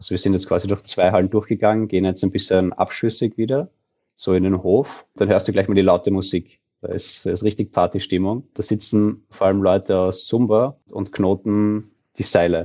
Also 0.00 0.12
wir 0.12 0.18
sind 0.18 0.32
jetzt 0.32 0.48
quasi 0.48 0.66
durch 0.66 0.82
zwei 0.84 1.10
Hallen 1.10 1.28
durchgegangen, 1.28 1.86
gehen 1.86 2.06
jetzt 2.06 2.24
ein 2.24 2.30
bisschen 2.30 2.72
abschüssig 2.72 3.36
wieder, 3.36 3.68
so 4.16 4.32
in 4.32 4.44
den 4.44 4.62
Hof. 4.62 5.04
Dann 5.14 5.28
hörst 5.28 5.46
du 5.46 5.52
gleich 5.52 5.68
mal 5.68 5.74
die 5.74 5.82
laute 5.82 6.10
Musik. 6.10 6.58
Da 6.80 6.88
ist, 6.88 7.26
ist 7.26 7.44
richtig 7.44 7.70
Partystimmung. 7.70 8.48
Da 8.54 8.62
sitzen 8.62 9.26
vor 9.28 9.48
allem 9.48 9.62
Leute 9.62 9.98
aus 9.98 10.24
Zumba 10.24 10.80
und 10.90 11.12
knoten 11.12 11.90
die 12.16 12.22
Seile. 12.22 12.64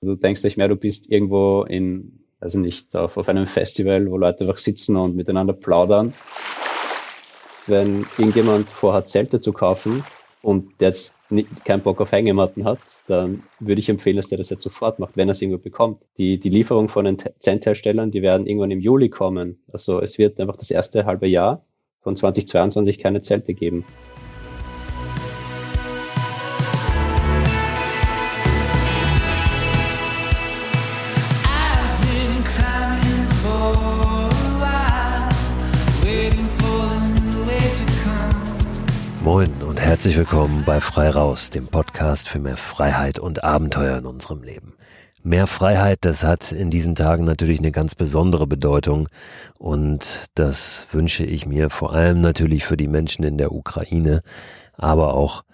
Du 0.00 0.14
denkst 0.14 0.44
nicht 0.44 0.58
mehr, 0.58 0.68
du 0.68 0.76
bist 0.76 1.10
irgendwo 1.10 1.64
in, 1.64 2.20
also 2.38 2.60
nicht 2.60 2.94
auf, 2.94 3.16
auf 3.16 3.28
einem 3.28 3.48
Festival, 3.48 4.08
wo 4.08 4.16
Leute 4.16 4.44
einfach 4.44 4.58
sitzen 4.58 4.94
und 4.94 5.16
miteinander 5.16 5.54
plaudern. 5.54 6.14
Wenn 7.66 8.06
irgendjemand 8.16 8.70
vorhat, 8.70 9.08
Zelte 9.08 9.40
zu 9.40 9.52
kaufen 9.52 10.04
und 10.46 10.80
der 10.80 10.90
jetzt 10.90 11.28
nicht, 11.28 11.64
keinen 11.64 11.82
Bock 11.82 12.00
auf 12.00 12.12
Hängematten 12.12 12.64
hat, 12.64 12.78
dann 13.08 13.42
würde 13.58 13.80
ich 13.80 13.88
empfehlen, 13.88 14.16
dass 14.16 14.28
der 14.28 14.38
das 14.38 14.48
jetzt 14.48 14.62
sofort 14.62 15.00
macht, 15.00 15.16
wenn 15.16 15.28
er 15.28 15.32
es 15.32 15.42
irgendwo 15.42 15.60
bekommt. 15.60 16.04
Die, 16.18 16.38
die 16.38 16.50
Lieferung 16.50 16.88
von 16.88 17.04
den 17.04 17.18
Zeltherstellern, 17.40 18.12
die 18.12 18.22
werden 18.22 18.46
irgendwann 18.46 18.70
im 18.70 18.78
Juli 18.78 19.08
kommen. 19.08 19.58
Also 19.72 20.00
es 20.00 20.18
wird 20.18 20.40
einfach 20.40 20.54
das 20.54 20.70
erste 20.70 21.04
halbe 21.04 21.26
Jahr 21.26 21.64
von 22.00 22.16
2022 22.16 23.00
keine 23.00 23.22
Zelte 23.22 23.54
geben. 23.54 23.84
Moin 39.26 39.50
herzlich 39.86 40.18
willkommen 40.18 40.64
bei 40.66 40.80
Frei 40.80 41.10
Raus, 41.10 41.50
dem 41.50 41.68
Podcast 41.68 42.28
für 42.28 42.40
mehr 42.40 42.56
Freiheit 42.56 43.20
und 43.20 43.44
Abenteuer 43.44 43.98
in 43.98 44.04
unserem 44.04 44.42
Leben. 44.42 44.74
Mehr 45.22 45.46
Freiheit, 45.46 45.98
das 46.00 46.24
hat 46.24 46.50
in 46.50 46.70
diesen 46.70 46.96
Tagen 46.96 47.22
natürlich 47.22 47.60
eine 47.60 47.70
ganz 47.70 47.94
besondere 47.94 48.48
Bedeutung 48.48 49.08
und 49.58 50.24
das 50.34 50.88
wünsche 50.90 51.24
ich 51.24 51.46
mir 51.46 51.70
vor 51.70 51.92
allem 51.92 52.20
natürlich 52.20 52.64
für 52.64 52.76
die 52.76 52.88
Menschen 52.88 53.24
in 53.24 53.38
der 53.38 53.52
Ukraine, 53.52 54.22
aber 54.76 55.14
auch 55.14 55.44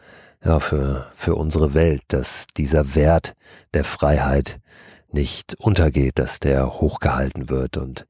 ja, 0.42 0.60
für, 0.60 1.08
für 1.14 1.34
unsere 1.34 1.74
Welt, 1.74 2.00
dass 2.08 2.46
dieser 2.46 2.94
Wert 2.94 3.34
der 3.74 3.84
Freiheit 3.84 4.60
nicht 5.12 5.54
untergeht, 5.58 6.18
dass 6.18 6.40
der 6.40 6.80
hochgehalten 6.80 7.48
wird. 7.48 7.76
Und 7.76 8.06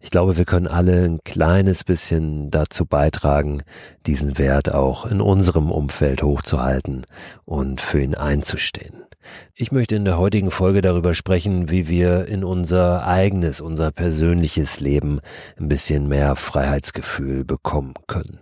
ich 0.00 0.10
glaube, 0.10 0.36
wir 0.36 0.44
können 0.44 0.66
alle 0.66 1.04
ein 1.04 1.20
kleines 1.24 1.84
bisschen 1.84 2.50
dazu 2.50 2.86
beitragen, 2.86 3.62
diesen 4.06 4.38
Wert 4.38 4.72
auch 4.72 5.06
in 5.06 5.20
unserem 5.20 5.70
Umfeld 5.70 6.22
hochzuhalten 6.22 7.04
und 7.44 7.80
für 7.80 8.00
ihn 8.00 8.14
einzustehen. 8.14 9.06
Ich 9.54 9.72
möchte 9.72 9.96
in 9.96 10.04
der 10.04 10.18
heutigen 10.18 10.50
Folge 10.50 10.82
darüber 10.82 11.14
sprechen, 11.14 11.70
wie 11.70 11.88
wir 11.88 12.26
in 12.26 12.44
unser 12.44 13.06
eigenes, 13.06 13.60
unser 13.60 13.90
persönliches 13.90 14.80
Leben 14.80 15.20
ein 15.58 15.68
bisschen 15.68 16.08
mehr 16.08 16.36
Freiheitsgefühl 16.36 17.44
bekommen 17.44 17.94
können. 18.06 18.38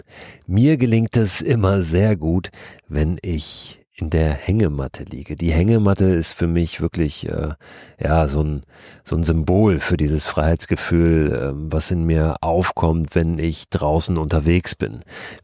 Mir 0.46 0.76
gelingt 0.76 1.16
es 1.16 1.40
immer 1.40 1.82
sehr 1.82 2.16
gut, 2.16 2.50
wenn 2.88 3.18
ich 3.22 3.83
in 3.96 4.10
der 4.10 4.32
Hängematte 4.32 5.04
liege. 5.04 5.36
Die 5.36 5.52
Hängematte 5.52 6.06
ist 6.06 6.32
für 6.32 6.48
mich 6.48 6.80
wirklich 6.80 7.28
äh, 7.28 7.50
ja 8.00 8.26
so 8.26 8.42
ein 8.42 8.62
so 9.04 9.14
ein 9.14 9.22
Symbol 9.22 9.78
für 9.78 9.96
dieses 9.96 10.26
Freiheitsgefühl, 10.26 11.32
äh, 11.32 11.52
was 11.54 11.92
in 11.92 12.02
mir 12.02 12.36
aufkommt, 12.40 13.14
wenn 13.14 13.38
ich 13.38 13.68
draußen 13.68 14.18
unterwegs 14.18 14.74
bin, 14.74 15.02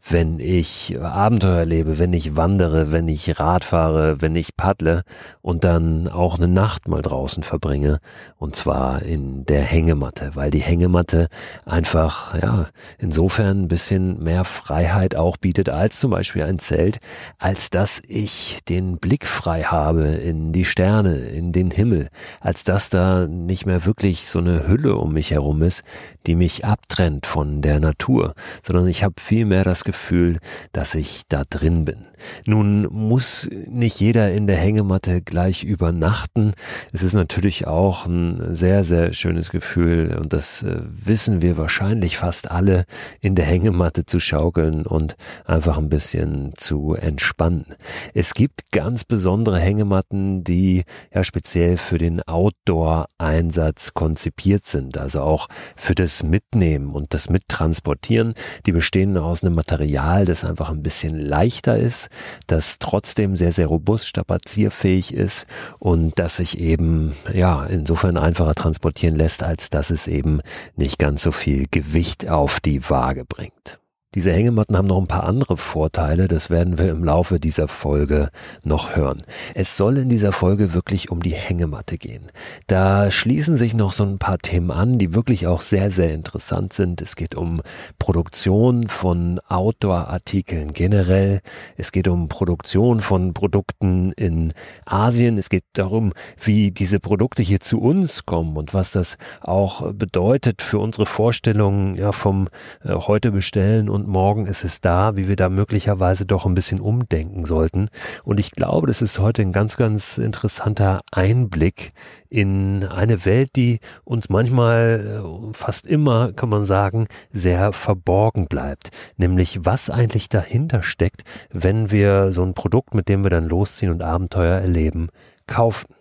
wenn 0.09 0.41
ich 0.41 0.99
Abenteuer 1.01 1.59
erlebe, 1.59 1.97
wenn 1.97 2.11
ich 2.11 2.35
wandere, 2.35 2.91
wenn 2.91 3.07
ich 3.07 3.39
Rad 3.39 3.63
fahre, 3.63 4.21
wenn 4.21 4.35
ich 4.35 4.57
paddle 4.57 5.03
und 5.41 5.63
dann 5.63 6.09
auch 6.09 6.37
eine 6.37 6.49
Nacht 6.49 6.89
mal 6.89 7.01
draußen 7.01 7.43
verbringe 7.43 7.99
und 8.37 8.57
zwar 8.57 9.01
in 9.01 9.45
der 9.45 9.63
Hängematte, 9.63 10.31
weil 10.35 10.51
die 10.51 10.59
Hängematte 10.59 11.29
einfach 11.65 12.35
ja 12.41 12.67
insofern 12.97 13.63
ein 13.63 13.67
bisschen 13.69 14.21
mehr 14.21 14.43
Freiheit 14.43 15.15
auch 15.15 15.37
bietet 15.37 15.69
als 15.69 16.01
zum 16.01 16.11
Beispiel 16.11 16.43
ein 16.43 16.59
Zelt, 16.59 16.99
als 17.39 17.69
dass 17.69 18.01
ich 18.05 18.40
den 18.69 18.97
Blick 18.97 19.25
frei 19.25 19.63
habe 19.63 20.07
in 20.07 20.51
die 20.51 20.65
Sterne, 20.65 21.17
in 21.17 21.51
den 21.51 21.71
Himmel, 21.71 22.09
als 22.39 22.63
dass 22.63 22.89
da 22.89 23.27
nicht 23.27 23.65
mehr 23.65 23.85
wirklich 23.85 24.27
so 24.27 24.39
eine 24.39 24.67
Hülle 24.67 24.95
um 24.95 25.13
mich 25.13 25.31
herum 25.31 25.61
ist, 25.61 25.83
die 26.25 26.35
mich 26.35 26.65
abtrennt 26.65 27.27
von 27.27 27.61
der 27.61 27.79
Natur, 27.79 28.33
sondern 28.65 28.87
ich 28.87 29.03
habe 29.03 29.15
vielmehr 29.19 29.63
das 29.63 29.83
Gefühl, 29.83 30.39
dass 30.71 30.95
ich 30.95 31.21
da 31.29 31.43
drin 31.49 31.85
bin. 31.85 32.07
Nun 32.45 32.87
muss 32.91 33.49
nicht 33.67 33.99
jeder 33.99 34.31
in 34.31 34.47
der 34.47 34.57
Hängematte 34.57 35.21
gleich 35.21 35.63
übernachten. 35.63 36.53
Es 36.93 37.03
ist 37.03 37.13
natürlich 37.13 37.67
auch 37.67 38.05
ein 38.05 38.53
sehr, 38.53 38.83
sehr 38.83 39.13
schönes 39.13 39.51
Gefühl 39.51 40.17
und 40.19 40.33
das 40.33 40.63
äh, 40.63 40.81
wissen 40.83 41.41
wir 41.41 41.57
wahrscheinlich 41.57 42.17
fast 42.17 42.49
alle, 42.49 42.85
in 43.19 43.35
der 43.35 43.45
Hängematte 43.45 44.05
zu 44.05 44.19
schaukeln 44.19 44.85
und 44.85 45.15
einfach 45.45 45.77
ein 45.77 45.89
bisschen 45.89 46.53
zu 46.55 46.95
entspannen. 46.95 47.65
Es 48.13 48.31
es 48.31 48.35
gibt 48.35 48.71
ganz 48.71 49.03
besondere 49.03 49.59
Hängematten, 49.59 50.45
die 50.45 50.85
ja 51.13 51.21
speziell 51.21 51.75
für 51.75 51.97
den 51.97 52.21
Outdoor-Einsatz 52.21 53.93
konzipiert 53.93 54.63
sind, 54.63 54.97
also 54.97 55.19
auch 55.19 55.47
für 55.75 55.93
das 55.93 56.10
Mitnehmen 56.23 56.91
und 56.91 57.13
das 57.13 57.29
Mittransportieren. 57.29 58.33
Die 58.65 58.71
bestehen 58.71 59.17
aus 59.17 59.43
einem 59.43 59.55
Material, 59.55 60.25
das 60.25 60.45
einfach 60.45 60.69
ein 60.69 60.83
bisschen 60.83 61.17
leichter 61.17 61.77
ist, 61.77 62.09
das 62.47 62.79
trotzdem 62.79 63.35
sehr, 63.35 63.51
sehr 63.51 63.67
robust 63.67 64.07
strapazierfähig 64.07 65.13
ist 65.13 65.47
und 65.79 66.19
das 66.19 66.37
sich 66.37 66.59
eben, 66.59 67.15
ja, 67.33 67.65
insofern 67.65 68.17
einfacher 68.17 68.53
transportieren 68.53 69.15
lässt, 69.15 69.43
als 69.43 69.69
dass 69.69 69.89
es 69.89 70.07
eben 70.07 70.41
nicht 70.75 70.99
ganz 70.99 71.23
so 71.23 71.31
viel 71.31 71.65
Gewicht 71.71 72.29
auf 72.29 72.59
die 72.59 72.89
Waage 72.89 73.25
bringt. 73.25 73.80
Diese 74.13 74.33
Hängematten 74.33 74.75
haben 74.75 74.89
noch 74.89 74.97
ein 74.97 75.07
paar 75.07 75.23
andere 75.23 75.55
Vorteile, 75.55 76.27
das 76.27 76.49
werden 76.49 76.77
wir 76.77 76.89
im 76.89 77.01
Laufe 77.01 77.39
dieser 77.39 77.69
Folge 77.69 78.29
noch 78.65 78.93
hören. 78.97 79.23
Es 79.55 79.77
soll 79.77 79.97
in 79.97 80.09
dieser 80.09 80.33
Folge 80.33 80.73
wirklich 80.73 81.09
um 81.11 81.23
die 81.23 81.33
Hängematte 81.33 81.97
gehen. 81.97 82.27
Da 82.67 83.09
schließen 83.09 83.55
sich 83.55 83.73
noch 83.73 83.93
so 83.93 84.03
ein 84.03 84.17
paar 84.17 84.37
Themen 84.37 84.69
an, 84.69 84.99
die 84.99 85.13
wirklich 85.13 85.47
auch 85.47 85.61
sehr, 85.61 85.91
sehr 85.91 86.13
interessant 86.13 86.73
sind. 86.73 87.01
Es 87.01 87.15
geht 87.15 87.35
um 87.35 87.61
Produktion 87.99 88.89
von 88.89 89.39
Outdoor-Artikeln 89.47 90.73
generell. 90.73 91.39
Es 91.77 91.93
geht 91.93 92.09
um 92.09 92.27
Produktion 92.27 92.99
von 92.99 93.33
Produkten 93.33 94.11
in 94.17 94.51
Asien. 94.85 95.37
Es 95.37 95.47
geht 95.47 95.63
darum, 95.71 96.11
wie 96.37 96.71
diese 96.71 96.99
Produkte 96.99 97.43
hier 97.43 97.61
zu 97.61 97.79
uns 97.79 98.25
kommen 98.25 98.57
und 98.57 98.73
was 98.73 98.91
das 98.91 99.17
auch 99.39 99.93
bedeutet 99.93 100.61
für 100.61 100.79
unsere 100.79 101.05
Vorstellungen 101.05 101.95
ja, 101.95 102.11
vom 102.11 102.49
äh, 102.83 102.93
heute 102.93 103.31
bestellen 103.31 103.87
und 103.87 104.00
und 104.01 104.07
morgen 104.07 104.47
ist 104.47 104.63
es 104.63 104.81
da, 104.81 105.15
wie 105.15 105.27
wir 105.27 105.35
da 105.35 105.47
möglicherweise 105.49 106.25
doch 106.25 106.47
ein 106.47 106.55
bisschen 106.55 106.79
umdenken 106.79 107.45
sollten. 107.45 107.87
Und 108.23 108.39
ich 108.39 108.51
glaube, 108.51 108.87
das 108.87 109.01
ist 109.03 109.19
heute 109.19 109.43
ein 109.43 109.51
ganz, 109.51 109.77
ganz 109.77 110.17
interessanter 110.17 111.01
Einblick 111.11 111.93
in 112.29 112.83
eine 112.85 113.25
Welt, 113.25 113.49
die 113.55 113.79
uns 114.03 114.29
manchmal, 114.29 115.21
äh, 115.23 115.53
fast 115.53 115.85
immer, 115.85 116.33
kann 116.33 116.49
man 116.49 116.63
sagen, 116.63 117.07
sehr 117.31 117.73
verborgen 117.73 118.47
bleibt. 118.47 118.89
Nämlich, 119.17 119.59
was 119.63 119.91
eigentlich 119.91 120.27
dahinter 120.29 120.81
steckt, 120.81 121.23
wenn 121.51 121.91
wir 121.91 122.31
so 122.31 122.43
ein 122.43 122.55
Produkt, 122.55 122.95
mit 122.95 123.07
dem 123.07 123.23
wir 123.23 123.29
dann 123.29 123.47
losziehen 123.47 123.91
und 123.91 124.01
Abenteuer 124.01 124.59
erleben, 124.59 125.09
kaufen. 125.45 126.00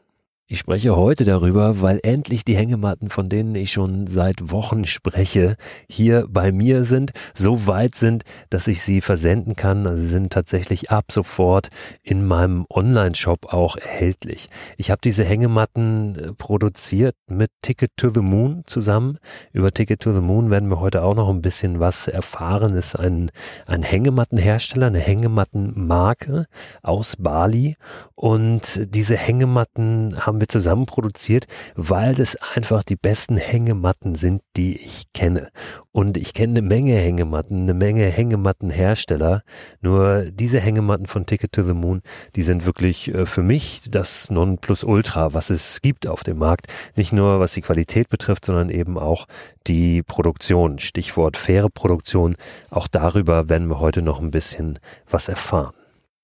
Ich 0.53 0.59
spreche 0.59 0.97
heute 0.97 1.25
darüber, 1.25 1.81
weil 1.81 2.00
endlich 2.03 2.44
die 2.44 2.56
Hängematten, 2.56 3.09
von 3.09 3.28
denen 3.28 3.55
ich 3.55 3.71
schon 3.71 4.09
seit 4.09 4.50
Wochen 4.50 4.84
spreche, 4.84 5.55
hier 5.88 6.27
bei 6.28 6.50
mir 6.50 6.83
sind, 6.84 7.12
so 7.34 7.69
weit 7.69 7.94
sind, 7.94 8.25
dass 8.49 8.66
ich 8.66 8.83
sie 8.83 9.00
versenden 9.00 9.55
kann. 9.55 9.87
Also 9.87 10.03
sie 10.03 10.09
sind 10.09 10.33
tatsächlich 10.33 10.91
ab 10.91 11.12
sofort 11.12 11.69
in 12.03 12.27
meinem 12.27 12.66
Online-Shop 12.69 13.47
auch 13.53 13.77
erhältlich. 13.77 14.49
Ich 14.77 14.91
habe 14.91 15.00
diese 15.05 15.22
Hängematten 15.22 16.16
äh, 16.16 16.33
produziert 16.33 17.15
mit 17.28 17.53
Ticket 17.62 17.93
to 17.97 18.10
the 18.10 18.19
Moon 18.19 18.65
zusammen. 18.66 19.19
Über 19.53 19.71
Ticket 19.71 20.01
to 20.01 20.13
the 20.13 20.21
Moon 20.21 20.51
werden 20.51 20.69
wir 20.69 20.80
heute 20.80 21.04
auch 21.04 21.15
noch 21.15 21.30
ein 21.30 21.42
bisschen 21.42 21.78
was 21.78 22.09
erfahren. 22.09 22.74
Es 22.74 22.86
ist 22.86 22.97
ein, 22.97 23.30
ein 23.66 23.84
Hängemattenhersteller, 23.84 24.89
eine 24.89 24.98
Hängemattenmarke 24.98 26.47
aus 26.83 27.15
Bali. 27.21 27.77
Und 28.16 28.80
diese 28.92 29.16
Hängematten 29.16 30.27
haben 30.27 30.40
wir 30.41 30.48
zusammen 30.48 30.87
produziert, 30.87 31.47
weil 31.77 32.15
das 32.15 32.37
einfach 32.54 32.83
die 32.83 32.97
besten 32.97 33.37
Hängematten 33.37 34.15
sind, 34.15 34.42
die 34.57 34.77
ich 34.77 35.13
kenne. 35.13 35.51
Und 35.92 36.16
ich 36.16 36.34
kenne 36.34 36.59
eine 36.59 36.69
Menge 36.69 36.95
Hängematten, 36.97 37.63
eine 37.63 37.75
Menge 37.75 38.07
Hängemattenhersteller. 38.07 39.42
Nur 39.81 40.31
diese 40.31 40.60
Hängematten 40.60 41.07
von 41.07 41.27
Ticket 41.27 41.53
to 41.53 41.63
the 41.63 41.75
Moon, 41.75 42.03
die 42.37 42.42
sind 42.42 42.65
wirklich 42.65 43.13
äh, 43.13 43.27
für 43.27 43.42
mich 43.42 43.83
das 43.91 44.31
Nonplusultra, 44.31 45.34
was 45.34 45.51
es 45.51 45.81
gibt 45.81 46.07
auf 46.07 46.22
dem 46.22 46.39
Markt. 46.39 46.66
Nicht 46.97 47.13
nur 47.13 47.41
was 47.41 47.53
die 47.53 47.63
Qualität 47.63 48.09
betrifft, 48.09 48.45
sondern 48.45 48.71
eben 48.71 48.98
auch 48.98 49.27
die 49.66 50.03
Produktion. 50.03 50.78
Stichwort 50.78 51.36
faire 51.36 51.69
Produktion. 51.71 52.36
Auch 52.71 52.89
darüber 52.89 53.48
werden 53.48 53.69
wir 53.69 53.81
heute 53.81 54.03
noch 54.03 54.21
ein 54.21 54.31
bisschen 54.31 54.78
was 55.09 55.28
erfahren. 55.28 55.79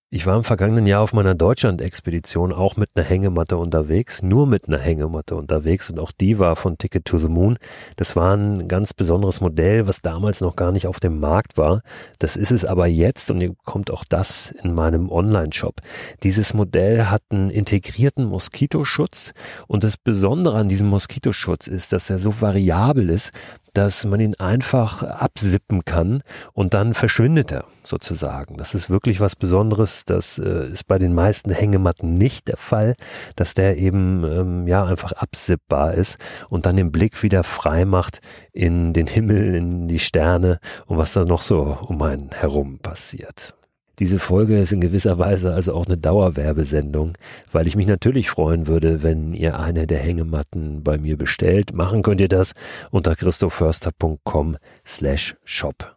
Ich 0.09 0.25
war 0.25 0.37
im 0.37 0.45
vergangenen 0.45 0.87
Jahr 0.87 1.03
auf 1.03 1.13
meiner 1.15 1.35
Deutschland-Expedition 1.35 2.53
auch 2.53 2.77
mit 2.77 2.91
einer 2.95 3.05
Hängematte 3.05 3.57
unterwegs, 3.57 4.23
nur 4.23 4.47
mit 4.47 4.69
einer 4.69 4.79
Hängematte 4.79 5.35
unterwegs 5.35 5.91
und 5.91 5.99
auch 5.99 6.13
die 6.13 6.39
war 6.39 6.55
von 6.55 6.79
Ticket 6.79 7.05
to 7.07 7.19
the 7.19 7.27
Moon. 7.27 7.59
Das 7.97 8.15
war 8.15 8.37
ein 8.37 8.69
ganz 8.69 8.95
besonderes 8.95 9.41
Modell, 9.41 9.89
was 9.89 10.03
damals 10.03 10.41
noch 10.41 10.55
gar 10.55 10.71
nicht 10.71 10.87
auf 10.87 11.01
dem 11.01 11.19
Markt 11.19 11.59
war. 11.59 11.83
Das 12.21 12.37
ist 12.37 12.53
es 12.53 12.65
aber 12.65 12.87
jetzt 12.87 13.33
und 13.33 13.41
ihr 13.41 13.49
bekommt 13.49 13.91
auch 13.91 14.05
das 14.05 14.53
in 14.63 14.75
meinem 14.75 15.11
Online-Shop. 15.11 15.81
Dieses 16.23 16.55
Modell 16.55 17.07
hat 17.07 17.23
einen 17.31 17.51
integrierten 17.51 18.27
Moskitoschutz 18.27 19.33
und 19.67 19.83
das 19.83 19.97
Besondere 19.97 20.57
an 20.57 20.69
diesem 20.69 20.87
Moskitoschutz 20.87 21.67
ist, 21.67 21.93
dass 21.93 22.11
er 22.11 22.21
so 22.21 22.41
variabel 22.41 23.11
ist, 23.11 23.33
dass 23.77 24.07
man 24.07 24.21
ihn 24.21 24.35
einfach 24.37 25.03
absippen 25.03 25.85
kann 25.85 26.23
und 26.55 26.73
dann 26.73 26.95
verschwindet 26.95 27.53
er 27.53 27.65
sozusagen. 27.83 28.57
Das 28.57 28.75
ist 28.75 28.89
wirklich 28.89 29.21
was 29.21 29.37
Besonderes. 29.37 30.05
Das 30.07 30.39
äh, 30.39 30.69
ist 30.69 30.87
bei 30.87 30.99
den 30.99 31.15
meisten 31.15 31.51
Hängematten 31.51 32.15
nicht 32.15 32.49
der 32.49 32.57
Fall, 32.57 32.95
dass 33.37 33.55
der 33.55 33.77
eben 33.77 34.25
ähm, 34.25 34.67
ja 34.67 34.85
einfach 34.85 35.13
absippbar 35.13 35.95
ist 35.95 36.19
und 36.49 36.65
dann 36.65 36.77
den 36.77 36.91
Blick 36.91 37.23
wieder 37.23 37.43
frei 37.43 37.85
macht 37.85 38.21
in 38.53 38.93
den 38.93 39.07
Himmel, 39.07 39.55
in 39.55 39.89
die 39.89 39.99
Sterne 39.99 40.59
und 40.87 40.97
was 40.97 41.13
da 41.13 41.25
noch 41.25 41.43
so 41.43 41.79
um 41.87 42.01
einen 42.01 42.31
herum 42.33 42.79
passiert. 42.79 43.56
Diese 43.99 44.19
Folge 44.19 44.59
ist 44.59 44.73
in 44.73 44.81
gewisser 44.81 45.19
Weise 45.19 45.55
also 45.55 45.75
auch 45.75 45.87
eine 45.87 45.97
Dauerwerbesendung, 45.97 47.15
weil 47.51 47.67
ich 47.67 47.77
mich 47.77 47.87
natürlich 47.87 48.29
freuen 48.29 48.67
würde, 48.67 49.03
wenn 49.03 49.33
ihr 49.33 49.59
eine 49.59 49.87
der 49.87 49.99
Hängematten 49.99 50.83
bei 50.83 50.99
mir 50.99 51.17
bestellt. 51.17 51.73
Machen 51.73 52.03
könnt 52.03 52.21
ihr 52.21 52.29
das 52.29 52.53
unter 52.91 53.17
christoförster.com 53.17 54.57
slash 54.87 55.37
shop. 55.45 55.97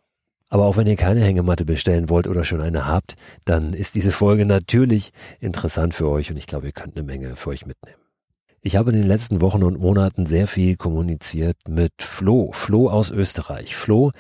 Aber 0.50 0.66
auch 0.66 0.78
wenn 0.78 0.88
ihr 0.88 0.96
keine 0.96 1.22
Hängematte 1.22 1.66
bestellen 1.66 2.10
wollt 2.10 2.28
oder 2.28 2.44
schon 2.44 2.62
eine 2.62 2.88
habt, 2.88 3.16
dann 3.46 3.74
ist 3.74 3.96
diese 3.96 4.12
Folge 4.12 4.46
natürlich 4.46 5.12
interessant 5.40 5.94
für 5.94 6.08
euch 6.08 6.32
und 6.32 6.38
ich 6.38 6.48
glaube, 6.48 6.68
ihr 6.68 6.74
könnt 6.74 6.96
eine 6.96 7.06
Menge 7.06 7.36
für 7.36 7.52
euch 7.52 7.66
mitnehmen. 7.66 7.99
Ich 8.62 8.76
habe 8.76 8.92
in 8.92 8.98
den 8.98 9.08
letzten 9.08 9.40
Wochen 9.40 9.64
und 9.64 9.80
Monaten 9.80 10.26
sehr 10.26 10.46
viel 10.46 10.76
kommuniziert 10.76 11.56
mit 11.70 11.94
Flo. 12.00 12.52
Flo 12.52 12.90
aus 12.90 13.10
Österreich. 13.10 13.74
Flo 13.74 14.12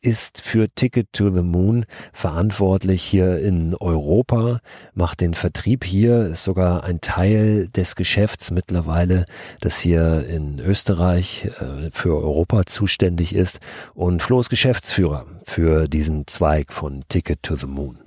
ist 0.00 0.40
für 0.40 0.68
Ticket 0.72 1.12
to 1.12 1.34
the 1.34 1.42
Moon 1.42 1.84
verantwortlich 2.12 3.02
hier 3.02 3.38
in 3.40 3.74
Europa, 3.74 4.60
macht 4.94 5.20
den 5.20 5.34
Vertrieb 5.34 5.84
hier, 5.84 6.26
ist 6.26 6.44
sogar 6.44 6.84
ein 6.84 7.00
Teil 7.00 7.68
des 7.70 7.96
Geschäfts 7.96 8.52
mittlerweile, 8.52 9.24
das 9.60 9.80
hier 9.80 10.24
in 10.28 10.60
Österreich 10.60 11.50
äh, 11.58 11.90
für 11.90 12.16
Europa 12.16 12.66
zuständig 12.66 13.34
ist. 13.34 13.58
Und 13.94 14.22
Flo 14.22 14.38
ist 14.38 14.48
Geschäftsführer 14.48 15.26
für 15.44 15.88
diesen 15.88 16.28
Zweig 16.28 16.72
von 16.72 17.02
Ticket 17.08 17.42
to 17.42 17.56
the 17.56 17.66
Moon. 17.66 17.98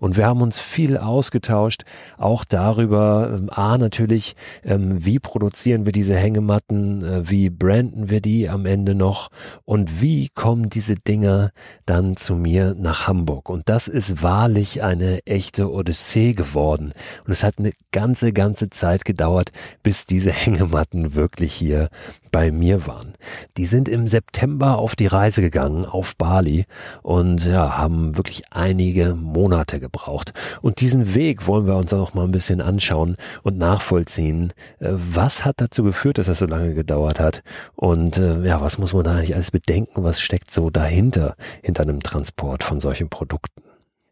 Und 0.00 0.16
wir 0.16 0.26
haben 0.26 0.42
uns 0.42 0.58
viel 0.58 0.96
ausgetauscht, 0.96 1.82
auch 2.18 2.44
darüber, 2.44 3.36
ähm, 3.38 3.50
a, 3.50 3.78
natürlich, 3.78 4.34
ähm, 4.64 5.04
wie 5.04 5.18
produzieren 5.18 5.86
wir 5.86 5.92
diese 5.92 6.16
Hängematten, 6.16 7.04
äh, 7.04 7.30
wie 7.30 7.50
branden 7.50 8.10
wir 8.10 8.20
die 8.20 8.48
am 8.48 8.66
Ende 8.66 8.94
noch 8.94 9.28
und 9.64 10.00
wie 10.00 10.28
kommen 10.28 10.68
diese 10.68 10.94
Dinger 10.94 11.50
dann 11.86 12.16
zu 12.16 12.34
mir 12.34 12.74
nach 12.78 13.06
Hamburg. 13.06 13.48
Und 13.48 13.68
das 13.68 13.88
ist 13.88 14.22
wahrlich 14.22 14.82
eine 14.82 15.24
echte 15.26 15.70
Odyssee 15.72 16.34
geworden. 16.34 16.92
Und 17.24 17.32
es 17.32 17.44
hat 17.44 17.58
eine 17.58 17.72
ganze, 17.92 18.32
ganze 18.32 18.70
Zeit 18.70 19.04
gedauert, 19.04 19.50
bis 19.82 20.06
diese 20.06 20.32
Hängematten 20.32 21.14
wirklich 21.14 21.52
hier 21.52 21.88
bei 22.30 22.50
mir 22.50 22.86
waren. 22.86 23.12
Die 23.56 23.66
sind 23.66 23.88
im 23.88 24.08
September 24.08 24.78
auf 24.78 24.96
die 24.96 25.06
Reise 25.06 25.40
gegangen, 25.40 25.84
auf 25.84 26.16
Bali 26.16 26.64
und 27.02 27.44
ja, 27.46 27.76
haben 27.76 28.16
wirklich 28.16 28.44
einige 28.50 29.14
Monate 29.14 29.51
Monate 29.52 29.80
gebraucht. 29.80 30.32
Und 30.62 30.80
diesen 30.80 31.14
Weg 31.14 31.46
wollen 31.46 31.66
wir 31.66 31.76
uns 31.76 31.92
auch 31.92 32.14
mal 32.14 32.24
ein 32.24 32.32
bisschen 32.32 32.62
anschauen 32.62 33.16
und 33.42 33.58
nachvollziehen. 33.58 34.52
Äh, 34.78 34.88
was 34.92 35.44
hat 35.44 35.60
dazu 35.60 35.84
geführt, 35.84 36.16
dass 36.16 36.26
das 36.26 36.38
so 36.38 36.46
lange 36.46 36.72
gedauert 36.72 37.20
hat? 37.20 37.42
Und 37.76 38.16
äh, 38.16 38.42
ja, 38.44 38.62
was 38.62 38.78
muss 38.78 38.94
man 38.94 39.04
da 39.04 39.12
eigentlich 39.12 39.34
alles 39.34 39.50
bedenken? 39.50 40.04
Was 40.04 40.20
steckt 40.22 40.50
so 40.50 40.70
dahinter, 40.70 41.36
hinter 41.62 41.82
einem 41.82 42.00
Transport 42.00 42.64
von 42.64 42.80
solchen 42.80 43.10
Produkten? 43.10 43.62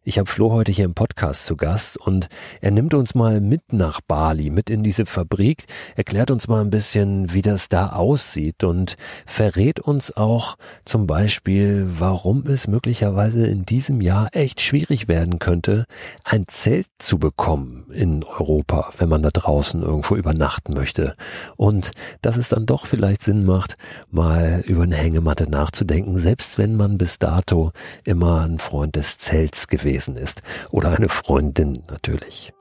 Ich 0.03 0.19
habe 0.19 0.31
Flo 0.31 0.51
heute 0.51 0.73
hier 0.73 0.87
im 0.87 0.95
Podcast 0.95 1.45
zu 1.45 1.57
Gast 1.57 1.99
und 1.99 2.31
er 2.63 2.71
nimmt 2.71 2.95
uns 2.95 3.15
mal 3.15 3.43
mit 3.43 3.75
nach 3.75 4.01
Bali, 4.01 4.49
mit 4.49 4.71
in 4.71 4.83
diese 4.83 5.05
Fabrik, 5.05 5.67
erklärt 5.95 6.31
uns 6.31 6.49
mal 6.49 6.63
ein 6.63 6.71
bisschen, 6.71 7.35
wie 7.35 7.43
das 7.43 7.69
da 7.69 7.91
aussieht 7.91 8.65
und 8.65 8.97
verrät 9.27 9.79
uns 9.79 10.17
auch 10.17 10.57
zum 10.87 11.07
Beispiel, 11.07 11.87
warum 11.99 12.47
es 12.47 12.67
möglicherweise 12.67 13.47
in 13.47 13.67
diesem 13.67 14.01
Jahr 14.01 14.31
echt 14.33 14.63
schwierig 14.63 15.07
werden 15.07 15.39
könnte, 15.39 15.85
ein 16.25 16.49
Zelt 16.49 16.87
zu 16.97 17.19
bekommen 17.19 17.91
in 17.93 18.25
Europa, 18.25 18.93
wenn 18.97 19.11
man 19.11 19.23
da 19.23 19.29
draußen 19.29 19.83
irgendwo 19.83 20.17
übernachten 20.17 20.73
möchte. 20.73 21.13
Und 21.59 21.91
dass 22.23 22.39
es 22.39 22.49
dann 22.49 22.65
doch 22.65 22.87
vielleicht 22.87 23.21
Sinn 23.21 23.45
macht, 23.45 23.77
mal 24.11 24.65
über 24.67 24.85
eine 24.85 24.97
Hängematte 24.97 25.45
nachzudenken, 25.51 26.19
selbst 26.19 26.57
wenn 26.57 26.75
man 26.77 26.97
bis 26.97 27.19
dato 27.19 27.73
immer 28.05 28.47
ein 28.47 28.59
Freund 28.59 28.97
des 28.97 29.19
Zelts 29.19 29.69
gewesen 29.69 29.90
gewesen 29.91 30.17
ist. 30.17 30.43
Oder 30.71 30.91
eine 30.97 31.09
Freundin 31.09 31.73
natürlich. 31.89 32.53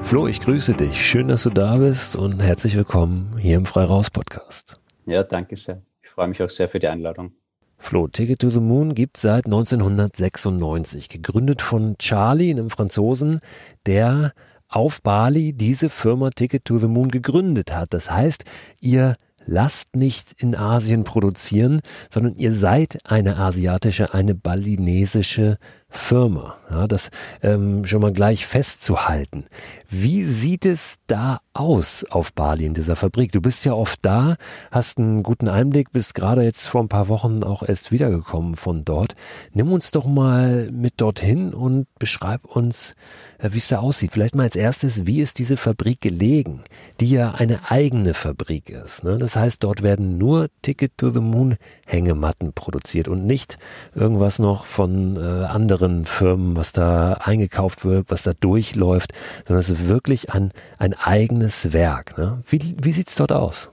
Flo, 0.00 0.26
ich 0.26 0.40
grüße 0.40 0.74
dich. 0.74 1.06
Schön, 1.06 1.28
dass 1.28 1.44
du 1.44 1.50
da 1.50 1.76
bist 1.76 2.16
und 2.16 2.40
herzlich 2.40 2.76
willkommen 2.76 3.36
hier 3.38 3.56
im 3.56 3.66
Freiraus 3.66 4.10
Podcast. 4.10 4.80
Ja, 5.06 5.22
danke 5.22 5.56
sehr. 5.56 5.82
Ich 6.02 6.08
freue 6.08 6.28
mich 6.28 6.42
auch 6.42 6.50
sehr 6.50 6.68
für 6.68 6.78
die 6.78 6.88
Einladung. 6.88 7.32
Flo, 7.76 8.06
Ticket 8.06 8.40
to 8.40 8.50
the 8.50 8.60
Moon 8.60 8.94
gibt 8.94 9.16
seit 9.16 9.46
1996, 9.46 11.08
gegründet 11.08 11.62
von 11.62 11.96
Charlie, 11.98 12.52
einem 12.52 12.70
Franzosen, 12.70 13.40
der 13.86 14.32
auf 14.68 15.02
Bali 15.02 15.52
diese 15.52 15.90
Firma 15.90 16.30
Ticket 16.30 16.64
to 16.64 16.78
the 16.78 16.86
Moon 16.86 17.10
gegründet 17.10 17.74
hat. 17.74 17.92
Das 17.92 18.10
heißt, 18.10 18.44
ihr 18.80 19.16
lasst 19.46 19.96
nicht 19.96 20.32
in 20.38 20.54
Asien 20.54 21.04
produzieren, 21.04 21.80
sondern 22.10 22.34
ihr 22.34 22.52
seid 22.52 22.98
eine 23.04 23.36
asiatische, 23.36 24.14
eine 24.14 24.34
balinesische 24.34 25.58
Firma. 25.94 26.56
Ja, 26.70 26.86
das 26.86 27.10
ähm, 27.42 27.84
schon 27.84 28.00
mal 28.00 28.14
gleich 28.14 28.46
festzuhalten. 28.46 29.46
Wie 29.90 30.24
sieht 30.24 30.64
es 30.64 30.96
da 31.06 31.40
aus 31.52 32.04
auf 32.08 32.32
Bali 32.32 32.64
in 32.64 32.72
dieser 32.72 32.96
Fabrik? 32.96 33.30
Du 33.30 33.42
bist 33.42 33.62
ja 33.66 33.74
oft 33.74 34.02
da, 34.02 34.36
hast 34.70 34.98
einen 34.98 35.22
guten 35.22 35.48
Einblick, 35.48 35.92
bist 35.92 36.14
gerade 36.14 36.42
jetzt 36.42 36.66
vor 36.66 36.82
ein 36.82 36.88
paar 36.88 37.08
Wochen 37.08 37.44
auch 37.44 37.62
erst 37.62 37.92
wiedergekommen 37.92 38.54
von 38.54 38.86
dort. 38.86 39.14
Nimm 39.52 39.70
uns 39.70 39.90
doch 39.90 40.06
mal 40.06 40.70
mit 40.72 40.94
dorthin 40.96 41.52
und 41.52 41.86
beschreib 41.98 42.46
uns, 42.46 42.94
äh, 43.36 43.50
wie 43.52 43.58
es 43.58 43.68
da 43.68 43.80
aussieht. 43.80 44.12
Vielleicht 44.12 44.34
mal 44.34 44.44
als 44.44 44.56
erstes, 44.56 45.06
wie 45.06 45.20
ist 45.20 45.38
diese 45.38 45.58
Fabrik 45.58 46.00
gelegen, 46.00 46.64
die 47.00 47.10
ja 47.10 47.32
eine 47.32 47.70
eigene 47.70 48.14
Fabrik 48.14 48.70
ist. 48.70 49.04
Ne? 49.04 49.18
Das 49.18 49.36
heißt, 49.36 49.62
dort 49.62 49.82
werden 49.82 50.16
nur 50.16 50.48
Ticket 50.62 50.96
to 50.96 51.10
the 51.10 51.20
Moon 51.20 51.56
Hängematten 51.86 52.54
produziert 52.54 53.08
und 53.08 53.26
nicht 53.26 53.58
irgendwas 53.94 54.38
noch 54.38 54.64
von 54.64 55.16
äh, 55.16 55.44
anderen 55.44 55.81
anderen 55.82 56.06
Firmen, 56.06 56.56
was 56.56 56.72
da 56.72 57.14
eingekauft 57.14 57.84
wird, 57.84 58.10
was 58.10 58.22
da 58.22 58.32
durchläuft, 58.34 59.12
sondern 59.46 59.60
es 59.60 59.70
ist 59.70 59.88
wirklich 59.88 60.30
ein, 60.32 60.52
ein 60.78 60.94
eigenes 60.94 61.72
Werk. 61.72 62.16
Ne? 62.18 62.42
Wie, 62.46 62.60
wie 62.82 62.92
sieht 62.92 63.08
es 63.08 63.16
dort 63.16 63.32
aus? 63.32 63.70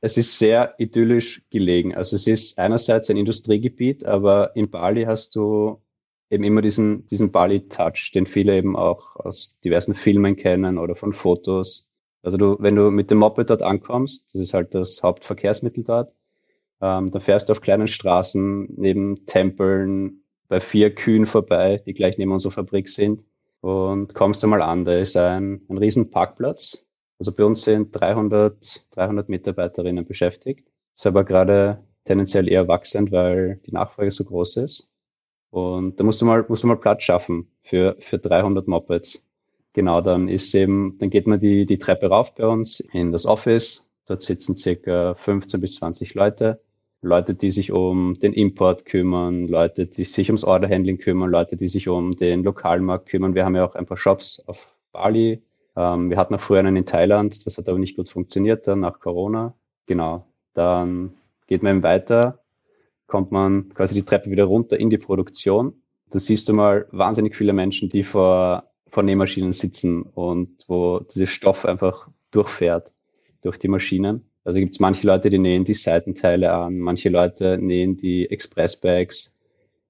Es 0.00 0.18
ist 0.18 0.38
sehr 0.38 0.74
idyllisch 0.78 1.42
gelegen. 1.50 1.94
Also 1.94 2.16
es 2.16 2.26
ist 2.26 2.58
einerseits 2.58 3.08
ein 3.08 3.16
Industriegebiet, 3.16 4.04
aber 4.04 4.54
in 4.54 4.70
Bali 4.70 5.04
hast 5.04 5.34
du 5.34 5.80
eben 6.30 6.44
immer 6.44 6.60
diesen, 6.60 7.06
diesen 7.06 7.30
Bali-Touch, 7.30 8.12
den 8.14 8.26
viele 8.26 8.56
eben 8.56 8.76
auch 8.76 9.16
aus 9.16 9.60
diversen 9.60 9.94
Filmen 9.94 10.36
kennen 10.36 10.78
oder 10.78 10.94
von 10.96 11.12
Fotos. 11.12 11.88
Also 12.22 12.36
du, 12.36 12.56
wenn 12.58 12.76
du 12.76 12.90
mit 12.90 13.10
dem 13.10 13.18
Moped 13.18 13.48
dort 13.48 13.62
ankommst, 13.62 14.34
das 14.34 14.42
ist 14.42 14.54
halt 14.54 14.74
das 14.74 15.02
Hauptverkehrsmittel 15.02 15.84
dort, 15.84 16.12
ähm, 16.80 17.10
dann 17.10 17.22
fährst 17.22 17.48
du 17.48 17.52
auf 17.52 17.60
kleinen 17.60 17.86
Straßen 17.86 18.74
neben 18.76 19.24
Tempeln, 19.26 20.23
bei 20.48 20.60
vier 20.60 20.94
Kühen 20.94 21.26
vorbei, 21.26 21.82
die 21.86 21.94
gleich 21.94 22.18
neben 22.18 22.32
unserer 22.32 22.52
Fabrik 22.52 22.88
sind. 22.88 23.24
Und 23.60 24.14
kommst 24.14 24.42
du 24.42 24.46
mal 24.46 24.62
an, 24.62 24.84
da 24.84 24.98
ist 24.98 25.16
ein, 25.16 25.62
ein 25.68 25.78
riesen 25.78 26.10
Parkplatz. 26.10 26.86
Also 27.18 27.32
bei 27.32 27.44
uns 27.44 27.62
sind 27.62 27.92
300, 27.92 28.86
300 28.90 29.28
Mitarbeiterinnen 29.28 30.04
beschäftigt. 30.04 30.70
Ist 30.96 31.06
aber 31.06 31.24
gerade 31.24 31.82
tendenziell 32.04 32.48
eher 32.48 32.68
wachsend, 32.68 33.12
weil 33.12 33.60
die 33.66 33.72
Nachfrage 33.72 34.10
so 34.10 34.24
groß 34.24 34.56
ist. 34.58 34.92
Und 35.50 35.98
da 35.98 36.04
musst 36.04 36.20
du 36.20 36.26
mal, 36.26 36.44
musst 36.48 36.64
du 36.64 36.66
mal 36.66 36.76
Platz 36.76 37.04
schaffen 37.04 37.48
für, 37.62 37.96
für 38.00 38.18
300 38.18 38.66
Mopeds. 38.66 39.26
Genau, 39.72 40.00
dann 40.00 40.28
ist 40.28 40.54
eben, 40.54 40.98
dann 40.98 41.10
geht 41.10 41.26
man 41.26 41.40
die, 41.40 41.64
die 41.64 41.78
Treppe 41.78 42.08
rauf 42.08 42.34
bei 42.34 42.46
uns 42.46 42.80
in 42.80 43.12
das 43.12 43.24
Office. 43.26 43.88
Dort 44.06 44.22
sitzen 44.22 44.56
circa 44.56 45.14
15 45.14 45.60
bis 45.60 45.76
20 45.76 46.14
Leute. 46.14 46.60
Leute, 47.04 47.34
die 47.34 47.50
sich 47.50 47.70
um 47.70 48.14
den 48.14 48.32
Import 48.32 48.86
kümmern, 48.86 49.46
Leute, 49.46 49.86
die 49.86 50.04
sich 50.04 50.30
ums 50.30 50.44
Orderhandling 50.44 50.98
kümmern, 50.98 51.30
Leute, 51.30 51.56
die 51.56 51.68
sich 51.68 51.88
um 51.88 52.16
den 52.16 52.42
Lokalmarkt 52.42 53.08
kümmern. 53.08 53.34
Wir 53.34 53.44
haben 53.44 53.54
ja 53.54 53.64
auch 53.64 53.74
ein 53.74 53.86
paar 53.86 53.98
Shops 53.98 54.42
auf 54.46 54.76
Bali. 54.92 55.42
Ähm, 55.76 56.10
wir 56.10 56.16
hatten 56.16 56.34
auch 56.34 56.40
früher 56.40 56.60
einen 56.60 56.76
in 56.76 56.86
Thailand, 56.86 57.44
das 57.46 57.58
hat 57.58 57.68
aber 57.68 57.78
nicht 57.78 57.96
gut 57.96 58.08
funktioniert 58.08 58.66
dann 58.66 58.80
nach 58.80 59.00
Corona. 59.00 59.54
Genau. 59.86 60.26
Dann 60.54 61.14
geht 61.46 61.62
man 61.62 61.82
weiter, 61.82 62.40
kommt 63.06 63.32
man 63.32 63.68
quasi 63.74 63.94
die 63.94 64.04
Treppe 64.04 64.30
wieder 64.30 64.44
runter 64.44 64.80
in 64.80 64.88
die 64.88 64.98
Produktion. 64.98 65.74
Da 66.10 66.18
siehst 66.18 66.48
du 66.48 66.54
mal 66.54 66.86
wahnsinnig 66.90 67.36
viele 67.36 67.52
Menschen, 67.52 67.90
die 67.90 68.02
vor, 68.02 68.70
vor 68.88 69.02
Nähmaschinen 69.02 69.52
sitzen 69.52 70.02
und 70.02 70.64
wo 70.68 71.00
dieser 71.00 71.26
Stoff 71.26 71.66
einfach 71.66 72.08
durchfährt 72.30 72.92
durch 73.42 73.58
die 73.58 73.68
Maschinen. 73.68 74.24
Also 74.44 74.58
gibt 74.58 74.74
es 74.74 74.80
manche 74.80 75.06
Leute, 75.06 75.30
die 75.30 75.38
nähen 75.38 75.64
die 75.64 75.74
Seitenteile 75.74 76.52
an, 76.52 76.78
manche 76.78 77.08
Leute 77.08 77.58
nähen 77.58 77.96
die 77.96 78.30
Expressbags, 78.30 79.34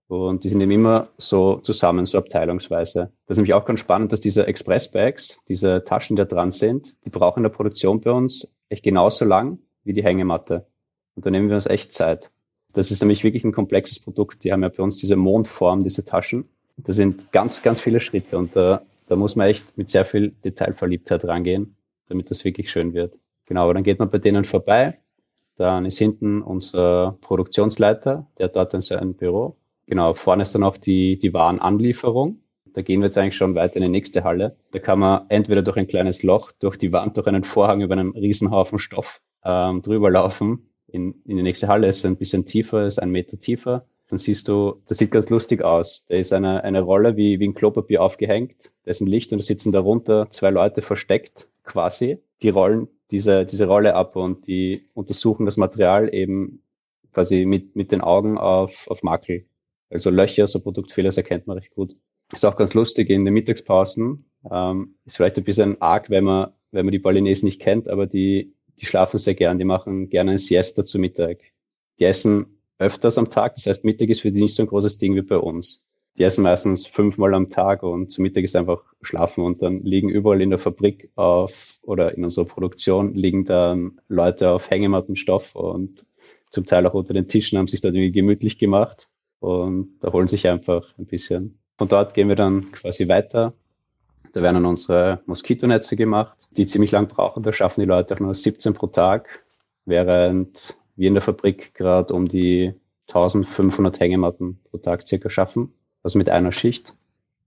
und 0.06 0.44
die 0.44 0.48
sind 0.48 0.60
eben 0.60 0.70
immer 0.70 1.08
so 1.16 1.58
zusammen, 1.58 2.06
so 2.06 2.18
abteilungsweise. 2.18 3.12
Das 3.26 3.36
ist 3.36 3.38
nämlich 3.38 3.54
auch 3.54 3.64
ganz 3.64 3.80
spannend, 3.80 4.12
dass 4.12 4.20
diese 4.20 4.46
Express-Bags, 4.46 5.40
diese 5.48 5.82
Taschen, 5.84 6.16
die 6.16 6.20
da 6.20 6.26
dran 6.26 6.52
sind, 6.52 7.04
die 7.04 7.10
brauchen 7.10 7.40
in 7.40 7.44
der 7.44 7.50
Produktion 7.50 8.00
bei 8.00 8.10
uns 8.10 8.54
echt 8.68 8.84
genauso 8.84 9.24
lang 9.24 9.58
wie 9.82 9.92
die 9.92 10.04
Hängematte. 10.04 10.66
Und 11.14 11.24
da 11.24 11.30
nehmen 11.30 11.48
wir 11.48 11.56
uns 11.56 11.66
echt 11.66 11.92
Zeit. 11.92 12.30
Das 12.74 12.90
ist 12.90 13.00
nämlich 13.00 13.24
wirklich 13.24 13.44
ein 13.44 13.52
komplexes 13.52 13.98
Produkt. 13.98 14.44
Die 14.44 14.52
haben 14.52 14.62
ja 14.62 14.68
bei 14.68 14.82
uns 14.82 14.98
diese 14.98 15.16
Mondform, 15.16 15.80
diese 15.82 16.04
Taschen. 16.04 16.48
Das 16.76 16.96
sind 16.96 17.32
ganz, 17.32 17.62
ganz 17.62 17.80
viele 17.80 18.00
Schritte 18.00 18.36
und 18.36 18.56
da, 18.56 18.82
da 19.06 19.16
muss 19.16 19.36
man 19.36 19.46
echt 19.46 19.78
mit 19.78 19.90
sehr 19.90 20.04
viel 20.04 20.30
Detailverliebtheit 20.44 21.24
rangehen, 21.24 21.76
damit 22.08 22.30
das 22.30 22.44
wirklich 22.44 22.70
schön 22.70 22.94
wird. 22.94 23.18
Genau, 23.46 23.72
dann 23.72 23.84
geht 23.84 23.98
man 23.98 24.10
bei 24.10 24.18
denen 24.18 24.44
vorbei. 24.44 24.98
Dann 25.56 25.86
ist 25.86 25.98
hinten 25.98 26.42
unser 26.42 27.18
Produktionsleiter, 27.20 28.26
der 28.38 28.46
hat 28.46 28.56
dort 28.56 28.74
in 28.74 28.80
sein 28.80 29.14
Büro 29.14 29.56
Genau, 29.86 30.14
vorne 30.14 30.42
ist 30.42 30.54
dann 30.54 30.64
auch 30.64 30.76
die, 30.76 31.18
die 31.18 31.34
Warenanlieferung. 31.34 32.40
Da 32.72 32.82
gehen 32.82 33.00
wir 33.00 33.06
jetzt 33.06 33.18
eigentlich 33.18 33.36
schon 33.36 33.54
weiter 33.54 33.76
in 33.76 33.82
die 33.82 33.88
nächste 33.88 34.24
Halle. 34.24 34.56
Da 34.72 34.78
kann 34.78 34.98
man 34.98 35.26
entweder 35.28 35.62
durch 35.62 35.76
ein 35.76 35.86
kleines 35.86 36.22
Loch, 36.22 36.52
durch 36.52 36.76
die 36.76 36.92
Wand, 36.92 37.16
durch 37.16 37.26
einen 37.26 37.44
Vorhang 37.44 37.82
über 37.82 37.92
einen 37.92 38.10
Riesenhaufen 38.10 38.78
Stoff 38.78 39.20
ähm, 39.44 39.82
drüber 39.82 40.10
laufen. 40.10 40.64
In, 40.88 41.14
in 41.26 41.36
die 41.36 41.42
nächste 41.42 41.68
Halle 41.68 41.86
ist 41.88 42.04
ein 42.06 42.16
bisschen 42.16 42.46
tiefer, 42.46 42.86
ist 42.86 43.00
ein 43.00 43.10
Meter 43.10 43.38
tiefer. 43.38 43.86
Dann 44.08 44.18
siehst 44.18 44.48
du, 44.48 44.80
das 44.88 44.98
sieht 44.98 45.10
ganz 45.10 45.28
lustig 45.30 45.62
aus. 45.62 46.06
Da 46.08 46.16
ist 46.16 46.32
eine, 46.32 46.64
eine 46.64 46.80
Rolle 46.80 47.16
wie, 47.16 47.40
wie 47.40 47.48
ein 47.48 47.54
Klopapier 47.54 48.02
aufgehängt. 48.02 48.72
Da 48.84 48.90
ist 48.90 49.00
ein 49.00 49.06
Licht 49.06 49.32
und 49.32 49.38
da 49.38 49.44
sitzen 49.44 49.72
darunter 49.72 50.30
zwei 50.30 50.50
Leute 50.50 50.82
versteckt 50.82 51.48
quasi. 51.62 52.18
Die 52.42 52.48
rollen 52.48 52.88
diese, 53.10 53.44
diese 53.44 53.66
Rolle 53.66 53.94
ab 53.94 54.16
und 54.16 54.46
die 54.46 54.88
untersuchen 54.94 55.46
das 55.46 55.56
Material 55.56 56.12
eben 56.12 56.62
quasi 57.12 57.44
mit, 57.46 57.76
mit 57.76 57.92
den 57.92 58.00
Augen 58.00 58.38
auf, 58.38 58.88
auf 58.88 59.02
Makel. 59.02 59.46
Also 59.90 60.10
Löcher, 60.10 60.46
so 60.46 60.60
Produktfehler, 60.60 61.08
das 61.08 61.16
erkennt 61.16 61.46
man 61.46 61.58
recht 61.58 61.70
gut. 61.74 61.96
Ist 62.32 62.44
auch 62.44 62.56
ganz 62.56 62.74
lustig 62.74 63.10
in 63.10 63.24
den 63.24 63.34
Mittagspausen. 63.34 64.24
Ähm, 64.50 64.96
ist 65.04 65.16
vielleicht 65.16 65.38
ein 65.38 65.44
bisschen 65.44 65.80
arg, 65.80 66.10
wenn 66.10 66.24
man, 66.24 66.52
wenn 66.72 66.86
man 66.86 66.92
die 66.92 66.98
Balinesen 66.98 67.46
nicht 67.46 67.60
kennt, 67.60 67.88
aber 67.88 68.06
die, 68.06 68.54
die 68.80 68.86
schlafen 68.86 69.18
sehr 69.18 69.34
gern. 69.34 69.58
Die 69.58 69.64
machen 69.64 70.08
gerne 70.08 70.32
ein 70.32 70.38
Siesta 70.38 70.84
zu 70.84 70.98
Mittag. 70.98 71.38
Die 72.00 72.04
essen 72.04 72.58
öfters 72.78 73.18
am 73.18 73.30
Tag. 73.30 73.54
Das 73.54 73.66
heißt, 73.66 73.84
Mittag 73.84 74.08
ist 74.08 74.22
für 74.22 74.32
die 74.32 74.42
nicht 74.42 74.54
so 74.54 74.62
ein 74.62 74.68
großes 74.68 74.98
Ding 74.98 75.14
wie 75.14 75.22
bei 75.22 75.38
uns. 75.38 75.86
Die 76.16 76.22
essen 76.22 76.44
meistens 76.44 76.86
fünfmal 76.86 77.34
am 77.34 77.50
Tag 77.50 77.82
und 77.82 78.12
zu 78.12 78.22
Mittag 78.22 78.44
ist 78.44 78.54
einfach 78.54 78.82
schlafen 79.02 79.42
und 79.42 79.62
dann 79.62 79.82
liegen 79.82 80.08
überall 80.08 80.40
in 80.40 80.50
der 80.50 80.60
Fabrik 80.60 81.10
auf 81.16 81.80
oder 81.82 82.16
in 82.16 82.22
unserer 82.22 82.44
Produktion 82.44 83.14
liegen 83.14 83.44
dann 83.44 84.00
Leute 84.08 84.50
auf 84.50 84.70
Hängemattenstoff 84.70 85.56
und 85.56 86.06
zum 86.50 86.66
Teil 86.66 86.86
auch 86.86 86.94
unter 86.94 87.14
den 87.14 87.26
Tischen 87.26 87.58
haben 87.58 87.66
sich 87.66 87.80
dort 87.80 87.94
irgendwie 87.94 88.12
gemütlich 88.12 88.58
gemacht 88.58 89.08
und 89.40 89.98
da 90.00 90.12
holen 90.12 90.28
sich 90.28 90.48
einfach 90.48 90.96
ein 90.98 91.06
bisschen. 91.06 91.58
Von 91.76 91.88
dort 91.88 92.14
gehen 92.14 92.28
wir 92.28 92.36
dann 92.36 92.70
quasi 92.70 93.08
weiter. 93.08 93.52
Da 94.32 94.42
werden 94.42 94.54
dann 94.54 94.66
unsere 94.66 95.20
Moskitonetze 95.26 95.96
gemacht, 95.96 96.38
die 96.52 96.66
ziemlich 96.66 96.92
lang 96.92 97.08
brauchen. 97.08 97.42
Da 97.42 97.52
schaffen 97.52 97.80
die 97.80 97.86
Leute 97.86 98.14
auch 98.14 98.20
nur 98.20 98.34
17 98.34 98.72
pro 98.74 98.86
Tag, 98.86 99.44
während 99.84 100.76
wir 100.96 101.08
in 101.08 101.14
der 101.14 101.22
Fabrik 101.22 101.74
gerade 101.74 102.14
um 102.14 102.28
die 102.28 102.72
1500 103.08 103.98
Hängematten 103.98 104.60
pro 104.70 104.78
Tag 104.78 105.06
circa 105.06 105.28
schaffen. 105.28 105.72
Also 106.04 106.18
mit 106.18 106.30
einer 106.30 106.52
Schicht, 106.52 106.94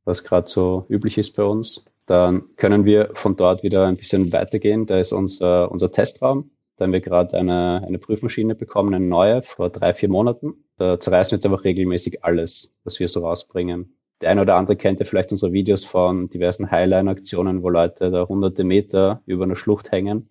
was 0.04 0.24
gerade 0.24 0.50
so 0.50 0.86
üblich 0.90 1.18
ist 1.18 1.36
bei 1.36 1.44
uns. 1.44 1.86
Dann 2.08 2.44
können 2.56 2.84
wir 2.84 3.12
von 3.14 3.36
dort 3.36 3.64
wieder 3.64 3.86
ein 3.86 3.98
bisschen 3.98 4.34
weitergehen. 4.34 4.86
Da 4.88 5.00
ist 5.00 5.14
unser, 5.14 5.72
unser 5.72 5.92
Testraum. 5.92 6.50
Da 6.76 6.86
haben 6.86 6.94
wir 6.94 7.02
gerade 7.02 7.38
eine, 7.38 7.84
eine 7.86 8.00
Prüfmaschine 8.00 8.56
bekommen, 8.56 8.94
eine 8.94 9.06
neue, 9.06 9.44
vor 9.44 9.70
drei, 9.70 9.94
vier 9.94 10.10
Monaten. 10.10 10.56
Da 10.78 11.00
zerreißen 11.00 11.32
wir 11.32 11.38
jetzt 11.38 11.46
einfach 11.46 11.64
regelmäßig 11.64 12.24
alles, 12.24 12.74
was 12.84 13.00
wir 13.00 13.08
so 13.08 13.22
rausbringen. 13.22 13.96
Der 14.22 14.32
eine 14.32 14.42
oder 14.42 14.56
andere 14.56 14.76
kennt 14.76 15.00
ja 15.00 15.06
vielleicht 15.06 15.32
unsere 15.32 15.54
Videos 15.54 15.86
von 15.86 16.30
diversen 16.30 16.72
Highline-Aktionen, 16.72 17.62
wo 17.62 17.70
Leute 17.70 18.10
da 18.10 18.28
hunderte 18.28 18.64
Meter 18.64 19.22
über 19.26 19.44
einer 19.44 19.56
Schlucht 19.56 19.92
hängen. 19.92 20.30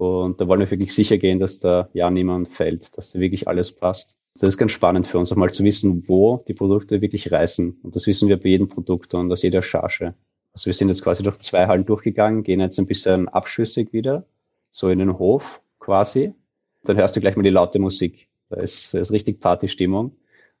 Und 0.00 0.40
da 0.40 0.48
wollen 0.48 0.60
wir 0.60 0.70
wirklich 0.70 0.94
sicher 0.94 1.18
gehen, 1.18 1.40
dass 1.40 1.58
da 1.58 1.90
ja 1.92 2.10
niemand 2.10 2.48
fällt, 2.48 2.96
dass 2.96 3.12
da 3.12 3.20
wirklich 3.20 3.46
alles 3.46 3.70
passt. 3.70 4.18
Das 4.32 4.44
ist 4.44 4.56
ganz 4.56 4.72
spannend 4.72 5.06
für 5.06 5.18
uns, 5.18 5.30
auch 5.30 5.36
mal 5.36 5.52
zu 5.52 5.62
wissen, 5.62 6.08
wo 6.08 6.42
die 6.48 6.54
Produkte 6.54 7.02
wirklich 7.02 7.30
reißen. 7.30 7.80
Und 7.82 7.94
das 7.94 8.06
wissen 8.06 8.26
wir 8.26 8.38
bei 8.38 8.48
jedem 8.48 8.66
Produkt 8.66 9.12
und 9.12 9.30
aus 9.30 9.42
jeder 9.42 9.60
Charge. 9.60 10.14
Also 10.54 10.66
wir 10.66 10.72
sind 10.72 10.88
jetzt 10.88 11.02
quasi 11.02 11.22
durch 11.22 11.36
zwei 11.40 11.66
Hallen 11.66 11.84
durchgegangen, 11.84 12.44
gehen 12.44 12.60
jetzt 12.60 12.78
ein 12.78 12.86
bisschen 12.86 13.28
abschüssig 13.28 13.92
wieder, 13.92 14.24
so 14.70 14.88
in 14.88 15.00
den 15.00 15.18
Hof 15.18 15.60
quasi. 15.80 16.32
Dann 16.84 16.96
hörst 16.96 17.14
du 17.14 17.20
gleich 17.20 17.36
mal 17.36 17.42
die 17.42 17.50
laute 17.50 17.78
Musik. 17.78 18.26
Da 18.48 18.58
ist, 18.58 18.94
ist 18.94 19.12
richtig 19.12 19.38
Partystimmung. 19.38 20.16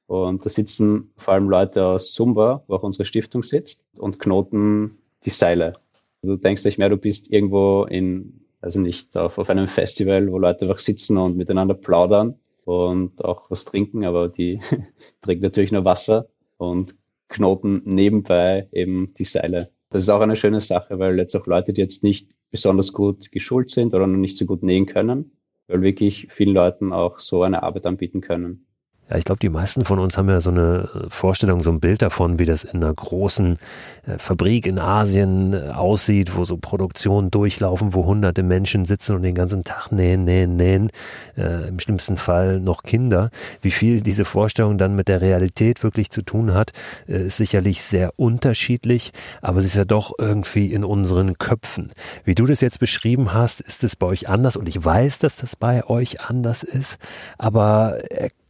Und 0.06 0.44
da 0.44 0.50
sitzen 0.50 1.12
vor 1.16 1.32
allem 1.32 1.48
Leute 1.48 1.86
aus 1.86 2.12
Sumba, 2.12 2.62
wo 2.66 2.74
auch 2.74 2.82
unsere 2.82 3.06
Stiftung 3.06 3.42
sitzt, 3.42 3.86
und 3.98 4.18
knoten 4.18 4.98
die 5.24 5.30
Seile. 5.30 5.72
Du 6.20 6.36
denkst 6.36 6.66
nicht 6.66 6.76
mehr, 6.76 6.90
du 6.90 6.98
bist 6.98 7.32
irgendwo 7.32 7.84
in, 7.84 8.40
also 8.60 8.80
nicht 8.80 9.16
auf, 9.16 9.38
auf 9.38 9.50
einem 9.50 9.68
Festival, 9.68 10.30
wo 10.30 10.38
Leute 10.38 10.66
einfach 10.66 10.78
sitzen 10.78 11.16
und 11.18 11.36
miteinander 11.36 11.74
plaudern 11.74 12.38
und 12.64 13.24
auch 13.24 13.50
was 13.50 13.64
trinken, 13.64 14.04
aber 14.04 14.28
die 14.28 14.60
trinken 15.22 15.42
natürlich 15.44 15.72
nur 15.72 15.84
Wasser 15.84 16.28
und 16.58 16.94
knoten 17.28 17.82
nebenbei 17.84 18.68
eben 18.72 19.14
die 19.14 19.24
Seile. 19.24 19.70
Das 19.88 20.02
ist 20.02 20.08
auch 20.08 20.20
eine 20.20 20.36
schöne 20.36 20.60
Sache, 20.60 20.98
weil 20.98 21.18
jetzt 21.18 21.34
auch 21.34 21.46
Leute, 21.46 21.72
die 21.72 21.80
jetzt 21.80 22.04
nicht 22.04 22.32
besonders 22.50 22.92
gut 22.92 23.32
geschult 23.32 23.70
sind 23.70 23.94
oder 23.94 24.06
noch 24.06 24.18
nicht 24.18 24.36
so 24.36 24.46
gut 24.46 24.62
nähen 24.62 24.86
können, 24.86 25.32
weil 25.66 25.82
wirklich 25.82 26.28
vielen 26.30 26.54
Leuten 26.54 26.92
auch 26.92 27.18
so 27.18 27.42
eine 27.42 27.62
Arbeit 27.62 27.86
anbieten 27.86 28.20
können. 28.20 28.66
Ja, 29.10 29.18
ich 29.18 29.24
glaube, 29.24 29.40
die 29.40 29.48
meisten 29.48 29.84
von 29.84 29.98
uns 29.98 30.16
haben 30.16 30.28
ja 30.28 30.40
so 30.40 30.50
eine 30.50 30.88
äh, 30.94 31.08
Vorstellung, 31.08 31.62
so 31.62 31.70
ein 31.70 31.80
Bild 31.80 32.00
davon, 32.00 32.38
wie 32.38 32.44
das 32.44 32.62
in 32.62 32.82
einer 32.82 32.94
großen 32.94 33.58
äh, 34.06 34.18
Fabrik 34.18 34.66
in 34.66 34.78
Asien 34.78 35.52
äh, 35.52 35.70
aussieht, 35.70 36.36
wo 36.36 36.44
so 36.44 36.56
Produktionen 36.56 37.30
durchlaufen, 37.30 37.92
wo 37.92 38.06
hunderte 38.06 38.44
Menschen 38.44 38.84
sitzen 38.84 39.16
und 39.16 39.22
den 39.22 39.34
ganzen 39.34 39.64
Tag 39.64 39.90
nähen, 39.90 40.24
nähen, 40.24 40.54
nähen, 40.56 40.90
äh, 41.36 41.68
im 41.68 41.80
schlimmsten 41.80 42.16
Fall 42.16 42.60
noch 42.60 42.84
Kinder. 42.84 43.30
Wie 43.62 43.72
viel 43.72 44.00
diese 44.00 44.24
Vorstellung 44.24 44.78
dann 44.78 44.94
mit 44.94 45.08
der 45.08 45.20
Realität 45.20 45.82
wirklich 45.82 46.10
zu 46.10 46.22
tun 46.22 46.54
hat, 46.54 46.72
ist 47.06 47.38
sicherlich 47.38 47.82
sehr 47.82 48.12
unterschiedlich, 48.16 49.12
aber 49.42 49.58
es 49.58 49.66
ist 49.66 49.74
ja 49.74 49.84
doch 49.84 50.12
irgendwie 50.18 50.72
in 50.72 50.84
unseren 50.84 51.36
Köpfen. 51.38 51.90
Wie 52.24 52.34
du 52.34 52.46
das 52.46 52.60
jetzt 52.60 52.78
beschrieben 52.78 53.34
hast, 53.34 53.60
ist 53.60 53.82
es 53.82 53.96
bei 53.96 54.06
euch 54.06 54.28
anders 54.28 54.56
und 54.56 54.68
ich 54.68 54.84
weiß, 54.84 55.18
dass 55.18 55.38
das 55.38 55.56
bei 55.56 55.84
euch 55.86 56.20
anders 56.20 56.62
ist, 56.62 56.98
aber 57.38 57.98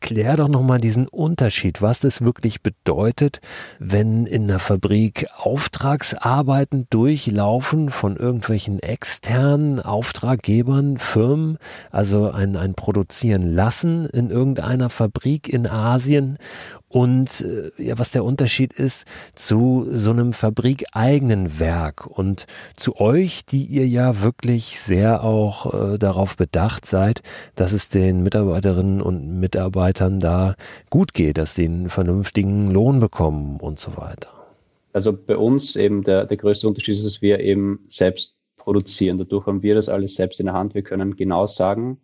Erklär 0.02 0.36
doch 0.36 0.48
nochmal 0.50 0.78
diesen 0.78 1.08
Unterschied, 1.08 1.82
was 1.82 2.00
das 2.00 2.22
wirklich 2.22 2.62
bedeutet, 2.62 3.40
wenn 3.78 4.26
in 4.26 4.44
einer 4.44 4.58
Fabrik 4.58 5.26
Auftragsarbeiten 5.36 6.86
durchlaufen 6.90 7.90
von 7.90 8.16
irgendwelchen 8.16 8.80
externen 8.80 9.80
Auftraggebern, 9.80 10.98
Firmen, 10.98 11.58
also 11.90 12.30
ein, 12.30 12.56
ein 12.56 12.74
Produzieren 12.74 13.54
lassen 13.54 14.06
in 14.06 14.30
irgendeiner 14.30 14.90
Fabrik 14.90 15.48
in 15.48 15.66
Asien? 15.66 16.36
Und 16.92 17.42
äh, 17.42 17.70
ja, 17.80 18.00
was 18.00 18.10
der 18.10 18.24
Unterschied 18.24 18.72
ist 18.72 19.04
zu 19.36 19.86
so 19.92 20.10
einem 20.10 20.32
fabrikeigenen 20.32 21.60
Werk. 21.60 22.04
Und 22.04 22.46
zu 22.74 22.96
euch, 22.96 23.44
die 23.44 23.64
ihr 23.64 23.86
ja 23.86 24.22
wirklich 24.22 24.80
sehr 24.80 25.22
auch 25.22 25.72
äh, 25.72 25.98
darauf 25.98 26.36
bedacht 26.36 26.86
seid, 26.86 27.22
dass 27.54 27.70
es 27.70 27.90
den 27.90 28.24
Mitarbeiterinnen 28.24 29.00
und 29.00 29.38
Mitarbeitern 29.38 30.18
da 30.18 30.39
gut 30.90 31.14
geht, 31.14 31.38
dass 31.38 31.54
sie 31.54 31.64
einen 31.64 31.88
vernünftigen 31.88 32.70
Lohn 32.70 33.00
bekommen 33.00 33.58
und 33.60 33.78
so 33.78 33.96
weiter. 33.96 34.28
Also 34.92 35.12
bei 35.12 35.36
uns 35.36 35.76
eben 35.76 36.02
der, 36.02 36.26
der 36.26 36.36
größte 36.36 36.66
Unterschied 36.66 36.94
ist, 36.94 37.04
dass 37.04 37.22
wir 37.22 37.40
eben 37.40 37.80
selbst 37.88 38.34
produzieren. 38.56 39.18
Dadurch 39.18 39.46
haben 39.46 39.62
wir 39.62 39.74
das 39.74 39.88
alles 39.88 40.14
selbst 40.16 40.40
in 40.40 40.46
der 40.46 40.54
Hand. 40.54 40.74
Wir 40.74 40.82
können 40.82 41.16
genau 41.16 41.46
sagen, 41.46 41.98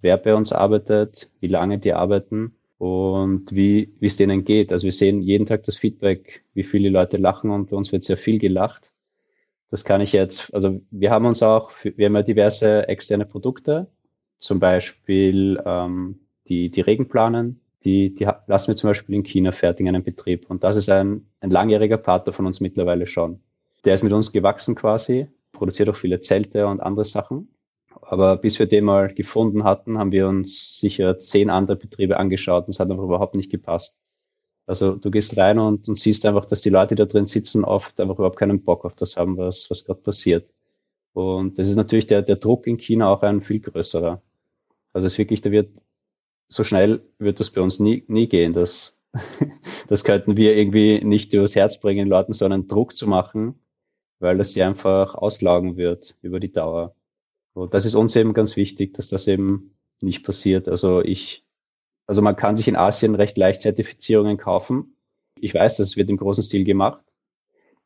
wer 0.00 0.16
bei 0.16 0.34
uns 0.34 0.52
arbeitet, 0.52 1.30
wie 1.40 1.48
lange 1.48 1.78
die 1.78 1.92
arbeiten 1.92 2.54
und 2.78 3.52
wie 3.52 3.92
wie 3.98 4.06
es 4.06 4.16
denen 4.16 4.44
geht. 4.44 4.72
Also 4.72 4.84
wir 4.84 4.92
sehen 4.92 5.20
jeden 5.20 5.46
Tag 5.46 5.64
das 5.64 5.76
Feedback, 5.76 6.44
wie 6.54 6.64
viele 6.64 6.88
Leute 6.88 7.16
lachen 7.16 7.50
und 7.50 7.70
bei 7.70 7.76
uns 7.76 7.92
wird 7.92 8.04
sehr 8.04 8.16
viel 8.16 8.38
gelacht. 8.38 8.90
Das 9.70 9.84
kann 9.84 10.00
ich 10.00 10.12
jetzt, 10.12 10.54
also 10.54 10.80
wir 10.90 11.10
haben 11.10 11.26
uns 11.26 11.42
auch, 11.42 11.70
wir 11.82 12.06
haben 12.06 12.16
ja 12.16 12.22
diverse 12.22 12.88
externe 12.88 13.26
Produkte, 13.26 13.86
zum 14.38 14.60
Beispiel 14.60 15.60
ähm, 15.66 16.20
die, 16.48 16.70
die 16.70 16.80
Regenplanen, 16.80 17.60
die, 17.84 18.14
die 18.14 18.28
lassen 18.46 18.68
wir 18.68 18.76
zum 18.76 18.90
Beispiel 18.90 19.14
in 19.14 19.22
China 19.22 19.52
fertig 19.52 19.86
in 19.86 19.94
einem 19.94 20.04
Betrieb. 20.04 20.50
Und 20.50 20.64
das 20.64 20.76
ist 20.76 20.88
ein, 20.88 21.26
ein 21.40 21.50
langjähriger 21.50 21.98
Partner 21.98 22.32
von 22.32 22.46
uns 22.46 22.60
mittlerweile 22.60 23.06
schon. 23.06 23.40
Der 23.84 23.94
ist 23.94 24.02
mit 24.02 24.12
uns 24.12 24.32
gewachsen 24.32 24.74
quasi, 24.74 25.28
produziert 25.52 25.88
auch 25.88 25.96
viele 25.96 26.20
Zelte 26.20 26.66
und 26.66 26.80
andere 26.80 27.04
Sachen. 27.04 27.48
Aber 28.02 28.36
bis 28.36 28.58
wir 28.58 28.66
den 28.66 28.84
mal 28.84 29.12
gefunden 29.12 29.64
hatten, 29.64 29.98
haben 29.98 30.12
wir 30.12 30.28
uns 30.28 30.78
sicher 30.78 31.18
zehn 31.18 31.50
andere 31.50 31.76
Betriebe 31.76 32.16
angeschaut 32.16 32.66
und 32.66 32.70
es 32.70 32.80
hat 32.80 32.90
einfach 32.90 33.04
überhaupt 33.04 33.34
nicht 33.34 33.50
gepasst. 33.50 34.00
Also 34.66 34.96
du 34.96 35.10
gehst 35.10 35.36
rein 35.38 35.58
und, 35.58 35.88
und 35.88 35.96
siehst 35.96 36.26
einfach, 36.26 36.44
dass 36.44 36.60
die 36.60 36.68
Leute, 36.68 36.94
die 36.94 36.98
da 37.00 37.06
drin 37.06 37.26
sitzen, 37.26 37.64
oft 37.64 38.00
einfach 38.00 38.16
überhaupt 38.16 38.38
keinen 38.38 38.62
Bock 38.62 38.84
auf 38.84 38.94
das 38.94 39.16
haben, 39.16 39.36
was, 39.36 39.70
was 39.70 39.84
gerade 39.84 40.00
passiert. 40.00 40.52
Und 41.14 41.58
das 41.58 41.68
ist 41.68 41.76
natürlich 41.76 42.06
der, 42.06 42.22
der 42.22 42.36
Druck 42.36 42.66
in 42.66 42.76
China 42.76 43.08
auch 43.08 43.22
ein 43.22 43.42
viel 43.42 43.60
größerer. 43.60 44.22
Also 44.92 45.06
es 45.06 45.14
ist 45.14 45.18
wirklich, 45.18 45.40
da 45.40 45.50
wird 45.50 45.70
so 46.48 46.64
schnell 46.64 47.02
wird 47.18 47.40
das 47.40 47.50
bei 47.50 47.60
uns 47.60 47.78
nie, 47.78 48.04
nie 48.08 48.28
gehen. 48.28 48.52
Das, 48.52 49.02
das 49.88 50.04
könnten 50.04 50.36
wir 50.36 50.56
irgendwie 50.56 51.04
nicht 51.04 51.32
übers 51.34 51.54
Herz 51.54 51.78
bringen, 51.80 52.08
Leuten 52.08 52.32
so 52.32 52.44
einen 52.44 52.68
Druck 52.68 52.96
zu 52.96 53.06
machen, 53.06 53.60
weil 54.18 54.38
das 54.38 54.52
sie 54.52 54.62
einfach 54.62 55.14
auslagen 55.14 55.76
wird 55.76 56.16
über 56.22 56.40
die 56.40 56.52
Dauer. 56.52 56.94
Und 57.54 57.74
das 57.74 57.84
ist 57.84 57.94
uns 57.94 58.16
eben 58.16 58.34
ganz 58.34 58.56
wichtig, 58.56 58.94
dass 58.94 59.08
das 59.08 59.26
eben 59.28 59.74
nicht 60.00 60.24
passiert. 60.24 60.68
Also 60.68 61.02
ich, 61.02 61.44
also 62.06 62.22
man 62.22 62.36
kann 62.36 62.56
sich 62.56 62.68
in 62.68 62.76
Asien 62.76 63.14
recht 63.14 63.36
leicht 63.36 63.62
Zertifizierungen 63.62 64.38
kaufen. 64.38 64.96
Ich 65.36 65.54
weiß, 65.54 65.76
das 65.76 65.96
wird 65.96 66.10
im 66.10 66.16
großen 66.16 66.42
Stil 66.42 66.64
gemacht. 66.64 67.02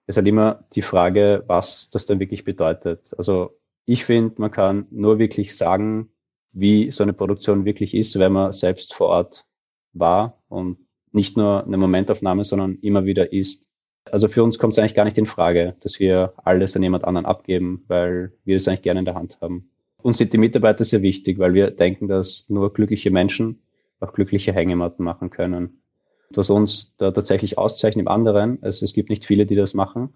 Es 0.07 0.15
ist 0.15 0.17
halt 0.17 0.29
immer 0.29 0.65
die 0.75 0.83
Frage, 0.83 1.45
was 1.47 1.91
das 1.91 2.07
dann 2.07 2.21
wirklich 2.21 2.45
bedeutet. 2.45 3.15
Also 3.17 3.59
ich 3.85 4.05
finde, 4.05 4.35
man 4.41 4.51
kann 4.51 4.87
nur 4.91 5.19
wirklich 5.19 5.57
sagen, 5.57 6.12
wie 6.53 6.91
so 6.91 7.03
eine 7.03 7.13
Produktion 7.13 7.65
wirklich 7.65 7.95
ist, 7.95 8.19
wenn 8.19 8.33
man 8.33 8.53
selbst 8.53 8.95
vor 8.95 9.09
Ort 9.09 9.47
war 9.93 10.43
und 10.49 10.79
nicht 11.13 11.37
nur 11.37 11.65
eine 11.65 11.77
Momentaufnahme, 11.77 12.45
sondern 12.45 12.79
immer 12.81 13.05
wieder 13.05 13.33
ist. 13.33 13.71
Also 14.11 14.29
für 14.29 14.43
uns 14.43 14.59
kommt 14.59 14.73
es 14.73 14.79
eigentlich 14.79 14.95
gar 14.95 15.05
nicht 15.05 15.19
in 15.19 15.27
Frage, 15.27 15.77
dass 15.81 16.01
wir 16.01 16.35
alles 16.37 16.75
an 16.77 16.83
jemand 16.83 17.05
anderen 17.05 17.27
abgeben, 17.27 17.85
weil 17.89 18.33
wir 18.45 18.57
es 18.57 18.67
eigentlich 18.67 18.83
gerne 18.83 19.01
in 19.01 19.05
der 19.07 19.15
Hand 19.15 19.39
haben. 19.41 19.71
Uns 19.99 20.19
sind 20.19 20.33
die 20.33 20.39
Mitarbeiter 20.39 20.85
sehr 20.85 21.03
wichtig, 21.03 21.39
weil 21.39 21.55
wir 21.55 21.71
denken, 21.71 22.09
dass 22.09 22.49
nur 22.49 22.73
glückliche 22.73 23.11
Menschen 23.11 23.63
auch 24.01 24.13
glückliche 24.13 24.53
Hängematten 24.53 25.05
machen 25.05 25.31
können. 25.31 25.83
Was 26.31 26.51
uns 26.51 26.97
da 26.97 27.11
tatsächlich 27.11 27.59
auszeichnet 27.59 28.03
im 28.03 28.09
anderen, 28.09 28.59
also 28.63 28.85
es 28.85 28.95
gibt 28.95 29.11
nicht 29.11 29.25
viele, 29.25 29.47
die 29.47 29.55
das 29.55 29.75
machen, 29.75 30.15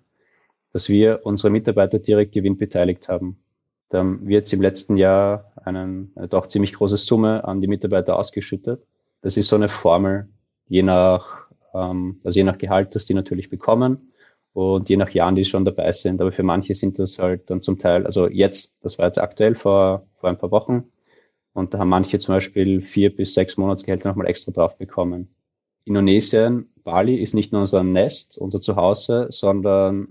dass 0.72 0.88
wir 0.88 1.20
unsere 1.24 1.50
Mitarbeiter 1.50 1.98
direkt 1.98 2.32
gewinnbeteiligt 2.32 3.08
haben. 3.08 3.38
Da 3.88 3.98
haben 3.98 4.26
wir 4.26 4.38
jetzt 4.38 4.52
im 4.52 4.60
letzten 4.60 4.96
Jahr 4.96 5.52
einen, 5.64 6.12
eine 6.16 6.28
doch 6.28 6.46
ziemlich 6.48 6.72
große 6.72 6.96
Summe 6.96 7.44
an 7.44 7.60
die 7.60 7.68
Mitarbeiter 7.68 8.18
ausgeschüttet. 8.18 8.84
Das 9.20 9.36
ist 9.36 9.48
so 9.48 9.56
eine 9.56 9.68
Formel, 9.68 10.28
je 10.68 10.82
nach, 10.82 11.48
ähm, 11.74 12.20
also 12.24 12.38
je 12.38 12.44
nach 12.44 12.58
Gehalt, 12.58 12.94
das 12.94 13.04
die 13.04 13.14
natürlich 13.14 13.48
bekommen 13.48 14.12
und 14.52 14.88
je 14.88 14.96
nach 14.96 15.10
Jahren, 15.10 15.36
die 15.36 15.44
schon 15.44 15.64
dabei 15.64 15.92
sind. 15.92 16.20
Aber 16.20 16.32
für 16.32 16.42
manche 16.42 16.74
sind 16.74 16.98
das 16.98 17.18
halt 17.18 17.48
dann 17.50 17.62
zum 17.62 17.78
Teil, 17.78 18.06
also 18.06 18.28
jetzt, 18.28 18.84
das 18.84 18.98
war 18.98 19.06
jetzt 19.06 19.20
aktuell 19.20 19.54
vor, 19.54 20.06
vor 20.16 20.30
ein 20.30 20.38
paar 20.38 20.50
Wochen, 20.50 20.84
und 21.52 21.72
da 21.72 21.78
haben 21.78 21.88
manche 21.88 22.18
zum 22.18 22.34
Beispiel 22.34 22.82
vier 22.82 23.14
bis 23.14 23.32
sechs 23.32 23.56
Monatsgehälter 23.56 24.10
nochmal 24.10 24.26
extra 24.26 24.52
drauf 24.52 24.76
bekommen. 24.76 25.34
Indonesien, 25.84 26.68
Bali 26.84 27.16
ist 27.16 27.34
nicht 27.34 27.50
nur 27.52 27.62
unser 27.62 27.82
Nest, 27.82 28.36
unser 28.36 28.60
Zuhause, 28.60 29.28
sondern 29.30 30.08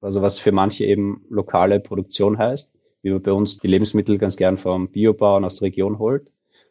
also 0.00 0.22
was 0.22 0.40
für 0.40 0.50
manche 0.50 0.86
eben 0.86 1.24
lokale 1.28 1.78
Produktion 1.78 2.38
heißt 2.38 2.77
wie 3.02 3.10
man 3.10 3.22
bei 3.22 3.32
uns 3.32 3.58
die 3.58 3.68
Lebensmittel 3.68 4.18
ganz 4.18 4.36
gern 4.36 4.58
vom 4.58 4.90
Biobauern 4.90 5.44
aus 5.44 5.56
der 5.56 5.66
Region 5.66 5.98
holt, 5.98 6.28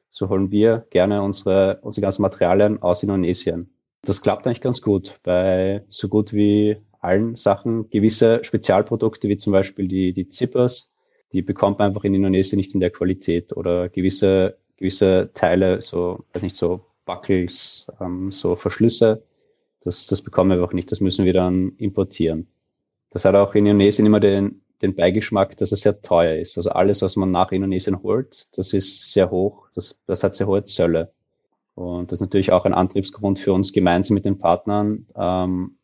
so 0.10 0.30
holen 0.30 0.52
wir 0.52 0.86
gerne 0.90 1.22
unsere, 1.22 1.80
unsere 1.82 2.04
ganzen 2.04 2.22
Materialien 2.22 2.82
aus 2.82 3.04
Indonesien. 3.04 3.70
Das 4.04 4.22
klappt 4.22 4.46
eigentlich 4.46 4.62
ganz 4.62 4.82
gut 4.82 5.20
bei 5.24 5.84
so 5.90 6.08
gut 6.08 6.34
wie 6.34 6.78
allen 7.00 7.36
Sachen. 7.36 7.90
Gewisse 7.90 8.44
Spezialprodukte, 8.44 9.30
wie 9.30 9.38
zum 9.38 9.54
Beispiel 9.54 9.88
die, 9.88 10.14
die 10.14 10.30
Zippers, 10.30 10.94
die 11.34 11.42
bekommt 11.42 11.80
man 11.80 11.90
einfach 11.90 12.04
in 12.04 12.14
Indonesien 12.14 12.58
nicht 12.58 12.74
in 12.74 12.80
der 12.80 12.90
Qualität 12.90 13.56
oder 13.56 13.90
gewisse, 13.90 14.58
gewisse 14.78 15.32
Teile, 15.34 15.82
so, 15.82 16.26
weiß 16.34 16.42
nicht, 16.42 16.56
so 16.56 16.86
Buckles, 17.06 17.88
ähm, 18.00 18.32
so 18.32 18.56
Verschlüsse, 18.56 19.24
das, 19.82 20.08
das 20.08 20.22
bekommen 20.22 20.52
wir 20.52 20.58
einfach 20.58 20.74
nicht, 20.74 20.92
das 20.92 21.02
müssen 21.02 21.26
wir 21.26 21.34
dann 21.34 21.74
importieren. 21.78 22.48
Das 23.10 23.26
hat 23.26 23.36
auch 23.36 23.56
in 23.56 23.66
Indonesien 23.66 24.06
immer 24.06 24.20
den, 24.20 24.62
den 24.82 24.96
Beigeschmack, 24.96 25.58
dass 25.58 25.72
er 25.72 25.78
sehr 25.78 26.02
teuer 26.02 26.36
ist. 26.36 26.58
Also 26.58 26.70
alles, 26.72 27.02
was 27.02 27.16
man 27.16 27.32
nach 27.32 27.52
Indonesien 27.52 28.02
holt, 28.04 28.48
das 28.58 28.74
ist 28.74 29.12
sehr 29.12 29.32
hoch, 29.32 29.68
das, 29.74 29.96
das 30.06 30.24
hat 30.24 30.36
sehr 30.36 30.48
hohe 30.48 30.66
Zölle. 30.66 31.12
Und 31.76 32.12
das 32.12 32.18
ist 32.18 32.22
natürlich 32.22 32.52
auch 32.52 32.66
ein 32.66 32.74
Antriebsgrund 32.74 33.40
für 33.40 33.54
uns, 33.54 33.72
gemeinsam 33.72 34.16
mit 34.16 34.26
den 34.26 34.40
Partnern 34.40 35.06
ähm, 35.16 35.78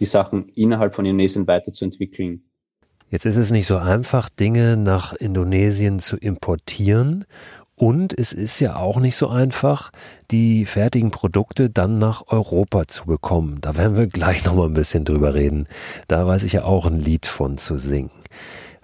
die 0.00 0.06
Sachen 0.06 0.48
innerhalb 0.50 0.94
von 0.94 1.04
Indonesien 1.04 1.46
weiterzuentwickeln. 1.46 2.44
Jetzt 3.10 3.24
ist 3.24 3.38
es 3.38 3.50
nicht 3.50 3.66
so 3.66 3.78
einfach, 3.78 4.28
Dinge 4.28 4.76
nach 4.76 5.14
Indonesien 5.14 5.98
zu 5.98 6.18
importieren 6.18 7.24
und 7.78 8.18
es 8.18 8.32
ist 8.32 8.58
ja 8.58 8.76
auch 8.76 8.98
nicht 8.98 9.16
so 9.16 9.28
einfach, 9.28 9.90
die 10.32 10.66
fertigen 10.66 11.12
Produkte 11.12 11.70
dann 11.70 11.98
nach 11.98 12.24
Europa 12.26 12.88
zu 12.88 13.06
bekommen. 13.06 13.58
Da 13.60 13.76
werden 13.76 13.96
wir 13.96 14.08
gleich 14.08 14.44
nochmal 14.44 14.66
ein 14.66 14.74
bisschen 14.74 15.04
drüber 15.04 15.34
reden. 15.34 15.68
Da 16.08 16.26
weiß 16.26 16.42
ich 16.42 16.54
ja 16.54 16.64
auch 16.64 16.86
ein 16.86 16.98
Lied 16.98 17.26
von 17.26 17.56
zu 17.56 17.78
singen. 17.78 18.10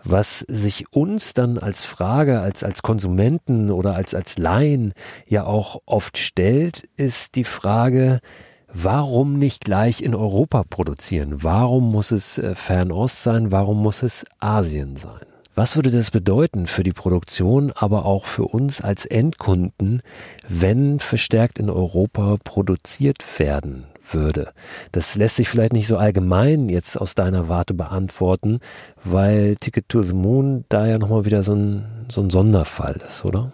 Was 0.05 0.41
sich 0.41 0.93
uns 0.93 1.35
dann 1.35 1.59
als 1.59 1.85
Frage, 1.85 2.41
als, 2.41 2.63
als 2.63 2.83
Konsumenten 2.83 3.73
oder 3.73 3.97
als, 3.97 4.15
als 4.15 4.39
Laien 4.39 4.93
ja 5.27 5.45
auch 5.45 5.81
oft 5.87 6.17
stellt, 6.17 6.89
ist 6.97 7.35
die 7.35 7.45
Frage, 7.45 8.21
warum 8.69 9.39
nicht 9.39 9.65
gleich 9.65 10.03
in 10.03 10.15
Europa 10.15 10.63
produzieren? 10.69 11.43
Warum 11.43 11.91
muss 11.91 12.13
es 12.13 12.39
äh, 12.39 12.55
Fernost 12.55 13.23
sein? 13.25 13.51
Warum 13.51 13.83
muss 13.83 14.05
es 14.05 14.25
Asien 14.39 14.97
sein? 14.97 15.34
Was 15.57 15.77
würde 15.77 15.93
das 15.93 16.11
bedeuten 16.11 16.67
für 16.67 16.83
die 16.83 16.93
Produktion, 16.93 17.71
aber 17.77 18.07
auch 18.07 18.25
für 18.25 18.43
uns 18.43 18.81
als 18.81 19.07
Endkunden, 19.07 20.03
wenn 20.49 20.99
verstärkt 20.99 21.61
in 21.61 21.71
Europa 21.71 22.39
produziert 22.43 23.39
werden 23.39 23.87
würde? 24.11 24.53
Das 24.91 25.15
lässt 25.15 25.37
sich 25.37 25.49
vielleicht 25.49 25.73
nicht 25.73 25.87
so 25.87 25.97
allgemein 25.97 26.69
jetzt 26.69 27.01
aus 27.01 27.15
deiner 27.15 27.49
Warte 27.49 27.73
beantworten, 27.73 28.59
weil 29.05 29.55
Ticket 29.55 29.89
to 29.89 30.03
the 30.03 30.13
Moon 30.13 30.65
da 30.69 30.89
ja 30.89 30.99
nochmal 30.99 31.25
wieder 31.25 31.45
so 31.45 31.55
ein, 31.55 32.07
so 32.11 32.21
ein 32.21 32.31
Sonderfall 32.31 32.97
ist, 33.07 33.25
oder? 33.25 33.53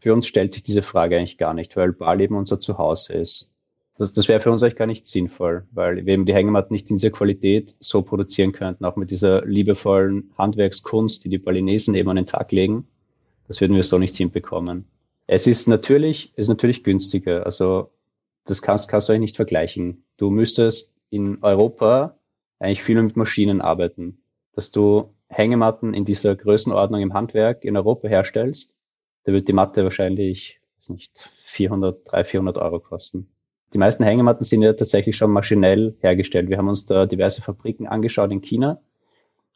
Für 0.00 0.12
uns 0.14 0.26
stellt 0.26 0.54
sich 0.54 0.64
diese 0.64 0.82
Frage 0.82 1.16
eigentlich 1.16 1.38
gar 1.38 1.54
nicht, 1.54 1.76
weil 1.76 1.92
Bar 1.92 2.18
eben 2.18 2.34
unser 2.34 2.58
Zuhause 2.58 3.12
ist 3.12 3.52
das, 4.00 4.14
das 4.14 4.28
wäre 4.28 4.40
für 4.40 4.50
uns 4.50 4.62
eigentlich 4.62 4.76
gar 4.76 4.86
nicht 4.86 5.06
sinnvoll, 5.06 5.66
weil 5.72 6.06
wir 6.06 6.14
eben 6.14 6.24
die 6.24 6.32
Hängematten 6.32 6.72
nicht 6.72 6.90
in 6.90 6.96
dieser 6.96 7.10
Qualität 7.10 7.74
so 7.80 8.00
produzieren 8.00 8.52
könnten, 8.52 8.86
auch 8.86 8.96
mit 8.96 9.10
dieser 9.10 9.44
liebevollen 9.44 10.32
Handwerkskunst, 10.38 11.22
die 11.22 11.28
die 11.28 11.36
Balinesen 11.36 11.94
eben 11.94 12.08
an 12.08 12.16
den 12.16 12.24
Tag 12.24 12.50
legen. 12.50 12.88
Das 13.46 13.60
würden 13.60 13.76
wir 13.76 13.82
so 13.82 13.98
nicht 13.98 14.16
hinbekommen. 14.16 14.86
Es 15.26 15.46
ist 15.46 15.68
natürlich, 15.68 16.32
ist 16.36 16.48
natürlich 16.48 16.82
günstiger. 16.82 17.44
Also 17.44 17.90
das 18.46 18.62
kannst, 18.62 18.88
kannst 18.88 19.10
du 19.10 19.12
eigentlich 19.12 19.20
nicht 19.20 19.36
vergleichen. 19.36 20.02
Du 20.16 20.30
müsstest 20.30 20.96
in 21.10 21.36
Europa 21.42 22.18
eigentlich 22.58 22.82
viel 22.82 23.02
mit 23.02 23.18
Maschinen 23.18 23.60
arbeiten. 23.60 24.22
Dass 24.52 24.70
du 24.70 25.12
Hängematten 25.28 25.92
in 25.92 26.06
dieser 26.06 26.36
Größenordnung 26.36 27.02
im 27.02 27.12
Handwerk 27.12 27.66
in 27.66 27.76
Europa 27.76 28.08
herstellst, 28.08 28.78
da 29.24 29.32
wird 29.34 29.46
die 29.46 29.52
Matte 29.52 29.84
wahrscheinlich, 29.84 30.58
weiß 30.78 30.88
nicht, 30.88 31.28
400, 31.40 32.10
300, 32.10 32.26
400 32.26 32.56
Euro 32.56 32.80
kosten. 32.80 33.28
Die 33.72 33.78
meisten 33.78 34.02
Hängematten 34.02 34.44
sind 34.44 34.62
ja 34.62 34.72
tatsächlich 34.72 35.16
schon 35.16 35.30
maschinell 35.30 35.96
hergestellt. 36.00 36.48
Wir 36.48 36.58
haben 36.58 36.68
uns 36.68 36.86
da 36.86 37.06
diverse 37.06 37.40
Fabriken 37.40 37.86
angeschaut 37.86 38.32
in 38.32 38.40
China 38.40 38.80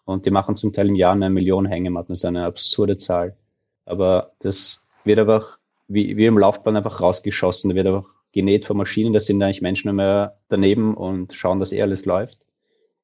und 0.05 0.27
die 0.27 0.31
machen 0.31 0.57
zum 0.57 0.73
Teil 0.73 0.89
im 0.89 0.95
Jahr 0.95 1.15
eine 1.15 1.31
Million 1.31 1.67
Hängematten. 1.67 2.13
Das 2.13 2.21
ist 2.21 2.25
eine 2.25 2.45
absurde 2.45 2.97
Zahl. 2.97 3.37
Aber 3.85 4.33
das 4.41 4.87
wird 5.05 5.19
einfach 5.19 5.59
wie, 5.89 6.17
wie 6.17 6.27
im 6.27 6.39
Laufbahn 6.39 6.77
einfach 6.77 7.01
rausgeschossen. 7.01 7.71
Da 7.71 7.77
wird 7.77 7.87
einfach 7.87 8.09
genäht 8.33 8.65
von 8.65 8.77
Maschinen. 8.77 9.13
Da 9.13 9.21
sind 9.21 9.43
eigentlich 9.43 9.63
Menschen 9.63 9.89
immer 9.89 10.35
daneben 10.49 10.95
und 10.95 11.33
schauen, 11.33 11.59
dass 11.59 11.73
eh 11.73 11.83
alles 11.83 12.05
läuft. 12.05 12.47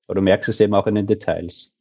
Aber 0.06 0.16
du 0.16 0.22
merkst 0.22 0.48
es 0.48 0.60
eben 0.60 0.74
auch 0.74 0.86
in 0.86 0.94
den 0.94 1.06
Details. 1.06 1.76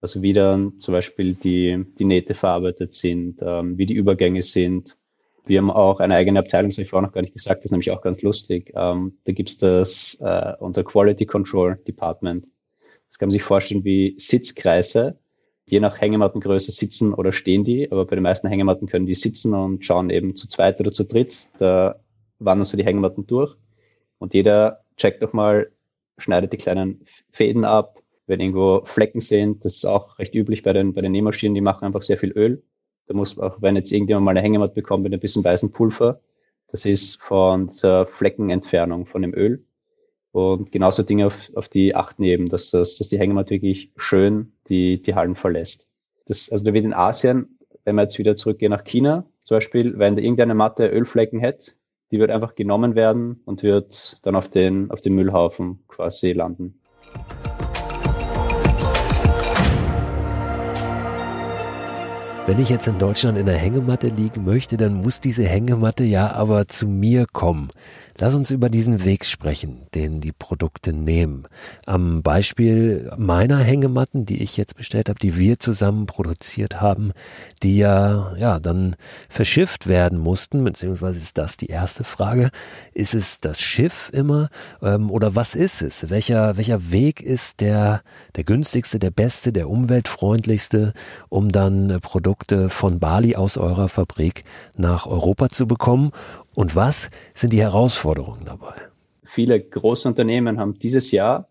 Also 0.00 0.22
wie 0.22 0.32
dann 0.32 0.80
zum 0.80 0.92
Beispiel 0.92 1.34
die, 1.34 1.86
die 1.98 2.04
Nähte 2.04 2.34
verarbeitet 2.34 2.92
sind, 2.92 3.40
ähm, 3.42 3.78
wie 3.78 3.86
die 3.86 3.94
Übergänge 3.94 4.42
sind, 4.42 4.96
wir 5.44 5.58
haben 5.58 5.70
auch 5.70 6.00
eine 6.00 6.14
eigene 6.14 6.38
Abteilung, 6.38 6.70
das 6.70 6.76
habe 6.76 6.84
ich 6.84 6.90
vorher 6.90 7.06
noch 7.06 7.14
gar 7.14 7.22
nicht 7.22 7.34
gesagt, 7.34 7.60
das 7.60 7.66
ist 7.66 7.70
nämlich 7.72 7.90
auch 7.90 8.02
ganz 8.02 8.22
lustig. 8.22 8.72
Ähm, 8.74 9.18
da 9.24 9.32
gibt's 9.32 9.58
das, 9.58 10.18
äh, 10.20 10.52
unser 10.60 10.84
Quality 10.84 11.26
Control 11.26 11.76
Department. 11.86 12.46
Das 13.08 13.18
kann 13.18 13.28
man 13.28 13.32
sich 13.32 13.42
vorstellen 13.42 13.84
wie 13.84 14.14
Sitzkreise. 14.18 15.18
Je 15.66 15.80
nach 15.80 16.00
Hängemattengröße 16.00 16.72
sitzen 16.72 17.14
oder 17.14 17.32
stehen 17.32 17.64
die, 17.64 17.90
aber 17.90 18.06
bei 18.06 18.16
den 18.16 18.22
meisten 18.22 18.48
Hängematten 18.48 18.88
können 18.88 19.06
die 19.06 19.14
sitzen 19.14 19.54
und 19.54 19.84
schauen 19.84 20.10
eben 20.10 20.36
zu 20.36 20.48
zweit 20.48 20.80
oder 20.80 20.92
zu 20.92 21.04
dritt. 21.04 21.48
Da 21.58 22.00
wandern 22.38 22.64
so 22.64 22.76
die 22.76 22.84
Hängematten 22.84 23.26
durch. 23.26 23.56
Und 24.18 24.34
jeder 24.34 24.84
checkt 24.96 25.22
doch 25.22 25.32
mal, 25.32 25.70
schneidet 26.18 26.52
die 26.52 26.56
kleinen 26.56 27.04
Fäden 27.32 27.64
ab, 27.64 27.98
wenn 28.26 28.40
irgendwo 28.40 28.82
Flecken 28.84 29.20
sind. 29.20 29.64
Das 29.64 29.76
ist 29.76 29.84
auch 29.84 30.18
recht 30.18 30.34
üblich 30.34 30.62
bei 30.62 30.72
den, 30.72 30.94
bei 30.94 31.00
den 31.00 31.12
Nähmaschinen, 31.12 31.54
die 31.54 31.60
machen 31.60 31.84
einfach 31.84 32.02
sehr 32.02 32.18
viel 32.18 32.32
Öl 32.32 32.62
da 33.06 33.14
muss 33.14 33.38
auch, 33.38 33.60
wenn 33.60 33.76
jetzt 33.76 33.92
irgendjemand 33.92 34.24
mal 34.24 34.30
eine 34.32 34.42
Hängematte 34.42 34.74
bekommt 34.74 35.02
mit 35.02 35.12
ein 35.12 35.20
bisschen 35.20 35.44
weißem 35.44 35.72
Pulver, 35.72 36.20
das 36.68 36.84
ist 36.84 37.20
von 37.22 37.70
der 37.82 38.06
Fleckenentfernung 38.06 39.06
von 39.06 39.22
dem 39.22 39.34
Öl. 39.34 39.64
Und 40.32 40.72
genauso 40.72 41.02
Dinge 41.02 41.26
auf, 41.26 41.50
auf 41.54 41.68
die 41.68 41.94
achten 41.94 42.22
eben, 42.22 42.48
dass, 42.48 42.70
das, 42.70 42.96
dass 42.96 43.08
die 43.10 43.18
Hängematte 43.18 43.50
wirklich 43.50 43.92
schön 43.96 44.52
die, 44.68 45.02
die 45.02 45.14
Hallen 45.14 45.34
verlässt. 45.34 45.90
Das, 46.26 46.50
also 46.50 46.64
da 46.64 46.72
wird 46.72 46.86
in 46.86 46.94
Asien, 46.94 47.58
wenn 47.84 47.96
wir 47.96 48.04
jetzt 48.04 48.18
wieder 48.18 48.36
zurückgehen 48.36 48.70
nach 48.70 48.84
China, 48.84 49.26
zum 49.44 49.56
Beispiel, 49.56 49.98
wenn 49.98 50.16
da 50.16 50.22
irgendeine 50.22 50.54
Matte 50.54 50.86
Ölflecken 50.88 51.40
hätte, 51.40 51.72
die 52.10 52.18
wird 52.18 52.30
einfach 52.30 52.54
genommen 52.54 52.94
werden 52.94 53.40
und 53.44 53.62
wird 53.62 54.18
dann 54.22 54.36
auf 54.36 54.48
den, 54.48 54.90
auf 54.90 55.00
den 55.00 55.14
Müllhaufen 55.14 55.82
quasi 55.88 56.32
landen. 56.32 56.80
Wenn 62.44 62.58
ich 62.58 62.70
jetzt 62.70 62.88
in 62.88 62.98
Deutschland 62.98 63.38
in 63.38 63.46
der 63.46 63.56
Hängematte 63.56 64.08
liegen 64.08 64.44
möchte, 64.44 64.76
dann 64.76 64.94
muss 64.94 65.20
diese 65.20 65.44
Hängematte 65.44 66.02
ja 66.02 66.32
aber 66.32 66.66
zu 66.66 66.88
mir 66.88 67.26
kommen. 67.32 67.70
Lass 68.18 68.34
uns 68.34 68.50
über 68.50 68.68
diesen 68.68 69.04
Weg 69.04 69.24
sprechen, 69.24 69.86
den 69.94 70.20
die 70.20 70.32
Produkte 70.32 70.92
nehmen. 70.92 71.46
Am 71.86 72.22
Beispiel 72.22 73.10
meiner 73.16 73.58
Hängematten, 73.58 74.26
die 74.26 74.42
ich 74.42 74.56
jetzt 74.56 74.76
bestellt 74.76 75.08
habe, 75.08 75.18
die 75.18 75.38
wir 75.38 75.58
zusammen 75.58 76.06
produziert 76.06 76.80
haben, 76.80 77.12
die 77.62 77.78
ja, 77.78 78.34
ja, 78.36 78.58
dann 78.60 78.96
verschifft 79.28 79.86
werden 79.86 80.18
mussten, 80.18 80.62
beziehungsweise 80.62 81.20
ist 81.20 81.38
das 81.38 81.56
die 81.56 81.66
erste 81.66 82.04
Frage. 82.04 82.50
Ist 82.92 83.14
es 83.14 83.40
das 83.40 83.60
Schiff 83.60 84.10
immer, 84.12 84.50
ähm, 84.82 85.10
oder 85.10 85.34
was 85.34 85.54
ist 85.54 85.80
es? 85.80 86.10
Welcher, 86.10 86.56
welcher 86.56 86.92
Weg 86.92 87.22
ist 87.22 87.60
der, 87.60 88.02
der 88.36 88.44
günstigste, 88.44 88.98
der 88.98 89.10
beste, 89.10 89.52
der 89.52 89.70
umweltfreundlichste, 89.70 90.92
um 91.28 91.50
dann 91.50 91.98
Produkte 92.02 92.31
von 92.68 92.98
Bali 92.98 93.36
aus 93.36 93.56
eurer 93.56 93.88
Fabrik 93.88 94.44
nach 94.76 95.06
Europa 95.06 95.50
zu 95.50 95.66
bekommen? 95.66 96.12
Und 96.54 96.76
was 96.76 97.10
sind 97.34 97.52
die 97.52 97.60
Herausforderungen 97.60 98.44
dabei? 98.44 98.74
Viele 99.24 99.60
große 99.60 100.08
Unternehmen 100.08 100.58
haben 100.58 100.78
dieses 100.78 101.10
Jahr 101.10 101.48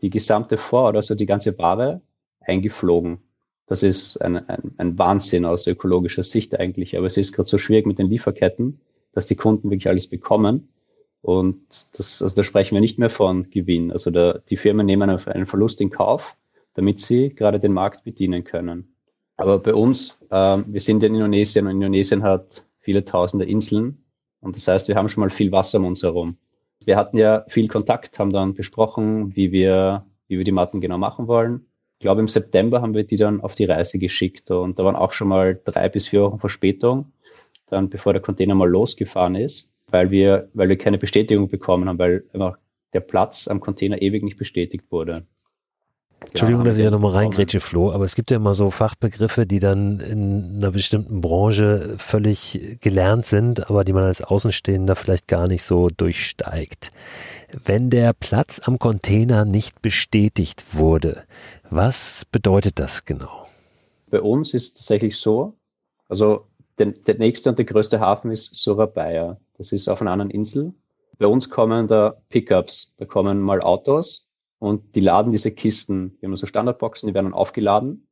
die 0.00 0.10
gesamte 0.10 0.56
Vor- 0.56 0.94
also 0.94 1.14
die 1.14 1.26
ganze 1.26 1.56
Ware 1.58 2.00
eingeflogen. 2.40 3.18
Das 3.66 3.82
ist 3.82 4.20
ein, 4.20 4.36
ein, 4.48 4.72
ein 4.76 4.98
Wahnsinn 4.98 5.44
aus 5.44 5.66
ökologischer 5.66 6.24
Sicht 6.24 6.58
eigentlich. 6.58 6.96
Aber 6.96 7.06
es 7.06 7.16
ist 7.16 7.32
gerade 7.32 7.48
so 7.48 7.58
schwierig 7.58 7.86
mit 7.86 7.98
den 7.98 8.08
Lieferketten, 8.08 8.80
dass 9.12 9.26
die 9.26 9.36
Kunden 9.36 9.70
wirklich 9.70 9.88
alles 9.88 10.08
bekommen. 10.08 10.68
Und 11.20 11.62
das, 11.98 12.20
also 12.20 12.34
da 12.34 12.42
sprechen 12.42 12.74
wir 12.74 12.80
nicht 12.80 12.98
mehr 12.98 13.10
von 13.10 13.48
Gewinn. 13.50 13.92
Also 13.92 14.10
da, 14.10 14.40
die 14.50 14.56
Firmen 14.56 14.86
nehmen 14.86 15.08
einen 15.08 15.46
Verlust 15.46 15.80
in 15.80 15.90
Kauf, 15.90 16.36
damit 16.74 16.98
sie 16.98 17.30
gerade 17.30 17.60
den 17.60 17.72
Markt 17.72 18.02
bedienen 18.02 18.42
können. 18.42 18.91
Aber 19.42 19.58
bei 19.58 19.74
uns, 19.74 20.20
äh, 20.30 20.58
wir 20.66 20.80
sind 20.80 21.02
in 21.02 21.16
Indonesien 21.16 21.66
und 21.66 21.72
Indonesien 21.72 22.22
hat 22.22 22.64
viele 22.78 23.04
tausende 23.04 23.44
Inseln 23.44 24.04
und 24.40 24.54
das 24.54 24.68
heißt, 24.68 24.86
wir 24.86 24.94
haben 24.94 25.08
schon 25.08 25.22
mal 25.22 25.30
viel 25.30 25.50
Wasser 25.50 25.80
um 25.80 25.86
uns 25.86 26.04
herum. 26.04 26.36
Wir 26.84 26.96
hatten 26.96 27.16
ja 27.16 27.44
viel 27.48 27.66
Kontakt, 27.66 28.20
haben 28.20 28.32
dann 28.32 28.54
besprochen, 28.54 29.34
wie 29.34 29.50
wir, 29.50 30.06
wie 30.28 30.38
wir 30.38 30.44
die 30.44 30.52
Matten 30.52 30.80
genau 30.80 30.96
machen 30.96 31.26
wollen. 31.26 31.66
Ich 31.98 32.04
glaube, 32.04 32.20
im 32.20 32.28
September 32.28 32.82
haben 32.82 32.94
wir 32.94 33.02
die 33.02 33.16
dann 33.16 33.40
auf 33.40 33.56
die 33.56 33.64
Reise 33.64 33.98
geschickt 33.98 34.48
und 34.52 34.78
da 34.78 34.84
waren 34.84 34.94
auch 34.94 35.10
schon 35.10 35.26
mal 35.26 35.60
drei 35.64 35.88
bis 35.88 36.06
vier 36.06 36.22
Wochen 36.22 36.38
Verspätung, 36.38 37.10
dann 37.66 37.90
bevor 37.90 38.12
der 38.12 38.22
Container 38.22 38.54
mal 38.54 38.70
losgefahren 38.70 39.34
ist, 39.34 39.72
weil 39.88 40.12
wir, 40.12 40.50
weil 40.54 40.68
wir 40.68 40.78
keine 40.78 40.98
Bestätigung 40.98 41.48
bekommen 41.48 41.88
haben, 41.88 41.98
weil 41.98 42.24
einfach 42.32 42.58
der 42.92 43.00
Platz 43.00 43.48
am 43.48 43.58
Container 43.58 44.00
ewig 44.02 44.22
nicht 44.22 44.38
bestätigt 44.38 44.84
wurde. 44.90 45.26
Entschuldigung, 46.28 46.64
dass 46.64 46.78
ich 46.78 46.84
da 46.84 46.90
nochmal 46.90 47.12
reingrätsche, 47.12 47.60
Flo, 47.60 47.92
aber 47.92 48.04
es 48.04 48.14
gibt 48.14 48.30
ja 48.30 48.36
immer 48.36 48.54
so 48.54 48.70
Fachbegriffe, 48.70 49.46
die 49.46 49.58
dann 49.58 50.00
in 50.00 50.56
einer 50.56 50.70
bestimmten 50.70 51.20
Branche 51.20 51.94
völlig 51.98 52.78
gelernt 52.80 53.26
sind, 53.26 53.68
aber 53.68 53.84
die 53.84 53.92
man 53.92 54.04
als 54.04 54.22
Außenstehender 54.22 54.96
vielleicht 54.96 55.28
gar 55.28 55.46
nicht 55.46 55.62
so 55.62 55.88
durchsteigt. 55.88 56.90
Wenn 57.52 57.90
der 57.90 58.12
Platz 58.12 58.60
am 58.64 58.78
Container 58.78 59.44
nicht 59.44 59.82
bestätigt 59.82 60.74
wurde, 60.74 61.24
was 61.68 62.24
bedeutet 62.30 62.78
das 62.78 63.04
genau? 63.04 63.46
Bei 64.10 64.20
uns 64.20 64.54
ist 64.54 64.64
es 64.64 64.74
tatsächlich 64.74 65.18
so, 65.18 65.54
also 66.08 66.46
der, 66.78 66.86
der 66.86 67.18
nächste 67.18 67.50
und 67.50 67.58
der 67.58 67.66
größte 67.66 68.00
Hafen 68.00 68.30
ist 68.30 68.54
Surabaya. 68.54 69.38
Das 69.58 69.72
ist 69.72 69.88
auf 69.88 70.00
einer 70.00 70.12
anderen 70.12 70.30
Insel. 70.30 70.72
Bei 71.18 71.26
uns 71.26 71.48
kommen 71.50 71.88
da 71.88 72.16
Pickups, 72.30 72.94
da 72.96 73.04
kommen 73.04 73.40
mal 73.40 73.60
Autos 73.60 74.26
und 74.62 74.94
die 74.94 75.00
laden 75.00 75.32
diese 75.32 75.50
Kisten, 75.50 76.16
wir 76.20 76.28
haben 76.28 76.36
so 76.36 76.46
Standardboxen, 76.46 77.08
die 77.08 77.14
werden 77.14 77.26
dann 77.26 77.34
aufgeladen 77.34 78.06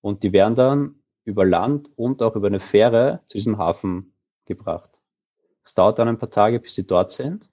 und 0.00 0.22
die 0.22 0.32
werden 0.32 0.54
dann 0.54 1.02
über 1.24 1.44
Land 1.44 1.90
und 1.96 2.22
auch 2.22 2.36
über 2.36 2.46
eine 2.46 2.60
Fähre 2.60 3.18
zu 3.26 3.36
diesem 3.36 3.58
Hafen 3.58 4.12
gebracht. 4.44 5.00
Es 5.64 5.74
dauert 5.74 5.98
dann 5.98 6.06
ein 6.06 6.16
paar 6.16 6.30
Tage, 6.30 6.60
bis 6.60 6.76
sie 6.76 6.86
dort 6.86 7.10
sind. 7.10 7.50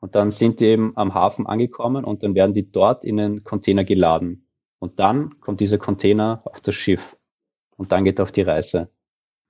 Und 0.00 0.16
dann 0.16 0.32
sind 0.32 0.58
die 0.58 0.66
eben 0.66 0.96
am 0.96 1.14
Hafen 1.14 1.46
angekommen 1.46 2.04
und 2.04 2.24
dann 2.24 2.34
werden 2.34 2.52
die 2.52 2.68
dort 2.68 3.04
in 3.04 3.20
einen 3.20 3.44
Container 3.44 3.84
geladen. 3.84 4.48
Und 4.80 4.98
dann 4.98 5.38
kommt 5.38 5.60
dieser 5.60 5.78
Container 5.78 6.42
auf 6.46 6.60
das 6.60 6.74
Schiff. 6.74 7.16
Und 7.76 7.92
dann 7.92 8.02
geht 8.02 8.18
er 8.18 8.24
auf 8.24 8.32
die 8.32 8.42
Reise. 8.42 8.90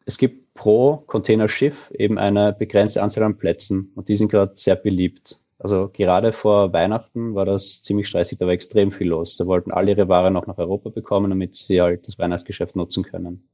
Es 0.05 0.19
gibt 0.19 0.53
pro 0.53 0.99
Containerschiff 0.99 1.91
eben 1.93 2.19
eine 2.19 2.53
begrenzte 2.53 3.03
Anzahl 3.03 3.25
an 3.25 3.39
Plätzen 3.39 3.91
und 3.95 4.11
die 4.11 4.19
sind 4.19 4.31
gerade 4.31 4.53
sehr 4.55 4.77
beliebt. 4.77 5.41
Also 5.65 5.89
gerade 5.91 6.35
vor 6.35 6.75
Weihnachten 6.75 7.35
war 7.35 7.47
das 7.47 7.83
ziemlich 7.83 8.07
stressig, 8.07 8.37
da 8.37 8.45
war 8.45 8.53
extrem 8.53 8.93
viel 8.93 9.09
los. 9.09 9.39
Da 9.39 9.47
wollten 9.47 9.73
alle 9.73 9.93
ihre 9.93 10.09
Ware 10.09 10.31
noch 10.31 10.47
nach 10.47 10.59
Europa 10.59 10.91
bekommen, 10.91 11.31
damit 11.31 11.55
sie 11.55 11.81
halt 11.81 12.07
das 12.07 12.19
Weihnachtsgeschäft 12.19 12.77
nutzen 12.77 13.03
können. 13.03 13.49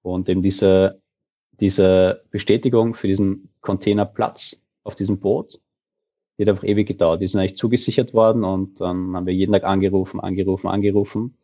Und 0.00 0.30
eben 0.30 0.40
diese, 0.40 0.98
diese 1.60 2.24
Bestätigung 2.30 2.94
für 2.94 3.06
diesen 3.06 3.50
Containerplatz 3.60 4.64
auf 4.82 4.94
diesem 4.94 5.20
Boot, 5.20 5.60
die 6.38 6.44
hat 6.44 6.48
einfach 6.48 6.64
ewig 6.64 6.88
gedauert. 6.88 7.20
Die 7.20 7.26
sind 7.26 7.40
eigentlich 7.40 7.58
zugesichert 7.58 8.14
worden 8.14 8.42
und 8.42 8.80
dann 8.80 9.14
haben 9.14 9.26
wir 9.26 9.34
jeden 9.34 9.52
Tag 9.52 9.64
angerufen, 9.64 10.20
angerufen, 10.20 10.68
angerufen. 10.68 11.36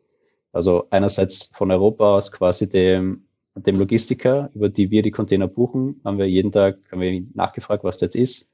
Also 0.53 0.87
einerseits 0.89 1.51
von 1.53 1.69
Europa 1.69 2.15
aus 2.15 2.31
quasi 2.31 2.67
dem, 2.67 3.27
dem 3.55 3.77
Logistiker, 3.77 4.49
über 4.55 4.69
die 4.69 4.89
wir 4.89 5.03
die 5.03 5.11
Container 5.11 5.47
buchen, 5.47 6.01
haben 6.03 6.17
wir 6.17 6.27
jeden 6.27 6.51
Tag 6.51 6.79
haben 6.91 7.01
wir 7.01 7.23
nachgefragt, 7.35 7.83
was 7.83 7.99
das 7.99 8.15
jetzt 8.15 8.15
ist 8.15 8.52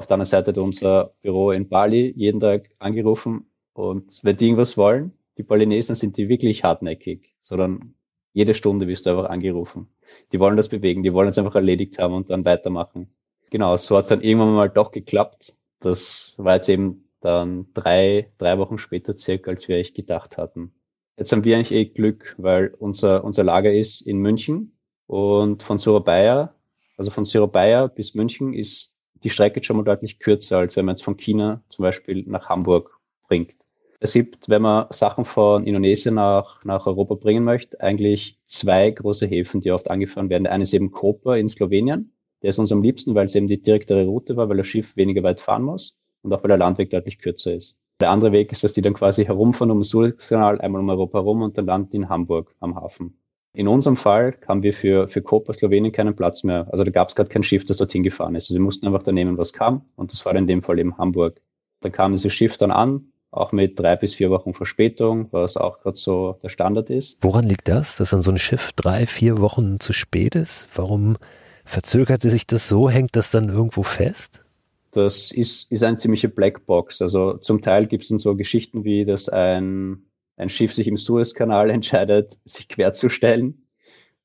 auf 0.00 0.06
der 0.06 0.14
anderen 0.14 0.28
Seite 0.28 0.50
hat 0.50 0.58
unser 0.58 1.12
Büro 1.20 1.50
in 1.50 1.68
Bali 1.68 2.12
jeden 2.16 2.40
Tag 2.40 2.70
angerufen 2.78 3.50
und 3.74 4.24
wenn 4.24 4.36
die 4.36 4.46
irgendwas 4.46 4.78
wollen, 4.78 5.12
die 5.36 5.42
Balinesen 5.42 5.94
sind 5.94 6.16
die 6.16 6.30
wirklich 6.30 6.64
hartnäckig, 6.64 7.34
sondern 7.42 7.94
jede 8.32 8.54
Stunde 8.54 8.88
wirst 8.88 9.04
du 9.04 9.10
einfach 9.10 9.28
angerufen. 9.28 9.88
Die 10.32 10.40
wollen 10.40 10.56
das 10.56 10.70
bewegen, 10.70 11.02
die 11.02 11.12
wollen 11.12 11.28
es 11.28 11.38
einfach 11.38 11.54
erledigt 11.54 11.98
haben 11.98 12.14
und 12.14 12.30
dann 12.30 12.46
weitermachen. 12.46 13.14
Genau, 13.50 13.76
so 13.76 13.96
hat 13.96 14.04
es 14.04 14.08
dann 14.08 14.22
irgendwann 14.22 14.54
mal 14.54 14.70
doch 14.70 14.90
geklappt. 14.90 15.56
Das 15.80 16.36
war 16.38 16.54
jetzt 16.54 16.68
eben 16.70 17.08
dann 17.20 17.66
drei, 17.74 18.30
drei 18.38 18.56
Wochen 18.56 18.78
später 18.78 19.18
circa, 19.18 19.50
als 19.50 19.68
wir 19.68 19.76
echt 19.76 19.94
gedacht 19.94 20.38
hatten. 20.38 20.72
Jetzt 21.18 21.32
haben 21.32 21.44
wir 21.44 21.56
eigentlich 21.56 21.72
eh 21.72 21.84
Glück, 21.84 22.34
weil 22.38 22.74
unser, 22.78 23.22
unser 23.24 23.44
Lager 23.44 23.72
ist 23.72 24.00
in 24.00 24.18
München 24.18 24.78
und 25.06 25.62
von 25.62 25.78
Surabaya, 25.78 26.54
also 26.96 27.10
von 27.10 27.26
Surabaya 27.26 27.88
bis 27.88 28.14
München 28.14 28.54
ist 28.54 28.99
die 29.22 29.30
Strecke 29.30 29.62
schon 29.62 29.76
mal 29.76 29.84
deutlich 29.84 30.18
kürzer, 30.18 30.58
als 30.58 30.76
wenn 30.76 30.84
man 30.84 30.94
jetzt 30.94 31.04
von 31.04 31.16
China 31.16 31.62
zum 31.68 31.82
Beispiel 31.82 32.24
nach 32.26 32.48
Hamburg 32.48 32.98
bringt. 33.28 33.54
Es 34.02 34.14
gibt, 34.14 34.48
wenn 34.48 34.62
man 34.62 34.86
Sachen 34.90 35.26
von 35.26 35.66
Indonesien 35.66 36.14
nach, 36.14 36.64
nach 36.64 36.86
Europa 36.86 37.16
bringen 37.16 37.44
möchte, 37.44 37.80
eigentlich 37.80 38.38
zwei 38.46 38.90
große 38.90 39.26
Häfen, 39.26 39.60
die 39.60 39.72
oft 39.72 39.90
angefahren 39.90 40.30
werden. 40.30 40.44
Der 40.44 40.52
eine 40.52 40.62
ist 40.62 40.72
eben 40.72 40.90
Koper 40.90 41.36
in 41.36 41.50
Slowenien. 41.50 42.12
Der 42.42 42.48
ist 42.50 42.58
uns 42.58 42.72
am 42.72 42.82
liebsten, 42.82 43.14
weil 43.14 43.26
es 43.26 43.34
eben 43.34 43.46
die 43.46 43.60
direktere 43.60 44.06
Route 44.06 44.36
war, 44.36 44.48
weil 44.48 44.56
das 44.56 44.66
Schiff 44.66 44.96
weniger 44.96 45.22
weit 45.22 45.40
fahren 45.40 45.64
muss 45.64 45.98
und 46.22 46.32
auch 46.32 46.42
weil 46.42 46.48
der 46.48 46.56
Landweg 46.56 46.88
deutlich 46.88 47.18
kürzer 47.18 47.52
ist. 47.54 47.82
Der 48.00 48.08
andere 48.08 48.32
Weg 48.32 48.50
ist, 48.50 48.64
dass 48.64 48.72
die 48.72 48.80
dann 48.80 48.94
quasi 48.94 49.26
herumfahren 49.26 49.70
um 49.70 49.80
den 49.80 49.84
Suezkanal, 49.84 50.58
einmal 50.62 50.80
um 50.80 50.88
Europa 50.88 51.18
herum 51.18 51.42
und 51.42 51.58
dann 51.58 51.66
landen 51.66 51.96
in 51.96 52.08
Hamburg 52.08 52.54
am 52.60 52.76
Hafen. 52.76 53.18
In 53.52 53.66
unserem 53.66 53.96
Fall 53.96 54.36
haben 54.46 54.62
wir 54.62 54.72
für, 54.72 55.08
für 55.08 55.22
Koper 55.22 55.52
Slowenien 55.54 55.92
keinen 55.92 56.14
Platz 56.14 56.44
mehr. 56.44 56.68
Also 56.70 56.84
da 56.84 56.90
gab 56.90 57.08
es 57.08 57.16
gerade 57.16 57.30
kein 57.30 57.42
Schiff, 57.42 57.64
das 57.64 57.78
dorthin 57.78 58.04
gefahren 58.04 58.36
ist. 58.36 58.44
Also 58.44 58.54
wir 58.54 58.64
mussten 58.64 58.86
einfach 58.86 59.02
da 59.02 59.10
nehmen, 59.10 59.38
was 59.38 59.52
kam. 59.52 59.82
Und 59.96 60.12
das 60.12 60.24
war 60.24 60.34
in 60.36 60.46
dem 60.46 60.62
Fall 60.62 60.78
eben 60.78 60.96
Hamburg. 60.98 61.40
Da 61.80 61.90
kam 61.90 62.12
dieses 62.12 62.32
Schiff 62.32 62.56
dann 62.58 62.70
an, 62.70 63.06
auch 63.32 63.50
mit 63.50 63.78
drei 63.78 63.96
bis 63.96 64.14
vier 64.14 64.30
Wochen 64.30 64.54
Verspätung, 64.54 65.28
was 65.32 65.56
auch 65.56 65.80
gerade 65.80 65.96
so 65.96 66.38
der 66.42 66.48
Standard 66.48 66.90
ist. 66.90 67.18
Woran 67.22 67.44
liegt 67.44 67.66
das, 67.66 67.96
dass 67.96 68.10
dann 68.10 68.22
so 68.22 68.30
ein 68.30 68.38
Schiff 68.38 68.72
drei, 68.72 69.06
vier 69.06 69.38
Wochen 69.40 69.80
zu 69.80 69.92
spät 69.92 70.36
ist? 70.36 70.68
Warum 70.74 71.16
verzögerte 71.64 72.30
sich 72.30 72.46
das 72.46 72.68
so? 72.68 72.88
Hängt 72.88 73.16
das 73.16 73.32
dann 73.32 73.48
irgendwo 73.48 73.82
fest? 73.82 74.44
Das 74.92 75.32
ist, 75.32 75.70
ist 75.72 75.82
eine 75.82 75.96
ziemliche 75.96 76.28
Blackbox. 76.28 77.02
Also 77.02 77.34
zum 77.38 77.62
Teil 77.62 77.86
gibt 77.86 78.04
es 78.04 78.08
dann 78.10 78.18
so 78.18 78.36
Geschichten 78.36 78.84
wie, 78.84 79.04
dass 79.04 79.28
ein 79.28 80.04
ein 80.40 80.48
Schiff 80.48 80.72
sich 80.72 80.88
im 80.88 80.96
Suezkanal 80.96 81.70
entscheidet, 81.70 82.38
sich 82.44 82.68
querzustellen 82.68 83.66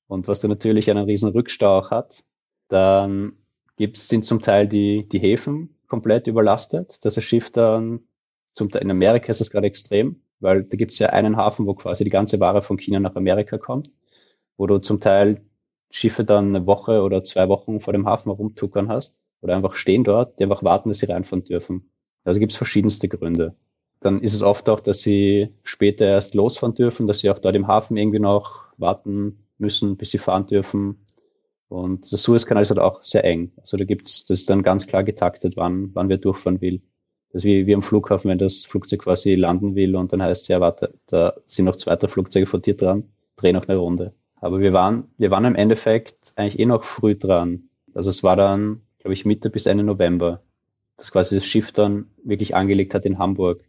und 0.08 0.28
was 0.28 0.40
dann 0.40 0.50
natürlich 0.50 0.90
einen 0.90 1.06
riesen 1.06 1.32
Rückstau 1.32 1.80
auch 1.80 1.92
hat, 1.92 2.24
dann 2.70 3.34
gibt's, 3.76 4.08
sind 4.08 4.24
zum 4.24 4.42
Teil 4.42 4.68
die, 4.68 5.08
die 5.10 5.20
Häfen 5.20 5.76
komplett 5.88 6.28
überlastet, 6.28 7.04
dass 7.06 7.16
das 7.16 7.24
Schiff 7.24 7.52
dann, 7.52 8.00
zum 8.54 8.72
Teil 8.72 8.84
in 8.84 8.92
Amerika 8.92 9.28
ist 9.28 9.42
das 9.42 9.52
gerade 9.52 9.68
extrem, 9.68 10.22
weil 10.40 10.64
da 10.64 10.78
gibt's 10.78 11.00
ja 11.00 11.10
einen 11.10 11.36
Hafen, 11.36 11.68
wo 11.68 11.74
quasi 11.74 12.06
die 12.06 12.10
ganze 12.10 12.40
Ware 12.40 12.62
von 12.62 12.78
China 12.78 13.00
nach 13.02 13.16
Amerika 13.16 13.58
kommt, 13.58 13.92
wo 14.58 14.68
du 14.68 14.78
zum 14.80 15.02
Teil 15.02 15.42
Schiffe 15.92 16.24
dann 16.24 16.56
eine 16.56 16.66
Woche 16.66 17.02
oder 17.02 17.24
zwei 17.24 17.50
Wochen 17.50 17.82
vor 17.82 17.94
dem 17.94 18.08
Hafen 18.08 18.32
herumtuckern 18.32 18.88
hast 18.88 19.20
oder 19.42 19.56
einfach 19.56 19.76
stehen 19.76 20.06
dort, 20.06 20.40
die 20.40 20.44
einfach 20.44 20.64
warten, 20.64 20.90
dass 20.90 21.00
sie 21.00 21.08
reinfahren 21.08 21.44
dürfen. 21.44 21.92
Also 22.24 22.40
gibt's 22.40 22.56
verschiedenste 22.56 23.10
Gründe 23.10 23.56
dann 24.06 24.22
ist 24.22 24.34
es 24.34 24.44
oft 24.44 24.70
auch, 24.70 24.80
dass 24.80 25.02
sie 25.02 25.50
später 25.64 26.06
erst 26.06 26.36
losfahren 26.36 26.76
dürfen, 26.76 27.08
dass 27.08 27.20
sie 27.20 27.30
auch 27.32 27.40
dort 27.40 27.56
im 27.56 27.68
Hafen 27.68 27.98
irgendwie 27.98 28.20
noch 28.20 28.68
warten 28.78 29.40
müssen, 29.58 29.98
bis 29.98 30.12
sie 30.12 30.20
fahren 30.20 30.46
dürfen. 30.46 31.06
Und 31.70 32.12
der 32.12 32.20
Suezkanal 32.20 32.62
ist 32.62 32.70
halt 32.70 32.80
auch 32.80 33.02
sehr 33.04 33.24
eng. 33.24 33.52
Also 33.58 33.78
da 33.78 33.84
gibt's, 33.84 34.26
das 34.28 34.42
ist 34.42 34.50
dann 34.50 34.62
ganz 34.62 34.86
klar 34.86 35.04
getaktet, 35.04 35.58
wann, 35.58 35.90
wann 35.96 36.10
wir 36.10 36.18
durchfahren 36.18 36.62
will. 36.62 36.82
Das 37.32 37.42
ist 37.42 37.46
wie, 37.46 37.66
wie 37.66 37.74
am 37.74 37.82
Flughafen, 37.82 38.30
wenn 38.30 38.38
das 38.38 38.66
Flugzeug 38.66 39.02
quasi 39.02 39.34
landen 39.34 39.76
will 39.76 39.96
und 39.96 40.14
dann 40.14 40.22
heißt 40.22 40.44
es, 40.44 40.48
ja, 40.50 40.62
warte, 40.62 40.94
da 41.08 41.34
sind 41.48 41.66
noch 41.66 41.76
zweite 41.76 42.08
Flugzeuge 42.08 42.46
vor 42.46 42.60
dir 42.60 42.78
dran, 42.78 43.10
dreh 43.36 43.52
noch 43.52 43.68
eine 43.68 43.78
Runde. 43.78 44.14
Aber 44.36 44.60
wir 44.60 44.74
waren, 44.74 45.10
wir 45.18 45.32
waren 45.32 45.46
im 45.46 45.56
Endeffekt 45.56 46.34
eigentlich 46.36 46.60
eh 46.60 46.66
noch 46.66 46.84
früh 46.84 47.16
dran. 47.16 47.70
Also 47.96 48.12
es 48.12 48.24
war 48.24 48.36
dann, 48.36 48.84
glaube 49.00 49.14
ich, 49.14 49.26
Mitte 49.26 49.50
bis 49.50 49.66
Ende 49.66 49.84
November, 49.84 50.44
dass 50.98 51.12
quasi 51.12 51.36
das 51.36 51.46
Schiff 51.46 51.72
dann 51.72 52.12
wirklich 52.24 52.56
angelegt 52.56 52.94
hat 52.94 53.06
in 53.06 53.18
Hamburg 53.18 53.66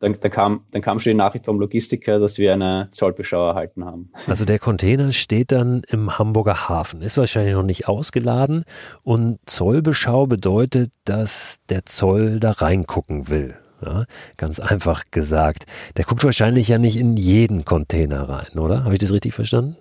dann, 0.00 0.16
dann, 0.20 0.30
kam, 0.30 0.64
dann 0.70 0.82
kam 0.82 1.00
schon 1.00 1.10
die 1.10 1.16
Nachricht 1.16 1.44
vom 1.44 1.58
Logistiker, 1.58 2.18
dass 2.18 2.38
wir 2.38 2.52
eine 2.52 2.88
Zollbeschau 2.92 3.48
erhalten 3.48 3.84
haben. 3.84 4.10
Also 4.26 4.44
der 4.44 4.58
Container 4.58 5.12
steht 5.12 5.52
dann 5.52 5.82
im 5.88 6.18
Hamburger 6.18 6.68
Hafen, 6.68 7.02
ist 7.02 7.16
wahrscheinlich 7.16 7.54
noch 7.54 7.64
nicht 7.64 7.88
ausgeladen 7.88 8.64
und 9.02 9.38
Zollbeschau 9.46 10.26
bedeutet, 10.26 10.92
dass 11.04 11.58
der 11.68 11.84
Zoll 11.84 12.40
da 12.40 12.52
reingucken 12.52 13.28
will. 13.28 13.56
Ja, 13.84 14.06
ganz 14.36 14.58
einfach 14.58 15.04
gesagt. 15.12 15.66
Der 15.96 16.04
guckt 16.04 16.24
wahrscheinlich 16.24 16.66
ja 16.66 16.78
nicht 16.78 16.96
in 16.96 17.16
jeden 17.16 17.64
Container 17.64 18.28
rein, 18.28 18.58
oder? 18.58 18.82
Habe 18.82 18.94
ich 18.94 18.98
das 18.98 19.12
richtig 19.12 19.34
verstanden? 19.34 19.76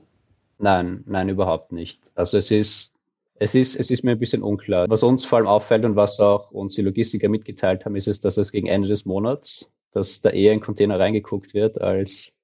Nein, 0.60 1.04
nein, 1.08 1.30
überhaupt 1.30 1.72
nicht. 1.72 2.00
Also 2.14 2.38
es 2.38 2.52
ist, 2.52 2.96
es 3.40 3.56
ist, 3.56 3.76
es 3.76 3.90
ist 3.90 4.04
mir 4.04 4.12
ein 4.12 4.20
bisschen 4.20 4.44
unklar. 4.44 4.86
Was 4.88 5.02
uns 5.02 5.26
vor 5.26 5.40
allem 5.40 5.48
auffällt 5.48 5.84
und 5.84 5.96
was 5.96 6.20
auch 6.20 6.52
uns 6.52 6.76
die 6.76 6.84
Logistiker 6.84 7.28
mitgeteilt 7.28 7.86
haben, 7.86 7.96
ist 7.96 8.08
es, 8.08 8.22
dass 8.22 8.38
es 8.38 8.52
gegen 8.52 8.68
Ende 8.68 8.88
des 8.88 9.06
Monats 9.06 9.74
dass 9.98 10.22
da 10.22 10.30
eher 10.30 10.54
in 10.54 10.62
Container 10.62 11.00
reingeguckt 11.00 11.54
wird 11.54 11.82
als, 11.82 12.40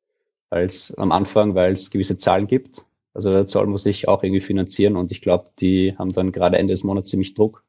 als 0.49 0.97
am 0.97 1.11
Anfang, 1.11 1.55
weil 1.55 1.73
es 1.73 1.91
gewisse 1.91 2.17
Zahlen 2.17 2.47
gibt. 2.47 2.85
Also 3.13 3.31
der 3.31 3.47
Zoll 3.47 3.67
muss 3.67 3.83
sich 3.83 4.07
auch 4.07 4.23
irgendwie 4.23 4.41
finanzieren 4.41 4.95
und 4.95 5.11
ich 5.11 5.21
glaube, 5.21 5.51
die 5.59 5.95
haben 5.97 6.11
dann 6.13 6.31
gerade 6.31 6.57
Ende 6.57 6.73
des 6.73 6.83
Monats 6.83 7.11
ziemlich 7.11 7.35
Druck, 7.35 7.63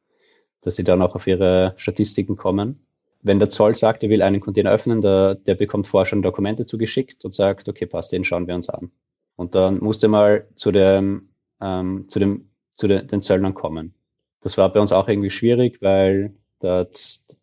dass 0.62 0.76
sie 0.76 0.84
dann 0.84 1.02
auch 1.02 1.14
auf 1.14 1.26
ihre 1.26 1.74
Statistiken 1.76 2.36
kommen. 2.36 2.86
Wenn 3.22 3.38
der 3.38 3.50
Zoll 3.50 3.74
sagt, 3.74 4.02
er 4.02 4.10
will 4.10 4.22
einen 4.22 4.40
Container 4.40 4.72
öffnen, 4.72 5.00
der, 5.00 5.34
der 5.34 5.54
bekommt 5.54 5.86
vorher 5.86 6.06
schon 6.06 6.22
Dokumente 6.22 6.66
zugeschickt 6.66 7.24
und 7.24 7.34
sagt, 7.34 7.68
okay, 7.68 7.86
passt, 7.86 8.12
den 8.12 8.24
schauen 8.24 8.46
wir 8.46 8.54
uns 8.54 8.70
an. 8.70 8.90
Und 9.36 9.54
dann 9.54 9.78
musste 9.78 10.08
mal 10.08 10.46
zu 10.56 10.72
dem, 10.72 11.28
ähm, 11.60 12.06
zu 12.08 12.18
dem, 12.18 12.50
zu 12.76 12.88
den, 12.88 13.06
den 13.06 13.22
Zöllnern 13.22 13.54
kommen. 13.54 13.94
Das 14.40 14.56
war 14.56 14.72
bei 14.72 14.80
uns 14.80 14.92
auch 14.92 15.08
irgendwie 15.08 15.30
schwierig, 15.30 15.80
weil 15.82 16.34
der, 16.62 16.88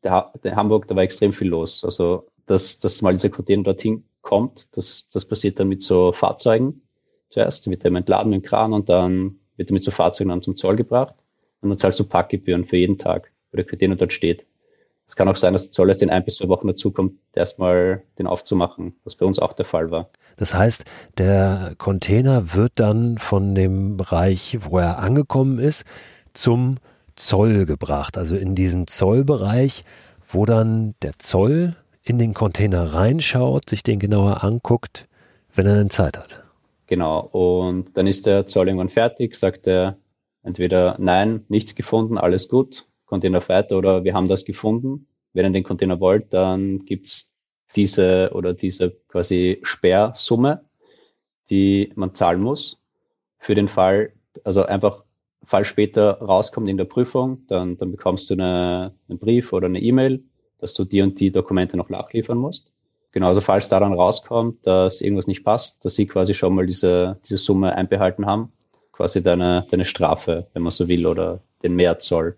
der, 0.03 0.31
der 0.43 0.55
Hamburg, 0.55 0.87
da 0.87 0.95
war 0.95 1.03
extrem 1.03 1.33
viel 1.33 1.47
los. 1.47 1.85
Also, 1.85 2.27
dass, 2.45 2.79
dass 2.79 3.01
mal 3.01 3.13
dieser 3.13 3.29
Container 3.29 3.63
dorthin 3.63 4.03
kommt, 4.21 4.75
das, 4.77 5.09
das 5.09 5.25
passiert 5.25 5.59
dann 5.59 5.67
mit 5.67 5.81
so 5.81 6.11
Fahrzeugen 6.11 6.81
zuerst, 7.29 7.69
wird 7.69 7.85
er 7.85 7.93
entladen 7.95 8.31
mit 8.31 8.43
dem 8.43 8.47
Kran 8.47 8.73
und 8.73 8.89
dann 8.89 9.39
wird 9.57 9.69
er 9.69 9.73
mit 9.73 9.83
so 9.83 9.91
Fahrzeugen 9.91 10.29
dann 10.29 10.41
zum 10.41 10.57
Zoll 10.57 10.75
gebracht 10.75 11.15
und 11.61 11.69
dann 11.69 11.77
zahlst 11.77 11.99
du 11.99 12.03
Parkgebühren 12.03 12.65
für 12.65 12.77
jeden 12.77 12.97
Tag, 12.97 13.31
wo 13.51 13.57
der 13.57 13.65
Container 13.65 13.95
dort 13.95 14.13
steht. 14.13 14.45
Es 15.07 15.15
kann 15.15 15.27
auch 15.27 15.35
sein, 15.35 15.53
dass 15.53 15.65
der 15.65 15.71
Zoll 15.73 15.89
erst 15.89 16.03
in 16.03 16.09
ein 16.09 16.23
bis 16.23 16.37
zwei 16.37 16.47
Wochen 16.47 16.67
dazukommt, 16.67 17.13
erstmal 17.35 18.03
den 18.17 18.27
aufzumachen, 18.27 18.95
was 19.03 19.15
bei 19.15 19.25
uns 19.25 19.39
auch 19.39 19.53
der 19.53 19.65
Fall 19.65 19.91
war. 19.91 20.09
Das 20.37 20.53
heißt, 20.53 20.85
der 21.17 21.75
Container 21.77 22.53
wird 22.53 22.73
dann 22.75 23.17
von 23.17 23.53
dem 23.53 23.97
Bereich, 23.97 24.57
wo 24.61 24.77
er 24.77 24.99
angekommen 24.99 25.59
ist, 25.59 25.83
zum 26.33 26.77
Zoll 27.15 27.65
gebracht, 27.65 28.17
also 28.17 28.35
in 28.37 28.55
diesen 28.55 28.87
Zollbereich, 28.87 29.83
wo 30.27 30.45
dann 30.45 30.95
der 31.01 31.19
Zoll 31.19 31.75
in 32.03 32.17
den 32.17 32.33
Container 32.33 32.93
reinschaut, 32.93 33.69
sich 33.69 33.83
den 33.83 33.99
genauer 33.99 34.43
anguckt, 34.43 35.05
wenn 35.53 35.67
er 35.67 35.75
dann 35.75 35.89
Zeit 35.89 36.17
hat. 36.17 36.43
Genau, 36.87 37.19
und 37.19 37.95
dann 37.95 38.07
ist 38.07 38.25
der 38.25 38.47
Zoll 38.47 38.67
irgendwann 38.67 38.89
fertig, 38.89 39.35
sagt 39.35 39.67
er 39.67 39.97
entweder 40.43 40.97
nein, 40.99 41.45
nichts 41.47 41.75
gefunden, 41.75 42.17
alles 42.17 42.49
gut, 42.49 42.85
Container 43.05 43.47
weiter 43.47 43.77
oder 43.77 44.03
wir 44.03 44.13
haben 44.13 44.27
das 44.27 44.45
gefunden. 44.45 45.07
Wenn 45.33 45.45
ihr 45.45 45.51
den 45.51 45.63
Container 45.63 45.99
wollt, 45.99 46.33
dann 46.33 46.83
gibt's 46.85 47.37
diese 47.75 48.31
oder 48.33 48.53
diese 48.53 48.91
quasi 49.07 49.59
Sperrsumme, 49.63 50.65
die 51.49 51.91
man 51.95 52.15
zahlen 52.15 52.41
muss 52.41 52.81
für 53.37 53.55
den 53.55 53.67
Fall, 53.67 54.13
also 54.43 54.63
einfach 54.65 55.03
Fall 55.43 55.65
später 55.65 56.19
rauskommt 56.19 56.69
in 56.69 56.77
der 56.77 56.85
Prüfung, 56.85 57.45
dann, 57.47 57.77
dann 57.77 57.91
bekommst 57.91 58.29
du 58.29 58.35
eine, 58.35 58.93
einen 59.09 59.19
Brief 59.19 59.53
oder 59.53 59.65
eine 59.67 59.81
E-Mail, 59.81 60.23
dass 60.61 60.73
du 60.73 60.85
die 60.85 61.01
und 61.01 61.19
die 61.19 61.31
Dokumente 61.31 61.75
noch 61.75 61.89
nachliefern 61.89 62.37
musst. 62.37 62.71
Genauso, 63.11 63.41
falls 63.41 63.67
da 63.67 63.79
dann 63.79 63.93
rauskommt, 63.93 64.65
dass 64.65 65.01
irgendwas 65.01 65.27
nicht 65.27 65.43
passt, 65.43 65.83
dass 65.83 65.95
sie 65.95 66.07
quasi 66.07 66.33
schon 66.33 66.55
mal 66.55 66.65
diese, 66.65 67.17
diese 67.25 67.37
Summe 67.37 67.75
einbehalten 67.75 68.25
haben, 68.25 68.53
quasi 68.93 69.21
deine, 69.21 69.65
deine 69.69 69.83
Strafe, 69.83 70.47
wenn 70.53 70.63
man 70.63 70.71
so 70.71 70.87
will, 70.87 71.05
oder 71.05 71.41
den 71.63 71.75
Mehrzoll. 71.75 72.37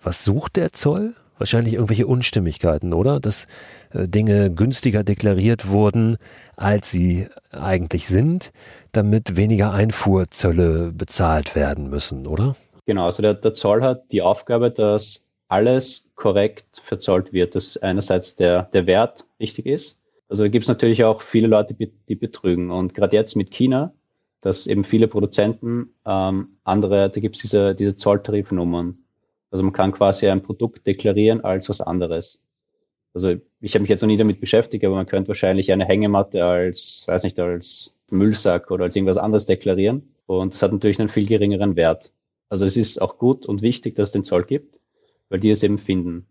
Was 0.00 0.24
sucht 0.24 0.56
der 0.56 0.72
Zoll? 0.72 1.14
Wahrscheinlich 1.38 1.74
irgendwelche 1.74 2.06
Unstimmigkeiten, 2.06 2.92
oder? 2.92 3.18
Dass 3.18 3.46
äh, 3.90 4.06
Dinge 4.06 4.52
günstiger 4.52 5.02
deklariert 5.02 5.68
wurden, 5.68 6.18
als 6.56 6.92
sie 6.92 7.26
eigentlich 7.50 8.06
sind, 8.06 8.52
damit 8.92 9.36
weniger 9.36 9.72
Einfuhrzölle 9.72 10.92
bezahlt 10.92 11.56
werden 11.56 11.90
müssen, 11.90 12.28
oder? 12.28 12.54
Genau, 12.86 13.06
also 13.06 13.22
der, 13.22 13.34
der 13.34 13.54
Zoll 13.54 13.82
hat 13.82 14.12
die 14.12 14.22
Aufgabe, 14.22 14.70
dass 14.70 15.32
alles 15.48 16.11
korrekt 16.22 16.80
verzollt 16.84 17.32
wird, 17.32 17.56
dass 17.56 17.76
einerseits 17.78 18.36
der, 18.36 18.62
der 18.72 18.86
Wert 18.86 19.24
richtig 19.40 19.66
ist. 19.66 20.00
Also 20.28 20.44
gibt 20.44 20.62
es 20.62 20.68
natürlich 20.68 21.02
auch 21.02 21.20
viele 21.20 21.48
Leute, 21.48 21.74
die 21.74 22.14
betrügen. 22.14 22.70
Und 22.70 22.94
gerade 22.94 23.16
jetzt 23.16 23.34
mit 23.34 23.50
China, 23.50 23.92
dass 24.40 24.68
eben 24.68 24.84
viele 24.84 25.08
Produzenten 25.08 25.92
ähm, 26.06 26.58
andere, 26.62 27.10
da 27.10 27.20
gibt 27.20 27.34
es 27.34 27.42
diese, 27.42 27.74
diese 27.74 27.96
Zolltarifnummern. 27.96 28.98
Also 29.50 29.64
man 29.64 29.72
kann 29.72 29.90
quasi 29.90 30.28
ein 30.28 30.44
Produkt 30.44 30.86
deklarieren 30.86 31.42
als 31.42 31.68
was 31.68 31.80
anderes. 31.80 32.46
Also 33.14 33.34
ich 33.60 33.74
habe 33.74 33.82
mich 33.82 33.90
jetzt 33.90 34.02
noch 34.02 34.06
nie 34.06 34.16
damit 34.16 34.40
beschäftigt, 34.40 34.84
aber 34.84 34.94
man 34.94 35.06
könnte 35.06 35.26
wahrscheinlich 35.26 35.72
eine 35.72 35.84
Hängematte 35.84 36.44
als, 36.44 37.02
weiß 37.08 37.24
nicht, 37.24 37.40
als 37.40 37.96
Müllsack 38.12 38.70
oder 38.70 38.84
als 38.84 38.94
irgendwas 38.94 39.16
anderes 39.16 39.46
deklarieren. 39.46 40.14
Und 40.26 40.54
das 40.54 40.62
hat 40.62 40.70
natürlich 40.70 41.00
einen 41.00 41.08
viel 41.08 41.26
geringeren 41.26 41.74
Wert. 41.74 42.12
Also 42.48 42.64
es 42.64 42.76
ist 42.76 43.02
auch 43.02 43.18
gut 43.18 43.44
und 43.44 43.60
wichtig, 43.60 43.96
dass 43.96 44.10
es 44.10 44.12
den 44.12 44.24
Zoll 44.24 44.44
gibt, 44.44 44.78
weil 45.32 45.40
die 45.40 45.50
es 45.50 45.62
eben 45.62 45.78
finden. 45.78 46.26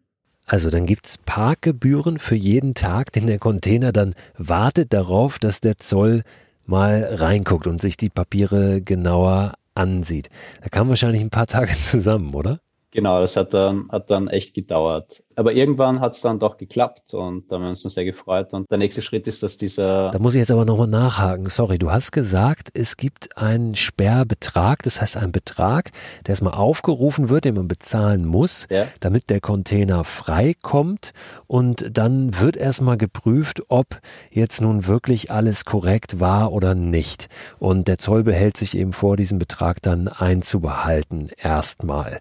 Also 0.45 0.69
dann 0.69 0.85
gibt's 0.85 1.17
Parkgebühren 1.17 2.19
für 2.19 2.35
jeden 2.35 2.75
Tag, 2.75 3.11
den 3.11 3.25
der 3.25 3.39
Container 3.39 3.91
dann 3.91 4.13
wartet 4.37 4.93
darauf, 4.93 5.39
dass 5.39 5.59
der 5.59 5.77
Zoll 5.77 6.21
mal 6.67 7.03
reinguckt 7.03 7.65
und 7.65 7.81
sich 7.81 7.97
die 7.97 8.09
Papiere 8.09 8.81
genauer 8.81 9.53
ansieht. 9.73 10.29
Da 10.61 10.69
kamen 10.69 10.89
wahrscheinlich 10.89 11.21
ein 11.21 11.31
paar 11.31 11.47
Tage 11.47 11.73
zusammen, 11.77 12.35
oder? 12.35 12.59
Genau, 12.91 13.21
das 13.21 13.37
hat 13.37 13.53
dann, 13.53 13.87
hat 13.89 14.11
dann 14.11 14.27
echt 14.27 14.53
gedauert. 14.53 15.23
Aber 15.35 15.53
irgendwann 15.53 16.01
hat 16.01 16.13
es 16.13 16.21
dann 16.21 16.39
doch 16.39 16.57
geklappt 16.57 17.13
und 17.13 17.49
da 17.49 17.55
haben 17.55 17.63
wir 17.63 17.69
uns 17.69 17.83
dann 17.83 17.89
sehr 17.89 18.03
gefreut. 18.03 18.53
Und 18.53 18.69
der 18.69 18.77
nächste 18.77 19.01
Schritt 19.01 19.27
ist, 19.27 19.41
dass 19.41 19.57
dieser. 19.57 20.09
Da 20.09 20.19
muss 20.19 20.35
ich 20.35 20.39
jetzt 20.39 20.51
aber 20.51 20.65
nochmal 20.65 20.87
nachhaken. 20.87 21.45
Sorry, 21.45 21.77
du 21.77 21.89
hast 21.89 22.11
gesagt, 22.11 22.69
es 22.73 22.97
gibt 22.97 23.37
einen 23.37 23.75
Sperrbetrag, 23.75 24.83
das 24.83 24.99
heißt 24.99 25.15
einen 25.15 25.31
Betrag, 25.31 25.91
der 26.25 26.31
erstmal 26.31 26.53
aufgerufen 26.53 27.29
wird, 27.29 27.45
den 27.45 27.55
man 27.55 27.69
bezahlen 27.69 28.25
muss, 28.25 28.67
ja. 28.69 28.85
damit 28.99 29.29
der 29.29 29.39
Container 29.39 30.03
freikommt. 30.03 31.13
Und 31.47 31.97
dann 31.97 32.39
wird 32.39 32.57
erstmal 32.57 32.97
geprüft, 32.97 33.61
ob 33.69 34.01
jetzt 34.31 34.61
nun 34.61 34.85
wirklich 34.85 35.31
alles 35.31 35.63
korrekt 35.63 36.19
war 36.19 36.51
oder 36.51 36.75
nicht. 36.75 37.29
Und 37.57 37.87
der 37.87 37.97
Zoll 37.97 38.23
behält 38.23 38.57
sich 38.57 38.77
eben 38.77 38.91
vor, 38.91 39.15
diesen 39.15 39.39
Betrag 39.39 39.81
dann 39.81 40.09
einzubehalten, 40.09 41.29
erstmal. 41.37 42.19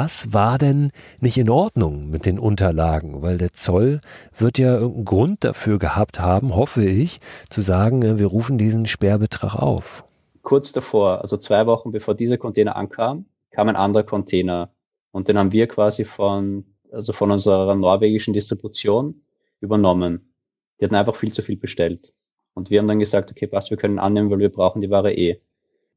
Was 0.00 0.32
war 0.32 0.58
denn 0.58 0.92
nicht 1.18 1.38
in 1.38 1.50
Ordnung 1.50 2.08
mit 2.08 2.24
den 2.24 2.38
Unterlagen? 2.38 3.20
Weil 3.20 3.36
der 3.36 3.52
Zoll 3.52 3.98
wird 4.32 4.56
ja 4.56 4.74
irgendeinen 4.74 5.04
Grund 5.04 5.42
dafür 5.42 5.80
gehabt 5.80 6.20
haben, 6.20 6.54
hoffe 6.54 6.84
ich, 6.84 7.18
zu 7.50 7.60
sagen, 7.60 8.02
äh, 8.02 8.16
wir 8.16 8.26
rufen 8.26 8.58
diesen 8.58 8.86
Sperrbetrag 8.86 9.56
auf. 9.56 10.04
Kurz 10.42 10.70
davor, 10.70 11.22
also 11.22 11.36
zwei 11.36 11.66
Wochen 11.66 11.90
bevor 11.90 12.14
dieser 12.14 12.38
Container 12.38 12.76
ankam, 12.76 13.24
kam 13.50 13.68
ein 13.68 13.74
anderer 13.74 14.04
Container 14.04 14.70
und 15.10 15.26
den 15.26 15.36
haben 15.36 15.50
wir 15.50 15.66
quasi 15.66 16.04
von, 16.04 16.64
also 16.92 17.12
von 17.12 17.32
unserer 17.32 17.74
norwegischen 17.74 18.32
Distribution 18.32 19.20
übernommen. 19.58 20.32
Die 20.78 20.84
hatten 20.84 20.94
einfach 20.94 21.16
viel 21.16 21.32
zu 21.32 21.42
viel 21.42 21.56
bestellt. 21.56 22.14
Und 22.54 22.70
wir 22.70 22.78
haben 22.78 22.86
dann 22.86 23.00
gesagt, 23.00 23.32
okay, 23.32 23.48
passt, 23.48 23.70
wir 23.70 23.76
können 23.76 23.98
annehmen, 23.98 24.30
weil 24.30 24.38
wir 24.38 24.52
brauchen 24.52 24.80
die 24.80 24.90
Ware 24.90 25.12
eh. 25.12 25.40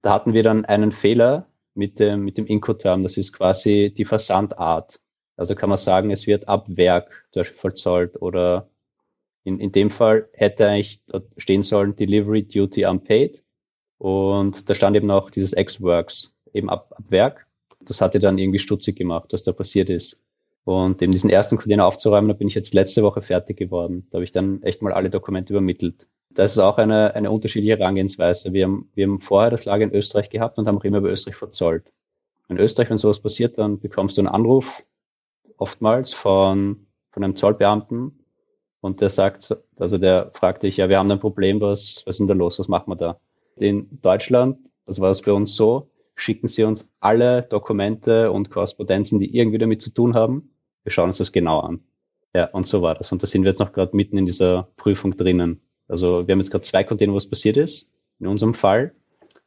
Da 0.01 0.11
hatten 0.11 0.33
wir 0.33 0.41
dann 0.41 0.65
einen 0.65 0.91
Fehler 0.91 1.45
mit 1.73 1.99
dem, 1.99 2.23
mit 2.23 2.37
dem 2.37 2.45
Incoterm. 2.45 3.03
Das 3.03 3.17
ist 3.17 3.33
quasi 3.33 3.93
die 3.95 4.05
Versandart. 4.05 4.99
Also 5.37 5.55
kann 5.55 5.69
man 5.69 5.77
sagen, 5.77 6.11
es 6.11 6.27
wird 6.27 6.47
ab 6.47 6.65
Werk 6.67 7.25
zum 7.31 7.45
vollzollt 7.45 8.21
oder 8.21 8.69
in, 9.43 9.59
in 9.59 9.71
dem 9.71 9.89
Fall 9.89 10.29
hätte 10.33 10.67
eigentlich 10.67 11.01
dort 11.07 11.25
stehen 11.37 11.63
sollen 11.63 11.95
Delivery 11.95 12.43
Duty 12.43 12.85
Unpaid 12.85 13.43
und 13.97 14.69
da 14.69 14.75
stand 14.75 14.95
eben 14.95 15.09
auch 15.09 15.29
dieses 15.29 15.53
X-Works 15.53 16.33
eben 16.53 16.69
ab, 16.69 16.93
ab 16.95 17.05
Werk. 17.09 17.47
Das 17.79 18.01
hatte 18.01 18.19
dann 18.19 18.37
irgendwie 18.37 18.59
stutzig 18.59 18.97
gemacht, 18.97 19.29
was 19.31 19.43
da 19.43 19.51
passiert 19.51 19.89
ist. 19.89 20.23
Und 20.63 21.01
eben 21.01 21.11
diesen 21.11 21.29
ersten 21.29 21.57
Container 21.57 21.85
aufzuräumen, 21.85 22.27
da 22.27 22.33
bin 22.33 22.47
ich 22.47 22.55
jetzt 22.55 22.73
letzte 22.73 23.03
Woche 23.03 23.21
fertig 23.21 23.57
geworden. 23.57 24.07
Da 24.11 24.17
habe 24.17 24.23
ich 24.23 24.31
dann 24.31 24.61
echt 24.63 24.81
mal 24.81 24.93
alle 24.93 25.09
Dokumente 25.09 25.53
übermittelt. 25.53 26.07
Das 26.29 26.51
ist 26.51 26.59
auch 26.59 26.77
eine, 26.77 27.15
eine 27.15 27.31
unterschiedliche 27.31 27.77
Herangehensweise. 27.77 28.53
Wir 28.53 28.65
haben, 28.65 28.89
wir 28.93 29.05
haben 29.05 29.19
vorher 29.19 29.49
das 29.49 29.65
Lager 29.65 29.83
in 29.83 29.93
Österreich 29.93 30.29
gehabt 30.29 30.57
und 30.57 30.67
haben 30.67 30.77
auch 30.77 30.83
immer 30.83 30.99
über 30.99 31.09
Österreich 31.09 31.35
verzollt. 31.35 31.91
In 32.47 32.57
Österreich, 32.57 32.89
wenn 32.89 32.97
sowas 32.97 33.19
passiert, 33.19 33.57
dann 33.57 33.79
bekommst 33.79 34.17
du 34.17 34.21
einen 34.21 34.27
Anruf, 34.27 34.83
oftmals 35.57 36.13
von, 36.13 36.85
von 37.11 37.23
einem 37.23 37.35
Zollbeamten, 37.35 38.21
und 38.81 38.99
der 38.99 39.09
sagt, 39.09 39.55
also 39.77 39.97
der 39.97 40.31
fragt 40.33 40.63
dich, 40.63 40.77
ja, 40.77 40.89
wir 40.89 40.97
haben 40.97 41.09
ein 41.11 41.19
Problem, 41.19 41.61
was, 41.61 42.03
was 42.05 42.15
ist 42.15 42.19
denn 42.19 42.27
da 42.27 42.33
los, 42.33 42.59
was 42.59 42.67
machen 42.67 42.91
wir 42.91 42.95
da? 42.95 43.19
In 43.57 43.87
Deutschland, 44.01 44.57
also 44.85 45.03
war 45.03 45.11
es 45.11 45.21
bei 45.21 45.31
uns 45.31 45.55
so, 45.55 45.91
schicken 46.15 46.47
sie 46.47 46.63
uns 46.63 46.91
alle 46.99 47.43
Dokumente 47.43 48.31
und 48.31 48.49
Korrespondenzen, 48.49 49.19
die 49.19 49.37
irgendwie 49.37 49.59
damit 49.59 49.81
zu 49.81 49.91
tun 49.91 50.15
haben. 50.15 50.50
Wir 50.83 50.91
schauen 50.91 51.09
uns 51.09 51.17
das 51.17 51.31
genau 51.31 51.59
an. 51.59 51.81
Ja, 52.33 52.45
und 52.45 52.65
so 52.65 52.81
war 52.81 52.95
das. 52.95 53.11
Und 53.11 53.21
da 53.23 53.27
sind 53.27 53.43
wir 53.43 53.49
jetzt 53.49 53.59
noch 53.59 53.73
gerade 53.73 53.95
mitten 53.95 54.17
in 54.17 54.25
dieser 54.25 54.69
Prüfung 54.77 55.15
drinnen. 55.15 55.61
Also 55.87 56.27
wir 56.27 56.31
haben 56.31 56.39
jetzt 56.39 56.51
gerade 56.51 56.63
zwei 56.63 56.83
Container, 56.83 57.13
wo 57.13 57.17
es 57.17 57.29
passiert 57.29 57.57
ist. 57.57 57.93
In 58.19 58.27
unserem 58.27 58.53
Fall 58.53 58.93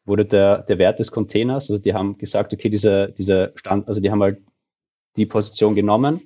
wurde 0.05 0.27
der, 0.27 0.62
der 0.62 0.79
Wert 0.79 0.99
des 0.99 1.11
Containers, 1.11 1.70
also 1.70 1.81
die 1.81 1.94
haben 1.94 2.18
gesagt, 2.18 2.53
okay, 2.53 2.68
diese, 2.68 3.12
diese 3.16 3.53
Stand, 3.55 3.88
also 3.88 4.01
die 4.01 4.11
haben 4.11 4.23
halt 4.23 4.42
die 5.16 5.27
Position 5.27 5.75
genommen, 5.75 6.20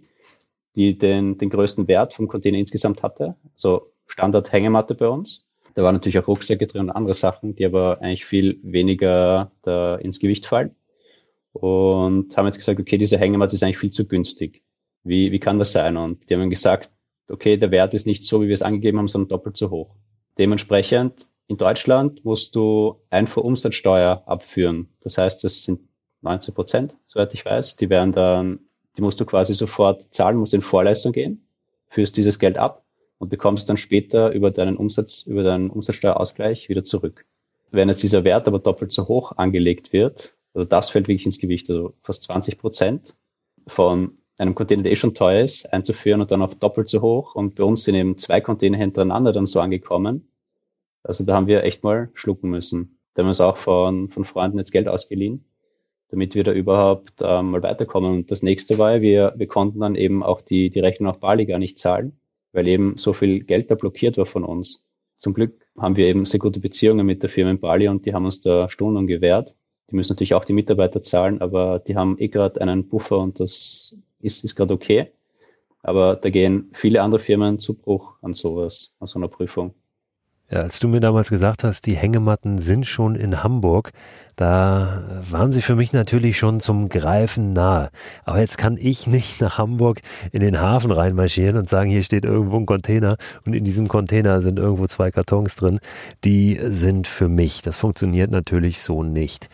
die 0.74 0.98
den, 0.98 1.38
den 1.38 1.50
größten 1.50 1.86
Wert 1.86 2.14
vom 2.14 2.26
Container 2.26 2.58
insgesamt 2.58 3.02
hatte. 3.02 3.36
So 3.54 3.86
Standard-Hängematte 4.06 4.94
bei 4.94 5.08
uns. 5.08 5.46
Da 5.74 5.84
waren 5.84 5.94
natürlich 5.94 6.18
auch 6.18 6.26
Rucksäcke 6.26 6.66
drin 6.66 6.82
und 6.82 6.90
andere 6.90 7.14
Sachen, 7.14 7.54
die 7.54 7.64
aber 7.64 8.00
eigentlich 8.00 8.24
viel 8.24 8.58
weniger 8.62 9.52
da 9.62 9.96
ins 9.96 10.18
Gewicht 10.18 10.46
fallen. 10.46 10.74
Und 11.52 12.36
haben 12.36 12.46
jetzt 12.46 12.58
gesagt, 12.58 12.80
okay, 12.80 12.98
diese 12.98 13.18
Hängematte 13.18 13.54
ist 13.54 13.62
eigentlich 13.62 13.78
viel 13.78 13.92
zu 13.92 14.06
günstig. 14.06 14.62
Wie, 15.04 15.32
wie 15.32 15.40
kann 15.40 15.58
das 15.58 15.72
sein? 15.72 15.96
Und 15.96 16.28
die 16.28 16.34
haben 16.34 16.50
gesagt, 16.50 16.90
okay, 17.28 17.56
der 17.56 17.70
Wert 17.70 17.94
ist 17.94 18.06
nicht 18.06 18.24
so, 18.24 18.42
wie 18.42 18.48
wir 18.48 18.54
es 18.54 18.62
angegeben 18.62 18.98
haben, 18.98 19.08
sondern 19.08 19.28
doppelt 19.28 19.56
so 19.56 19.70
hoch. 19.70 19.94
Dementsprechend 20.38 21.26
in 21.46 21.56
Deutschland 21.56 22.24
musst 22.24 22.54
du 22.54 23.00
Einfuhrumsatzsteuer 23.10 24.22
abführen. 24.26 24.88
Das 25.00 25.18
heißt, 25.18 25.42
das 25.44 25.64
sind 25.64 25.80
19 26.22 26.54
Prozent, 26.54 26.96
soweit 27.06 27.32
ich 27.34 27.44
weiß. 27.44 27.76
Die 27.76 27.90
werden 27.90 28.12
dann, 28.12 28.60
die 28.96 29.02
musst 29.02 29.20
du 29.20 29.24
quasi 29.24 29.54
sofort 29.54 30.02
zahlen, 30.14 30.36
musst 30.36 30.54
in 30.54 30.62
Vorleistung 30.62 31.12
gehen, 31.12 31.46
führst 31.88 32.16
dieses 32.16 32.38
Geld 32.38 32.58
ab 32.58 32.84
und 33.18 33.30
bekommst 33.30 33.68
dann 33.68 33.76
später 33.76 34.30
über 34.32 34.50
deinen 34.50 34.76
Umsatz, 34.76 35.22
über 35.22 35.42
deinen 35.42 35.70
Umsatzsteuerausgleich 35.70 36.68
wieder 36.68 36.84
zurück. 36.84 37.26
Wenn 37.70 37.88
jetzt 37.88 38.02
dieser 38.02 38.24
Wert 38.24 38.48
aber 38.48 38.58
doppelt 38.58 38.92
so 38.92 39.08
hoch 39.08 39.32
angelegt 39.36 39.92
wird, 39.92 40.36
also 40.54 40.66
das 40.66 40.90
fällt 40.90 41.08
wirklich 41.08 41.26
ins 41.26 41.38
Gewicht, 41.38 41.68
also 41.70 41.94
fast 42.02 42.24
20 42.24 42.58
Prozent 42.58 43.14
von 43.66 44.18
einem 44.38 44.54
Container, 44.54 44.84
der 44.84 44.92
eh 44.92 44.96
schon 44.96 45.14
teuer 45.14 45.40
ist, 45.40 45.72
einzuführen 45.72 46.20
und 46.20 46.30
dann 46.30 46.42
auf 46.42 46.54
doppelt 46.54 46.88
so 46.88 47.02
hoch. 47.02 47.34
Und 47.34 47.56
bei 47.56 47.64
uns 47.64 47.84
sind 47.84 47.96
eben 47.96 48.16
zwei 48.18 48.40
Container 48.40 48.78
hintereinander 48.78 49.32
dann 49.32 49.46
so 49.46 49.60
angekommen. 49.60 50.30
Also 51.02 51.24
da 51.24 51.34
haben 51.34 51.48
wir 51.48 51.64
echt 51.64 51.82
mal 51.82 52.10
schlucken 52.14 52.50
müssen. 52.50 52.98
Da 53.14 53.22
haben 53.22 53.26
wir 53.26 53.30
uns 53.30 53.40
auch 53.40 53.56
von, 53.56 54.08
von 54.10 54.24
Freunden 54.24 54.58
jetzt 54.58 54.70
Geld 54.70 54.86
ausgeliehen, 54.86 55.44
damit 56.10 56.36
wir 56.36 56.44
da 56.44 56.52
überhaupt 56.52 57.14
ähm, 57.20 57.50
mal 57.50 57.62
weiterkommen. 57.62 58.12
Und 58.12 58.30
das 58.30 58.42
nächste 58.42 58.78
war, 58.78 59.00
wir, 59.00 59.34
wir 59.36 59.48
konnten 59.48 59.80
dann 59.80 59.96
eben 59.96 60.22
auch 60.22 60.40
die, 60.40 60.70
die 60.70 60.80
Rechnung 60.80 61.10
auf 61.10 61.18
Bali 61.18 61.44
gar 61.44 61.58
nicht 61.58 61.78
zahlen, 61.78 62.20
weil 62.52 62.68
eben 62.68 62.96
so 62.96 63.12
viel 63.12 63.42
Geld 63.42 63.70
da 63.70 63.74
blockiert 63.74 64.18
war 64.18 64.26
von 64.26 64.44
uns. 64.44 64.86
Zum 65.16 65.34
Glück 65.34 65.66
haben 65.76 65.96
wir 65.96 66.06
eben 66.06 66.26
sehr 66.26 66.38
gute 66.38 66.60
Beziehungen 66.60 67.04
mit 67.04 67.24
der 67.24 67.30
Firma 67.30 67.50
in 67.50 67.58
Bali 67.58 67.88
und 67.88 68.06
die 68.06 68.14
haben 68.14 68.24
uns 68.24 68.40
da 68.40 68.68
Stunden 68.68 69.08
gewährt. 69.08 69.56
Die 69.90 69.96
müssen 69.96 70.12
natürlich 70.12 70.34
auch 70.34 70.44
die 70.44 70.52
Mitarbeiter 70.52 71.02
zahlen, 71.02 71.40
aber 71.40 71.80
die 71.80 71.96
haben 71.96 72.18
eh 72.18 72.28
gerade 72.28 72.60
einen 72.60 72.88
Buffer 72.88 73.18
und 73.18 73.40
das 73.40 73.98
ist, 74.20 74.44
ist 74.44 74.56
gerade 74.56 74.74
okay. 74.74 75.12
Aber 75.82 76.16
da 76.16 76.30
gehen 76.30 76.70
viele 76.74 77.02
andere 77.02 77.20
Firmen 77.20 77.58
zu 77.58 77.74
Bruch 77.74 78.14
an 78.22 78.34
sowas, 78.34 78.96
an 79.00 79.06
so 79.06 79.18
einer 79.18 79.28
Prüfung. 79.28 79.74
Ja, 80.50 80.60
als 80.60 80.80
du 80.80 80.88
mir 80.88 81.00
damals 81.00 81.28
gesagt 81.28 81.62
hast, 81.62 81.84
die 81.84 81.94
Hängematten 81.94 82.56
sind 82.56 82.86
schon 82.86 83.16
in 83.16 83.42
Hamburg, 83.42 83.90
da 84.34 85.04
waren 85.30 85.52
sie 85.52 85.60
für 85.60 85.76
mich 85.76 85.92
natürlich 85.92 86.38
schon 86.38 86.58
zum 86.58 86.88
Greifen 86.88 87.52
nahe. 87.52 87.90
Aber 88.24 88.40
jetzt 88.40 88.56
kann 88.56 88.78
ich 88.80 89.06
nicht 89.06 89.42
nach 89.42 89.58
Hamburg 89.58 90.00
in 90.32 90.40
den 90.40 90.58
Hafen 90.58 90.90
reinmarschieren 90.90 91.58
und 91.58 91.68
sagen, 91.68 91.90
hier 91.90 92.02
steht 92.02 92.24
irgendwo 92.24 92.56
ein 92.56 92.64
Container 92.64 93.18
und 93.44 93.52
in 93.52 93.64
diesem 93.64 93.88
Container 93.88 94.40
sind 94.40 94.58
irgendwo 94.58 94.86
zwei 94.86 95.10
Kartons 95.10 95.54
drin. 95.56 95.80
Die 96.24 96.58
sind 96.62 97.06
für 97.06 97.28
mich. 97.28 97.60
Das 97.60 97.78
funktioniert 97.78 98.30
natürlich 98.30 98.80
so 98.80 99.02
nicht. 99.02 99.50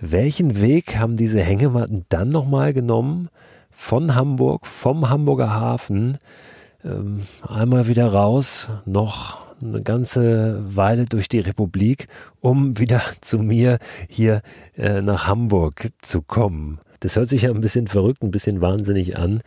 Welchen 0.00 0.62
Weg 0.62 0.96
haben 0.96 1.14
diese 1.14 1.42
Hängematten 1.42 2.06
dann 2.08 2.30
nochmal 2.30 2.72
genommen? 2.72 3.28
Von 3.78 4.16
Hamburg, 4.16 4.66
vom 4.66 5.08
Hamburger 5.08 5.54
Hafen, 5.54 6.18
ähm, 6.84 7.22
einmal 7.48 7.86
wieder 7.86 8.12
raus, 8.12 8.70
noch 8.84 9.38
eine 9.62 9.82
ganze 9.82 10.60
Weile 10.76 11.04
durch 11.04 11.28
die 11.28 11.38
Republik, 11.38 12.08
um 12.40 12.76
wieder 12.78 13.00
zu 13.20 13.38
mir 13.38 13.78
hier 14.08 14.42
äh, 14.76 15.00
nach 15.00 15.28
Hamburg 15.28 15.90
zu 16.02 16.22
kommen. 16.22 16.80
Das 17.00 17.14
hört 17.14 17.28
sich 17.28 17.42
ja 17.42 17.50
ein 17.50 17.60
bisschen 17.60 17.86
verrückt, 17.86 18.22
ein 18.22 18.32
bisschen 18.32 18.60
wahnsinnig 18.60 19.16
an. 19.16 19.40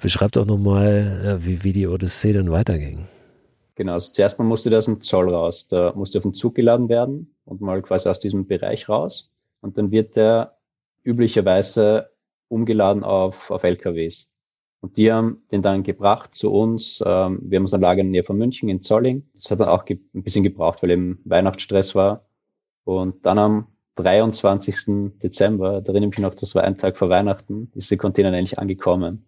Beschreibt 0.00 0.36
doch 0.36 0.46
nochmal, 0.46 1.38
äh, 1.40 1.46
wie, 1.46 1.64
wie 1.64 1.72
die 1.72 1.88
Odyssee 1.88 2.34
dann 2.34 2.52
weiterging. 2.52 3.06
Genau, 3.74 3.94
also 3.94 4.12
zuerst 4.12 4.38
mal 4.38 4.44
musste 4.44 4.76
aus 4.76 4.84
dem 4.84 5.00
Zoll 5.00 5.30
raus. 5.30 5.66
Da 5.66 5.94
musste 5.96 6.18
auf 6.18 6.24
den 6.24 6.34
Zug 6.34 6.54
geladen 6.54 6.90
werden 6.90 7.34
und 7.46 7.62
mal 7.62 7.80
quasi 7.80 8.08
aus 8.08 8.20
diesem 8.20 8.46
Bereich 8.46 8.88
raus. 8.88 9.32
Und 9.62 9.78
dann 9.78 9.90
wird 9.90 10.14
der 10.14 10.58
üblicherweise 11.04 12.10
umgeladen 12.48 13.04
auf, 13.04 13.50
auf 13.50 13.62
LKWs. 13.64 14.38
Und 14.80 14.96
die 14.96 15.12
haben 15.12 15.42
den 15.50 15.62
dann 15.62 15.82
gebracht 15.82 16.34
zu 16.34 16.52
uns. 16.52 17.02
Ähm, 17.04 17.40
wir 17.42 17.56
haben 17.56 17.64
uns 17.64 17.74
ein 17.74 17.80
Lager 17.80 18.00
in 18.00 18.06
der 18.06 18.10
Nähe 18.12 18.24
von 18.24 18.38
München 18.38 18.68
in 18.68 18.82
Zolling. 18.82 19.28
Das 19.34 19.50
hat 19.50 19.60
dann 19.60 19.68
auch 19.68 19.84
ein 19.88 20.22
bisschen 20.22 20.44
gebraucht, 20.44 20.82
weil 20.82 20.90
eben 20.90 21.20
Weihnachtsstress 21.24 21.94
war. 21.94 22.24
Und 22.84 23.26
dann 23.26 23.38
am 23.38 23.66
23. 23.96 25.18
Dezember, 25.22 25.80
da 25.80 25.92
erinnere 25.92 26.10
ich 26.10 26.18
mich 26.18 26.22
noch, 26.24 26.34
das 26.34 26.54
war 26.54 26.62
ein 26.62 26.78
Tag 26.78 26.96
vor 26.96 27.08
Weihnachten, 27.10 27.70
ist 27.74 27.90
der 27.90 27.98
Container 27.98 28.32
endlich 28.32 28.58
angekommen. 28.58 29.26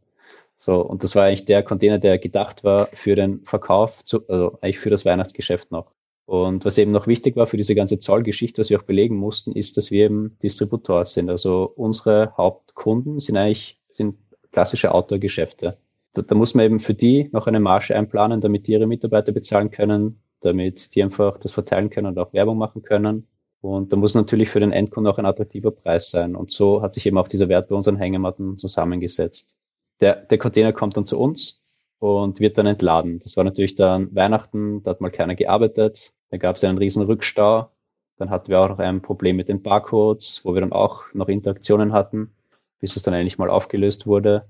So, 0.56 0.80
und 0.80 1.02
das 1.02 1.16
war 1.16 1.24
eigentlich 1.24 1.46
der 1.46 1.62
Container, 1.62 1.98
der 1.98 2.18
gedacht 2.18 2.62
war 2.64 2.88
für 2.92 3.16
den 3.16 3.44
Verkauf, 3.44 4.04
zu, 4.04 4.28
also 4.28 4.59
eigentlich 4.61 4.78
für 4.78 4.90
das 4.90 5.04
Weihnachtsgeschäft 5.04 5.72
noch. 5.72 5.92
Und 6.31 6.64
was 6.64 6.79
eben 6.79 6.93
noch 6.93 7.09
wichtig 7.09 7.35
war 7.35 7.49
für 7.49 7.57
diese 7.57 7.75
ganze 7.75 7.99
Zollgeschichte, 7.99 8.61
was 8.61 8.71
wir 8.71 8.79
auch 8.79 8.85
belegen 8.85 9.16
mussten, 9.16 9.51
ist, 9.51 9.77
dass 9.77 9.90
wir 9.90 10.05
eben 10.05 10.38
Distributor 10.45 11.05
sind. 11.05 11.29
Also 11.29 11.73
unsere 11.75 12.33
Hauptkunden 12.37 13.19
sind 13.19 13.37
eigentlich 13.37 13.81
sind 13.88 14.14
klassische 14.53 14.95
Outdoor-Geschäfte. 14.95 15.77
Da, 16.12 16.23
da, 16.23 16.35
muss 16.37 16.55
man 16.55 16.66
eben 16.66 16.79
für 16.79 16.95
die 16.95 17.29
noch 17.33 17.49
eine 17.49 17.59
Marge 17.59 17.97
einplanen, 17.97 18.40
damit 18.40 18.69
die 18.69 18.75
ihre 18.75 18.87
Mitarbeiter 18.87 19.33
bezahlen 19.33 19.73
können, 19.73 20.23
damit 20.38 20.95
die 20.95 21.03
einfach 21.03 21.37
das 21.37 21.51
verteilen 21.51 21.90
können 21.90 22.07
und 22.07 22.19
auch 22.21 22.33
Werbung 22.33 22.59
machen 22.59 22.83
können. 22.83 23.27
Und 23.61 23.93
da 23.93 23.97
muss 23.97 24.14
natürlich 24.14 24.51
für 24.51 24.61
den 24.61 24.71
Endkunden 24.71 25.12
auch 25.12 25.19
ein 25.19 25.27
attraktiver 25.27 25.73
Preis 25.73 26.12
sein. 26.12 26.37
Und 26.37 26.53
so 26.53 26.81
hat 26.81 26.95
sich 26.95 27.07
eben 27.07 27.19
auch 27.19 27.27
dieser 27.27 27.49
Wert 27.49 27.71
bei 27.71 27.75
unseren 27.75 27.97
Hängematten 27.97 28.57
zusammengesetzt. 28.57 29.57
Der, 30.01 30.14
der 30.14 30.38
Container 30.38 30.73
kommt 30.73 30.97
dann 30.97 31.07
zu 31.07 31.19
uns 31.19 31.61
und 32.00 32.40
wird 32.40 32.58
dann 32.58 32.66
entladen. 32.66 33.20
Das 33.20 33.36
war 33.36 33.44
natürlich 33.44 33.76
dann 33.76 34.12
Weihnachten, 34.14 34.82
da 34.82 34.90
hat 34.92 35.00
mal 35.00 35.10
keiner 35.10 35.36
gearbeitet. 35.36 36.12
Da 36.30 36.38
gab 36.38 36.56
es 36.56 36.64
einen 36.64 36.78
riesen 36.78 37.04
Rückstau. 37.04 37.70
Dann 38.16 38.30
hatten 38.30 38.48
wir 38.48 38.60
auch 38.60 38.68
noch 38.70 38.78
ein 38.78 39.02
Problem 39.02 39.36
mit 39.36 39.48
den 39.48 39.62
Barcodes, 39.62 40.40
wo 40.44 40.54
wir 40.54 40.62
dann 40.62 40.72
auch 40.72 41.04
noch 41.12 41.28
Interaktionen 41.28 41.92
hatten, 41.92 42.32
bis 42.80 42.96
es 42.96 43.02
dann 43.02 43.14
eigentlich 43.14 43.38
mal 43.38 43.50
aufgelöst 43.50 44.06
wurde. 44.06 44.48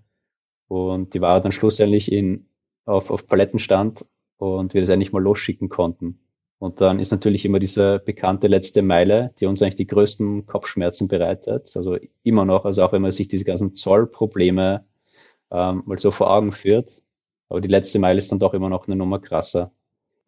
Und 0.68 1.14
die 1.14 1.20
Ware 1.20 1.40
dann 1.40 1.52
schlussendlich 1.52 2.12
in, 2.12 2.46
auf, 2.84 3.10
auf 3.10 3.26
Paletten 3.26 3.58
stand 3.58 4.06
und 4.38 4.72
wir 4.72 4.80
das 4.80 4.90
eigentlich 4.90 5.12
mal 5.12 5.22
losschicken 5.22 5.68
konnten. 5.68 6.20
Und 6.58 6.80
dann 6.80 7.00
ist 7.00 7.10
natürlich 7.10 7.44
immer 7.44 7.58
diese 7.58 7.98
bekannte 7.98 8.46
letzte 8.46 8.82
Meile, 8.82 9.34
die 9.40 9.46
uns 9.46 9.60
eigentlich 9.60 9.76
die 9.76 9.86
größten 9.88 10.46
Kopfschmerzen 10.46 11.08
bereitet. 11.08 11.72
Also 11.74 11.98
immer 12.22 12.44
noch, 12.44 12.64
also 12.64 12.84
auch 12.84 12.92
wenn 12.92 13.02
man 13.02 13.12
sich 13.12 13.26
diese 13.26 13.44
ganzen 13.44 13.74
Zollprobleme 13.74 14.84
ähm, 15.50 15.82
mal 15.86 15.98
so 15.98 16.12
vor 16.12 16.30
Augen 16.30 16.52
führt. 16.52 17.02
Aber 17.50 17.60
die 17.60 17.68
letzte 17.68 17.98
Meile 17.98 18.18
ist 18.18 18.32
dann 18.32 18.38
doch 18.38 18.54
immer 18.54 18.70
noch 18.70 18.86
eine 18.86 18.96
Nummer 18.96 19.18
krasser. 19.18 19.72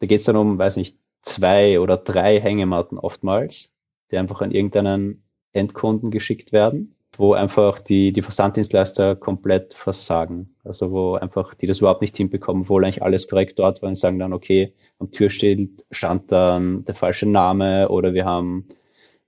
Da 0.00 0.06
geht 0.06 0.18
es 0.18 0.26
dann 0.26 0.36
um, 0.36 0.58
weiß 0.58 0.76
nicht, 0.76 0.98
zwei 1.22 1.80
oder 1.80 1.96
drei 1.96 2.40
Hängematten 2.40 2.98
oftmals, 2.98 3.72
die 4.10 4.18
einfach 4.18 4.42
an 4.42 4.50
irgendeinen 4.50 5.22
Endkunden 5.52 6.10
geschickt 6.10 6.52
werden, 6.52 6.96
wo 7.16 7.34
einfach 7.34 7.78
die, 7.78 8.12
die 8.12 8.22
Versanddienstleister 8.22 9.14
komplett 9.14 9.72
versagen. 9.74 10.56
Also 10.64 10.90
wo 10.90 11.14
einfach 11.14 11.54
die 11.54 11.68
das 11.68 11.78
überhaupt 11.78 12.02
nicht 12.02 12.16
hinbekommen, 12.16 12.62
obwohl 12.62 12.84
eigentlich 12.84 13.02
alles 13.02 13.28
korrekt 13.28 13.58
dort 13.60 13.82
war 13.82 13.88
und 13.88 13.96
sagen 13.96 14.18
dann, 14.18 14.32
okay, 14.32 14.72
am 14.98 15.12
Türschild 15.12 15.84
stand 15.92 16.32
dann 16.32 16.84
der 16.84 16.96
falsche 16.96 17.26
Name 17.26 17.88
oder 17.88 18.14
wir 18.14 18.24
haben, 18.24 18.66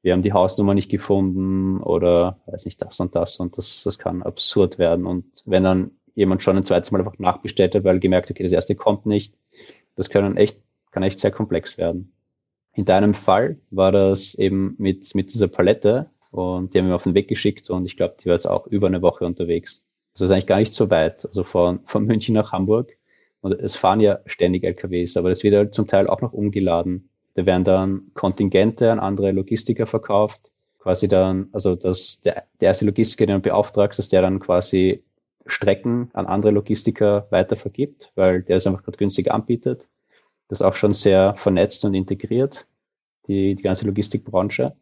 wir 0.03 0.13
haben 0.13 0.23
die 0.23 0.33
Hausnummer 0.33 0.75
nicht 0.75 0.91
gefunden 0.91 1.81
oder 1.81 2.41
weiß 2.47 2.65
nicht, 2.65 2.83
das 2.83 2.99
und 2.99 3.15
das 3.15 3.37
und 3.39 3.57
das, 3.57 3.85
das 3.85 4.01
kann 4.01 4.25
absurd 4.25 4.79
werden. 4.79 5.07
Und 5.07 5.27
wenn 5.47 5.63
dann 5.63 5.93
jemand 6.15 6.43
schon 6.43 6.57
ein 6.57 6.65
zweites 6.65 6.91
Mal 6.91 7.01
einfach 7.01 7.19
nachbestellt 7.19 7.75
hat, 7.75 7.85
weil 7.85 8.01
gemerkt, 8.01 8.31
okay, 8.31 8.43
das 8.43 8.53
erste 8.53 8.75
kommt 8.75 9.07
nicht, 9.07 9.35
das 9.97 10.11
können 10.11 10.37
echt 10.37 10.59
kann 10.95 11.03
echt 11.03 11.21
sehr 11.21 11.33
komplex 11.33 11.77
werden. 11.77 12.13
In 12.73 12.85
deinem 12.85 13.15
Fall 13.15 13.59
war 13.71 13.93
das 13.93 14.37
eben 14.37 14.77
mit, 14.79 15.15
mit 15.15 15.35
dieser 15.35 15.49
Palette 15.49 16.09
und 16.31 16.73
die 16.73 16.79
haben 16.79 16.87
wir 16.87 16.95
auf 16.95 17.03
den 17.03 17.15
Weg 17.15 17.29
geschickt 17.29 17.69
und 17.69 17.85
ich 17.85 17.97
glaube, 17.97 18.15
die 18.21 18.27
war 18.27 18.35
jetzt 18.35 18.47
auch 18.47 18.67
über 18.69 18.87
eine 18.87 19.03
Woche 19.03 19.27
unterwegs. 19.27 19.87
Das 20.13 20.23
ist 20.23 20.31
eigentlich 20.31 20.47
gar 20.47 20.59
nicht 20.59 20.75
so 20.75 20.91
weit, 20.91 21.27
also 21.27 21.43
von, 21.43 21.81
von 21.85 22.05
München 22.07 22.35
nach 22.35 22.53
Hamburg. 22.53 22.97
Und 23.41 23.53
es 23.53 23.77
fahren 23.77 24.01
ja 24.01 24.21
ständig 24.25 24.65
LKWs, 24.65 25.17
aber 25.17 25.29
das 25.29 25.43
wird 25.43 25.55
halt 25.55 25.75
zum 25.75 25.87
Teil 25.87 26.07
auch 26.07 26.23
noch 26.23 26.33
umgeladen. 26.33 27.11
Da 27.35 27.45
werden 27.45 27.65
dann 27.65 28.03
Kontingente 28.15 28.91
an 28.91 29.01
andere 29.01 29.33
Logistiker 29.33 29.87
verkauft. 29.87 30.51
quasi 30.79 31.09
dann, 31.09 31.49
also 31.53 31.75
dass 31.75 32.23
der, 32.23 32.45
der 32.61 32.69
erste 32.69 32.87
Logistiker, 32.87 33.27
den 33.27 33.37
du 33.37 33.43
beauftragst, 33.43 33.99
dass 33.99 34.09
der 34.09 34.23
dann 34.23 34.39
quasi 34.39 35.03
Strecken 35.47 36.11
an 36.15 36.27
andere 36.27 36.53
Logistiker 36.53 37.27
weiter 37.31 37.57
vergibt, 37.57 38.13
weil 38.15 38.43
der 38.43 38.57
es 38.57 38.67
einfach 38.67 38.83
gerade 38.83 38.99
günstig 38.99 39.31
anbietet. 39.31 39.89
Das 40.49 40.61
ist 40.61 40.67
auch 40.67 40.75
schon 40.75 40.93
sehr 40.93 41.35
vernetzt 41.37 41.85
und 41.85 41.95
integriert, 41.95 42.67
die, 43.29 43.55
die 43.55 43.63
ganze 43.63 43.87
Logistikbranche. 43.87 44.75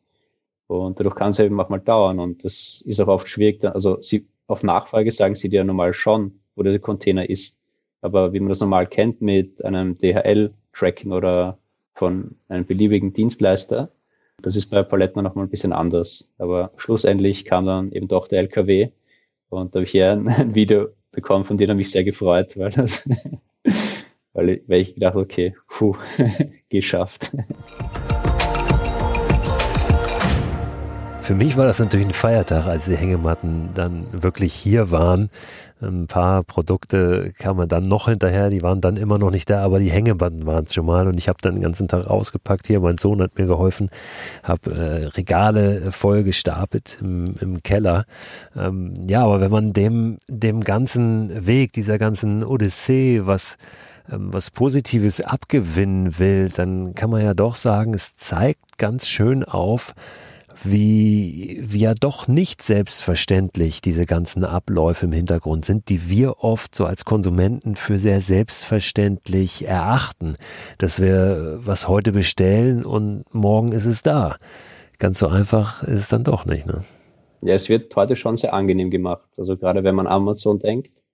Und 0.66 0.98
dadurch 0.98 1.16
kann 1.16 1.30
es 1.30 1.38
eben 1.38 1.60
auch 1.60 1.68
mal 1.68 1.78
dauern. 1.78 2.18
Und 2.18 2.44
das 2.44 2.82
ist 2.86 3.00
auch 3.00 3.08
oft 3.08 3.28
schwierig. 3.28 3.64
Also 3.64 4.00
sie, 4.00 4.28
auf 4.46 4.62
Nachfrage 4.62 5.10
sagen 5.10 5.34
sie 5.34 5.48
dir 5.48 5.64
normal 5.64 5.94
schon, 5.94 6.40
wo 6.54 6.62
der 6.62 6.78
Container 6.78 7.28
ist. 7.28 7.60
Aber 8.00 8.32
wie 8.32 8.40
man 8.40 8.48
das 8.48 8.60
normal 8.60 8.86
kennt 8.86 9.20
mit 9.20 9.64
einem 9.64 9.98
DHL-Tracking 9.98 11.12
oder 11.12 11.58
von 11.94 12.36
einem 12.48 12.66
beliebigen 12.66 13.12
Dienstleister, 13.12 13.90
das 14.40 14.56
ist 14.56 14.66
bei 14.66 14.82
Paletten 14.82 15.22
noch 15.22 15.34
mal 15.34 15.42
ein 15.42 15.50
bisschen 15.50 15.72
anders. 15.72 16.32
Aber 16.38 16.72
schlussendlich 16.76 17.44
kam 17.44 17.66
dann 17.66 17.92
eben 17.92 18.08
doch 18.08 18.26
der 18.26 18.40
LKW 18.40 18.90
und 19.52 19.74
da 19.74 19.78
habe 19.78 19.84
ich 19.84 19.90
hier 19.90 20.12
ein, 20.12 20.28
ein, 20.28 20.54
Video 20.54 20.88
bekommen, 21.10 21.44
von 21.44 21.56
dem 21.56 21.70
habe 21.70 21.80
ich 21.80 21.90
sehr 21.90 22.04
gefreut, 22.04 22.56
weil 22.56 22.70
das, 22.70 23.08
weil 24.32 24.48
ich, 24.48 24.62
weil 24.66 24.80
ich 24.80 24.94
gedacht, 24.94 25.16
okay, 25.16 25.54
puh, 25.68 25.96
geschafft. 26.68 27.32
Für 31.22 31.36
mich 31.36 31.56
war 31.56 31.66
das 31.66 31.78
natürlich 31.78 32.08
ein 32.08 32.12
Feiertag, 32.12 32.66
als 32.66 32.86
die 32.86 32.96
Hängematten 32.96 33.68
dann 33.74 34.06
wirklich 34.10 34.52
hier 34.52 34.90
waren. 34.90 35.30
Ein 35.80 36.08
paar 36.08 36.42
Produkte 36.42 37.30
kamen 37.38 37.68
dann 37.68 37.84
noch 37.84 38.08
hinterher, 38.08 38.50
die 38.50 38.60
waren 38.62 38.80
dann 38.80 38.96
immer 38.96 39.18
noch 39.18 39.30
nicht 39.30 39.48
da, 39.48 39.62
aber 39.62 39.78
die 39.78 39.90
Hängematten 39.92 40.46
waren 40.46 40.64
es 40.64 40.74
schon 40.74 40.84
mal 40.84 41.06
und 41.06 41.16
ich 41.18 41.28
habe 41.28 41.38
dann 41.40 41.52
den 41.52 41.62
ganzen 41.62 41.86
Tag 41.86 42.08
ausgepackt 42.08 42.66
hier. 42.66 42.80
Mein 42.80 42.98
Sohn 42.98 43.22
hat 43.22 43.38
mir 43.38 43.46
geholfen, 43.46 43.88
habe 44.42 44.72
äh, 44.72 45.06
Regale 45.06 45.92
voll 45.92 46.24
gestapelt 46.24 46.98
im, 47.00 47.34
im 47.40 47.62
Keller. 47.62 48.04
Ähm, 48.56 48.92
ja, 49.08 49.22
aber 49.22 49.40
wenn 49.40 49.52
man 49.52 49.72
dem, 49.72 50.18
dem 50.26 50.64
ganzen 50.64 51.46
Weg, 51.46 51.72
dieser 51.72 51.98
ganzen 51.98 52.42
Odyssee, 52.42 53.20
was 53.26 53.58
ähm, 54.10 54.32
was 54.32 54.50
Positives 54.50 55.20
abgewinnen 55.20 56.18
will, 56.18 56.48
dann 56.48 56.94
kann 56.94 57.10
man 57.10 57.22
ja 57.22 57.32
doch 57.32 57.54
sagen, 57.54 57.94
es 57.94 58.16
zeigt 58.16 58.78
ganz 58.78 59.08
schön 59.08 59.44
auf, 59.44 59.94
wie, 60.62 61.60
wie 61.62 61.78
ja 61.78 61.94
doch 61.94 62.28
nicht 62.28 62.62
selbstverständlich 62.62 63.80
diese 63.80 64.06
ganzen 64.06 64.44
Abläufe 64.44 65.06
im 65.06 65.12
Hintergrund 65.12 65.64
sind, 65.64 65.88
die 65.88 66.08
wir 66.08 66.42
oft 66.44 66.74
so 66.74 66.84
als 66.84 67.04
Konsumenten 67.04 67.76
für 67.76 67.98
sehr 67.98 68.20
selbstverständlich 68.20 69.66
erachten, 69.66 70.36
dass 70.78 71.00
wir 71.00 71.58
was 71.60 71.88
heute 71.88 72.12
bestellen 72.12 72.84
und 72.84 73.24
morgen 73.32 73.72
ist 73.72 73.86
es 73.86 74.02
da. 74.02 74.36
Ganz 74.98 75.18
so 75.18 75.28
einfach 75.28 75.82
ist 75.82 76.00
es 76.00 76.08
dann 76.08 76.24
doch 76.24 76.46
nicht. 76.46 76.66
Ne? 76.66 76.84
Ja, 77.42 77.54
es 77.54 77.68
wird 77.68 77.94
heute 77.96 78.16
schon 78.16 78.36
sehr 78.36 78.54
angenehm 78.54 78.90
gemacht. 78.90 79.28
Also 79.38 79.56
gerade 79.56 79.82
wenn 79.82 79.94
man 79.94 80.06
Amazon 80.06 80.58
denkt, 80.58 81.04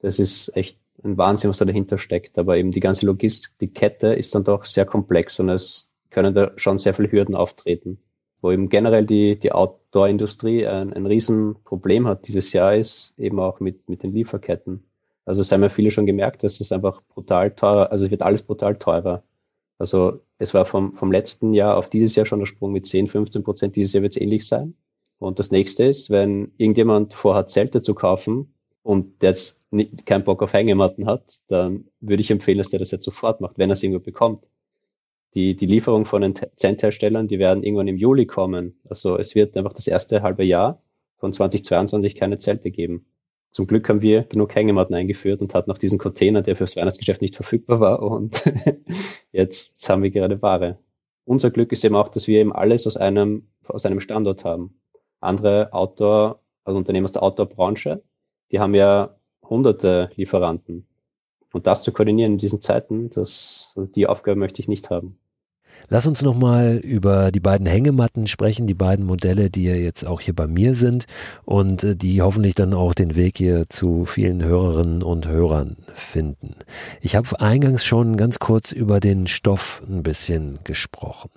das 0.00 0.18
ist 0.18 0.54
echt 0.56 0.78
ein 1.02 1.16
Wahnsinn, 1.16 1.50
was 1.50 1.58
da 1.58 1.64
dahinter 1.64 1.96
steckt. 1.96 2.38
Aber 2.38 2.58
eben 2.58 2.70
die 2.70 2.80
ganze 2.80 3.06
Logistik, 3.06 3.52
die 3.60 3.72
Kette 3.72 4.08
ist 4.14 4.34
dann 4.34 4.44
doch 4.44 4.64
sehr 4.64 4.84
komplex 4.84 5.40
und 5.40 5.48
es 5.48 5.94
können 6.10 6.34
da 6.34 6.52
schon 6.56 6.78
sehr 6.78 6.92
viele 6.92 7.10
Hürden 7.10 7.34
auftreten 7.34 7.98
wo 8.40 8.50
eben 8.50 8.68
generell 8.68 9.06
die, 9.06 9.38
die 9.38 9.52
Outdoor-Industrie 9.52 10.66
ein, 10.66 10.92
ein 10.92 11.06
Riesenproblem 11.06 12.06
hat 12.06 12.26
dieses 12.28 12.52
Jahr, 12.52 12.74
ist 12.74 13.18
eben 13.18 13.38
auch 13.40 13.60
mit, 13.60 13.88
mit 13.88 14.02
den 14.02 14.12
Lieferketten. 14.12 14.84
Also 15.24 15.42
es 15.42 15.52
haben 15.52 15.62
ja 15.62 15.68
viele 15.68 15.90
schon 15.90 16.06
gemerkt, 16.06 16.42
dass 16.42 16.60
es 16.60 16.72
einfach 16.72 17.02
brutal 17.08 17.52
teurer, 17.54 17.92
also 17.92 18.06
es 18.06 18.10
wird 18.10 18.22
alles 18.22 18.42
brutal 18.42 18.76
teurer. 18.76 19.22
Also 19.78 20.20
es 20.38 20.54
war 20.54 20.64
vom, 20.64 20.94
vom 20.94 21.12
letzten 21.12 21.54
Jahr 21.54 21.76
auf 21.76 21.88
dieses 21.88 22.14
Jahr 22.14 22.26
schon 22.26 22.40
der 22.40 22.46
Sprung 22.46 22.72
mit 22.72 22.86
10, 22.86 23.08
15 23.08 23.42
Prozent. 23.42 23.76
Dieses 23.76 23.92
Jahr 23.92 24.02
wird 24.02 24.16
es 24.16 24.20
ähnlich 24.20 24.46
sein. 24.46 24.74
Und 25.18 25.38
das 25.38 25.50
nächste 25.50 25.84
ist, 25.84 26.10
wenn 26.10 26.52
irgendjemand 26.56 27.14
vorhat, 27.14 27.50
Zelte 27.50 27.82
zu 27.82 27.94
kaufen 27.94 28.54
und 28.82 29.22
der 29.22 29.30
jetzt 29.30 29.68
keinen 30.06 30.24
Bock 30.24 30.42
auf 30.42 30.52
Hängematten 30.52 31.06
hat, 31.06 31.40
dann 31.48 31.84
würde 32.00 32.22
ich 32.22 32.30
empfehlen, 32.30 32.58
dass 32.58 32.70
der 32.70 32.78
das 32.78 32.90
jetzt 32.90 33.04
sofort 33.04 33.40
macht, 33.40 33.58
wenn 33.58 33.70
er 33.70 33.74
es 33.74 33.82
irgendwo 33.82 34.02
bekommt 34.02 34.48
die, 35.34 35.54
die 35.54 35.66
Lieferung 35.66 36.04
von 36.04 36.22
den 36.22 36.34
Zentherstellern, 36.56 37.28
die 37.28 37.38
werden 37.38 37.62
irgendwann 37.62 37.88
im 37.88 37.96
Juli 37.96 38.26
kommen. 38.26 38.80
Also 38.88 39.16
es 39.16 39.34
wird 39.34 39.56
einfach 39.56 39.72
das 39.72 39.86
erste 39.86 40.22
halbe 40.22 40.44
Jahr 40.44 40.82
von 41.18 41.32
2022 41.32 42.16
keine 42.16 42.38
Zelte 42.38 42.70
geben. 42.70 43.06
Zum 43.52 43.66
Glück 43.66 43.88
haben 43.88 44.00
wir 44.00 44.22
genug 44.24 44.54
Hängematten 44.54 44.94
eingeführt 44.94 45.40
und 45.40 45.54
hatten 45.54 45.70
noch 45.70 45.78
diesen 45.78 45.98
Container, 45.98 46.42
der 46.42 46.56
fürs 46.56 46.76
Weihnachtsgeschäft 46.76 47.20
nicht 47.20 47.36
verfügbar 47.36 47.80
war 47.80 48.02
und 48.02 48.44
jetzt 49.32 49.88
haben 49.88 50.02
wir 50.02 50.10
gerade 50.10 50.40
Ware. 50.40 50.78
Unser 51.24 51.50
Glück 51.50 51.72
ist 51.72 51.84
eben 51.84 51.96
auch, 51.96 52.08
dass 52.08 52.26
wir 52.26 52.40
eben 52.40 52.52
alles 52.52 52.86
aus 52.86 52.96
einem, 52.96 53.48
aus 53.66 53.86
einem 53.86 54.00
Standort 54.00 54.44
haben. 54.44 54.80
Andere 55.20 55.72
Outdoor, 55.72 56.40
also 56.64 56.78
Unternehmen 56.78 57.04
aus 57.04 57.12
der 57.12 57.22
Outdoor-Branche, 57.22 58.02
die 58.50 58.60
haben 58.60 58.74
ja 58.74 59.16
hunderte 59.42 60.10
Lieferanten. 60.16 60.86
Und 61.52 61.66
das 61.66 61.82
zu 61.82 61.92
koordinieren 61.92 62.32
in 62.32 62.38
diesen 62.38 62.60
Zeiten, 62.60 63.10
das, 63.10 63.74
die 63.76 64.06
Aufgabe 64.06 64.38
möchte 64.38 64.60
ich 64.60 64.68
nicht 64.68 64.90
haben. 64.90 65.19
Lass 65.88 66.06
uns 66.06 66.22
nochmal 66.22 66.76
über 66.76 67.32
die 67.32 67.40
beiden 67.40 67.66
Hängematten 67.66 68.26
sprechen, 68.26 68.66
die 68.66 68.74
beiden 68.74 69.04
Modelle, 69.04 69.50
die 69.50 69.64
ja 69.64 69.74
jetzt 69.74 70.06
auch 70.06 70.20
hier 70.20 70.34
bei 70.34 70.46
mir 70.46 70.74
sind 70.74 71.06
und 71.44 71.82
äh, 71.82 71.96
die 71.96 72.22
hoffentlich 72.22 72.54
dann 72.54 72.74
auch 72.74 72.94
den 72.94 73.16
Weg 73.16 73.38
hier 73.38 73.68
zu 73.68 74.04
vielen 74.04 74.42
Hörerinnen 74.42 75.02
und 75.02 75.26
Hörern 75.26 75.76
finden. 75.94 76.54
Ich 77.00 77.16
habe 77.16 77.40
eingangs 77.40 77.84
schon 77.84 78.16
ganz 78.16 78.38
kurz 78.38 78.72
über 78.72 79.00
den 79.00 79.26
Stoff 79.26 79.82
ein 79.88 80.02
bisschen 80.02 80.58
gesprochen. 80.64 81.30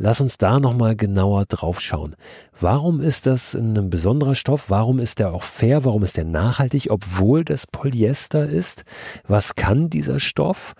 Lass 0.00 0.20
uns 0.20 0.38
da 0.38 0.60
nochmal 0.60 0.94
genauer 0.94 1.44
drauf 1.46 1.80
schauen. 1.80 2.14
Warum 2.60 3.00
ist 3.00 3.26
das 3.26 3.54
ein 3.54 3.90
besonderer 3.90 4.36
Stoff? 4.36 4.70
Warum 4.70 5.00
ist 5.00 5.18
der 5.18 5.32
auch 5.32 5.42
fair? 5.42 5.84
Warum 5.84 6.04
ist 6.04 6.16
der 6.16 6.24
nachhaltig, 6.24 6.90
obwohl 6.90 7.44
das 7.44 7.66
Polyester 7.66 8.46
ist? 8.46 8.84
Was 9.26 9.56
kann 9.56 9.90
dieser 9.90 10.20
Stoff? 10.20 10.74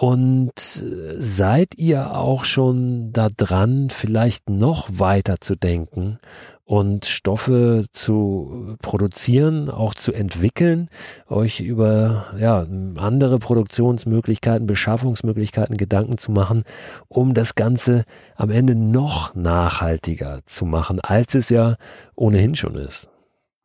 Und 0.00 0.52
seid 0.56 1.76
ihr 1.76 2.14
auch 2.14 2.44
schon 2.44 3.12
da 3.12 3.30
dran, 3.36 3.90
vielleicht 3.90 4.48
noch 4.48 4.88
weiter 4.92 5.40
zu 5.40 5.56
denken 5.56 6.20
und 6.64 7.04
Stoffe 7.04 7.84
zu 7.90 8.76
produzieren, 8.80 9.68
auch 9.68 9.94
zu 9.94 10.12
entwickeln, 10.12 10.88
euch 11.28 11.58
über 11.58 12.26
ja, 12.38 12.64
andere 12.96 13.40
Produktionsmöglichkeiten, 13.40 14.68
Beschaffungsmöglichkeiten 14.68 15.76
Gedanken 15.76 16.16
zu 16.16 16.30
machen, 16.30 16.62
um 17.08 17.34
das 17.34 17.56
Ganze 17.56 18.04
am 18.36 18.52
Ende 18.52 18.76
noch 18.76 19.34
nachhaltiger 19.34 20.42
zu 20.44 20.64
machen, 20.64 21.00
als 21.00 21.34
es 21.34 21.48
ja 21.48 21.74
ohnehin 22.16 22.54
schon 22.54 22.76
ist. 22.76 23.10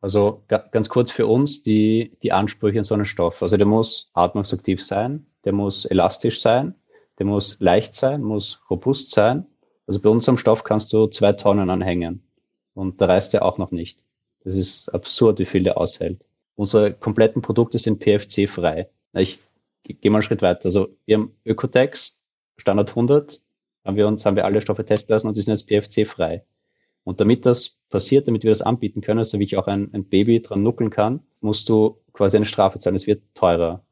Also 0.00 0.42
ganz 0.48 0.88
kurz 0.88 1.12
für 1.12 1.28
uns 1.28 1.62
die, 1.62 2.18
die 2.24 2.32
Ansprüche 2.32 2.78
an 2.78 2.84
so 2.84 2.94
einen 2.94 3.04
Stoff. 3.04 3.40
Also 3.40 3.56
der 3.56 3.68
muss 3.68 4.10
atmungsaktiv 4.14 4.82
sein, 4.82 5.26
der 5.44 5.52
muss 5.52 5.84
elastisch 5.84 6.40
sein, 6.40 6.74
der 7.18 7.26
muss 7.26 7.58
leicht 7.60 7.94
sein, 7.94 8.22
muss 8.22 8.60
robust 8.70 9.10
sein. 9.10 9.46
Also 9.86 10.00
bei 10.00 10.08
unserem 10.08 10.38
Stoff 10.38 10.64
kannst 10.64 10.92
du 10.92 11.06
zwei 11.06 11.32
Tonnen 11.32 11.70
anhängen 11.70 12.22
und 12.74 13.00
da 13.00 13.06
reißt 13.06 13.34
er 13.34 13.44
auch 13.44 13.58
noch 13.58 13.70
nicht. 13.70 14.00
Das 14.44 14.56
ist 14.56 14.88
absurd, 14.90 15.38
wie 15.38 15.44
viel 15.44 15.62
der 15.62 15.78
aushält. 15.78 16.26
Unsere 16.56 16.92
kompletten 16.92 17.42
Produkte 17.42 17.78
sind 17.78 18.00
PFC-frei. 18.00 18.88
Ich 19.14 19.38
gehe 19.82 20.10
mal 20.10 20.18
einen 20.18 20.22
Schritt 20.22 20.42
weiter. 20.42 20.66
Also 20.66 20.88
wir 21.06 21.16
haben 21.16 21.36
Ökotex, 21.44 22.22
Standard 22.56 22.90
100, 22.90 23.40
haben 23.84 23.96
wir 23.96 24.06
uns, 24.06 24.24
haben 24.24 24.36
wir 24.36 24.44
alle 24.44 24.62
Stoffe 24.62 24.84
testen 24.84 25.14
lassen 25.14 25.28
und 25.28 25.36
die 25.36 25.42
sind 25.42 25.54
jetzt 25.54 25.68
PFC-frei. 25.68 26.44
Und 27.04 27.20
damit 27.20 27.44
das 27.44 27.76
passiert, 27.90 28.28
damit 28.28 28.44
wir 28.44 28.50
das 28.50 28.62
anbieten 28.62 29.02
können, 29.02 29.18
also 29.18 29.38
wie 29.38 29.44
ich 29.44 29.56
auch 29.56 29.66
ein, 29.66 29.92
ein 29.92 30.04
Baby 30.04 30.40
dran 30.40 30.62
nuckeln 30.62 30.90
kann, 30.90 31.20
musst 31.40 31.68
du 31.68 31.98
quasi 32.12 32.36
eine 32.36 32.46
Strafe 32.46 32.78
zahlen. 32.78 32.96
Es 32.96 33.06
wird 33.06 33.22
teurer. 33.34 33.84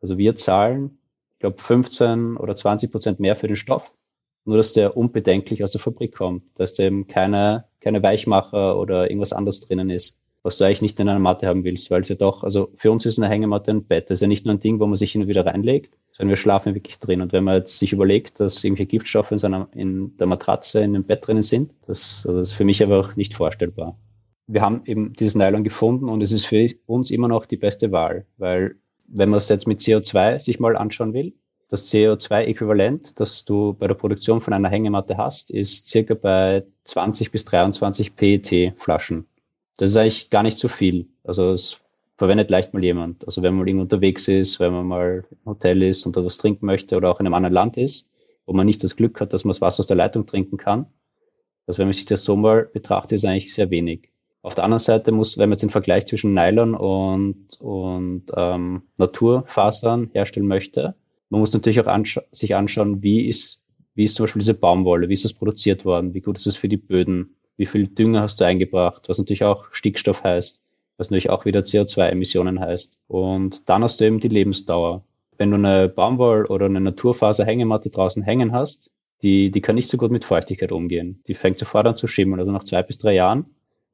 Also 0.00 0.18
wir 0.18 0.36
zahlen, 0.36 0.98
ich 1.34 1.40
glaube, 1.40 1.60
15 1.60 2.36
oder 2.36 2.56
20 2.56 2.90
Prozent 2.90 3.20
mehr 3.20 3.36
für 3.36 3.48
den 3.48 3.56
Stoff 3.56 3.92
nur 4.46 4.56
dass 4.56 4.72
der 4.72 4.96
unbedenklich 4.96 5.62
aus 5.62 5.72
der 5.72 5.80
Fabrik 5.80 6.14
kommt, 6.14 6.58
dass 6.58 6.74
da 6.74 6.84
eben 6.84 7.06
keine, 7.06 7.64
keine 7.80 8.02
Weichmacher 8.02 8.78
oder 8.78 9.10
irgendwas 9.10 9.32
anderes 9.32 9.60
drinnen 9.60 9.90
ist, 9.90 10.20
was 10.42 10.56
du 10.56 10.64
eigentlich 10.64 10.82
nicht 10.82 11.00
in 11.00 11.08
einer 11.08 11.18
Matte 11.18 11.48
haben 11.48 11.64
willst, 11.64 11.90
weil 11.90 12.02
es 12.02 12.08
ja 12.08 12.14
doch, 12.14 12.44
also 12.44 12.70
für 12.76 12.92
uns 12.92 13.04
ist 13.04 13.18
eine 13.18 13.28
Hängematte 13.28 13.72
ein 13.72 13.84
Bett. 13.84 14.08
Das 14.08 14.18
ist 14.18 14.20
ja 14.20 14.28
nicht 14.28 14.46
nur 14.46 14.54
ein 14.54 14.60
Ding, 14.60 14.78
wo 14.78 14.86
man 14.86 14.94
sich 14.94 15.12
hin 15.12 15.22
und 15.22 15.28
wieder 15.28 15.44
reinlegt, 15.44 15.98
sondern 16.12 16.30
wir 16.30 16.36
schlafen 16.36 16.76
wirklich 16.76 17.00
drin. 17.00 17.20
Und 17.20 17.32
wenn 17.32 17.42
man 17.42 17.56
jetzt 17.56 17.78
sich 17.78 17.92
überlegt, 17.92 18.38
dass 18.38 18.62
irgendwelche 18.62 18.86
Giftstoffe 18.86 19.32
in, 19.32 19.38
seiner, 19.38 19.68
in 19.74 20.16
der 20.16 20.28
Matratze, 20.28 20.80
in 20.80 20.92
dem 20.92 21.04
Bett 21.04 21.26
drinnen 21.26 21.42
sind, 21.42 21.72
das, 21.86 22.24
also 22.26 22.40
das 22.40 22.50
ist 22.50 22.54
für 22.54 22.64
mich 22.64 22.80
einfach 22.82 23.16
nicht 23.16 23.34
vorstellbar. 23.34 23.98
Wir 24.46 24.60
haben 24.60 24.82
eben 24.86 25.12
dieses 25.14 25.34
Nylon 25.34 25.64
gefunden 25.64 26.08
und 26.08 26.22
es 26.22 26.30
ist 26.30 26.46
für 26.46 26.68
uns 26.86 27.10
immer 27.10 27.26
noch 27.26 27.46
die 27.46 27.56
beste 27.56 27.90
Wahl, 27.90 28.26
weil 28.36 28.76
wenn 29.08 29.30
man 29.30 29.38
es 29.38 29.48
jetzt 29.48 29.66
mit 29.66 29.80
CO2 29.80 30.40
sich 30.40 30.60
mal 30.60 30.76
anschauen 30.76 31.12
will, 31.14 31.34
das 31.68 31.92
CO2-Äquivalent, 31.92 33.18
das 33.18 33.44
du 33.44 33.74
bei 33.74 33.88
der 33.88 33.94
Produktion 33.94 34.40
von 34.40 34.52
einer 34.52 34.68
Hängematte 34.68 35.16
hast, 35.16 35.50
ist 35.50 35.88
circa 35.88 36.14
bei 36.14 36.64
20 36.84 37.32
bis 37.32 37.44
23 37.44 38.14
PET-Flaschen. 38.14 39.26
Das 39.76 39.90
ist 39.90 39.96
eigentlich 39.96 40.30
gar 40.30 40.42
nicht 40.42 40.58
so 40.58 40.68
viel. 40.68 41.08
Also 41.24 41.52
es 41.52 41.80
verwendet 42.16 42.50
leicht 42.50 42.72
mal 42.72 42.82
jemand. 42.84 43.26
Also 43.26 43.42
wenn 43.42 43.54
man 43.54 43.66
irgendwo 43.66 43.82
unterwegs 43.82 44.28
ist, 44.28 44.60
wenn 44.60 44.72
man 44.72 44.86
mal 44.86 45.24
im 45.30 45.50
Hotel 45.50 45.82
ist 45.82 46.06
und 46.06 46.16
da 46.16 46.24
was 46.24 46.38
trinken 46.38 46.66
möchte 46.66 46.96
oder 46.96 47.10
auch 47.10 47.20
in 47.20 47.26
einem 47.26 47.34
anderen 47.34 47.54
Land 47.54 47.76
ist, 47.76 48.10
wo 48.46 48.52
man 48.52 48.66
nicht 48.66 48.82
das 48.84 48.96
Glück 48.96 49.20
hat, 49.20 49.32
dass 49.32 49.44
man 49.44 49.50
das 49.50 49.60
Wasser 49.60 49.80
aus 49.80 49.86
der 49.88 49.96
Leitung 49.96 50.26
trinken 50.26 50.56
kann, 50.56 50.86
Also 51.66 51.78
wenn 51.78 51.88
man 51.88 51.94
sich 51.94 52.06
das 52.06 52.24
so 52.24 52.36
mal 52.36 52.66
betrachtet, 52.72 53.16
ist 53.16 53.24
eigentlich 53.24 53.52
sehr 53.52 53.70
wenig. 53.70 54.10
Auf 54.46 54.54
der 54.54 54.62
anderen 54.62 54.78
Seite 54.78 55.10
muss, 55.10 55.38
wenn 55.38 55.48
man 55.48 55.54
jetzt 55.54 55.62
den 55.62 55.70
Vergleich 55.70 56.06
zwischen 56.06 56.32
Nylon 56.32 56.76
und, 56.76 57.48
und 57.58 58.26
ähm, 58.36 58.82
Naturfasern 58.96 60.10
herstellen 60.12 60.46
möchte, 60.46 60.94
man 61.30 61.40
muss 61.40 61.52
natürlich 61.52 61.80
auch 61.80 61.88
anscha 61.88 62.22
sich 62.30 62.54
anschauen, 62.54 63.02
wie 63.02 63.26
ist, 63.26 63.64
wie 63.96 64.04
ist 64.04 64.14
zum 64.14 64.22
Beispiel 64.22 64.38
diese 64.38 64.54
Baumwolle, 64.54 65.08
wie 65.08 65.14
ist 65.14 65.24
das 65.24 65.32
produziert 65.32 65.84
worden, 65.84 66.14
wie 66.14 66.20
gut 66.20 66.38
ist 66.38 66.46
es 66.46 66.54
für 66.54 66.68
die 66.68 66.76
Böden, 66.76 67.34
wie 67.56 67.66
viel 67.66 67.88
Dünger 67.88 68.22
hast 68.22 68.40
du 68.40 68.44
eingebracht, 68.44 69.08
was 69.08 69.18
natürlich 69.18 69.42
auch 69.42 69.64
Stickstoff 69.72 70.22
heißt, 70.22 70.62
was 70.96 71.10
natürlich 71.10 71.30
auch 71.30 71.44
wieder 71.44 71.62
CO2-Emissionen 71.62 72.60
heißt. 72.60 73.00
Und 73.08 73.68
dann 73.68 73.82
hast 73.82 74.00
du 74.00 74.04
eben 74.04 74.20
die 74.20 74.28
Lebensdauer. 74.28 75.02
Wenn 75.38 75.50
du 75.50 75.56
eine 75.56 75.88
Baumwoll- 75.88 76.46
oder 76.46 76.66
eine 76.66 76.80
Naturfaser-Hängematte 76.80 77.90
draußen 77.90 78.22
hängen 78.22 78.52
hast, 78.52 78.92
die, 79.24 79.50
die 79.50 79.60
kann 79.60 79.74
nicht 79.74 79.90
so 79.90 79.96
gut 79.96 80.12
mit 80.12 80.24
Feuchtigkeit 80.24 80.70
umgehen. 80.70 81.20
Die 81.26 81.34
fängt 81.34 81.58
sofort 81.58 81.88
an 81.88 81.96
zu 81.96 82.06
schimmeln. 82.06 82.38
Also 82.38 82.52
nach 82.52 82.62
zwei 82.62 82.84
bis 82.84 82.98
drei 82.98 83.14
Jahren, 83.14 83.46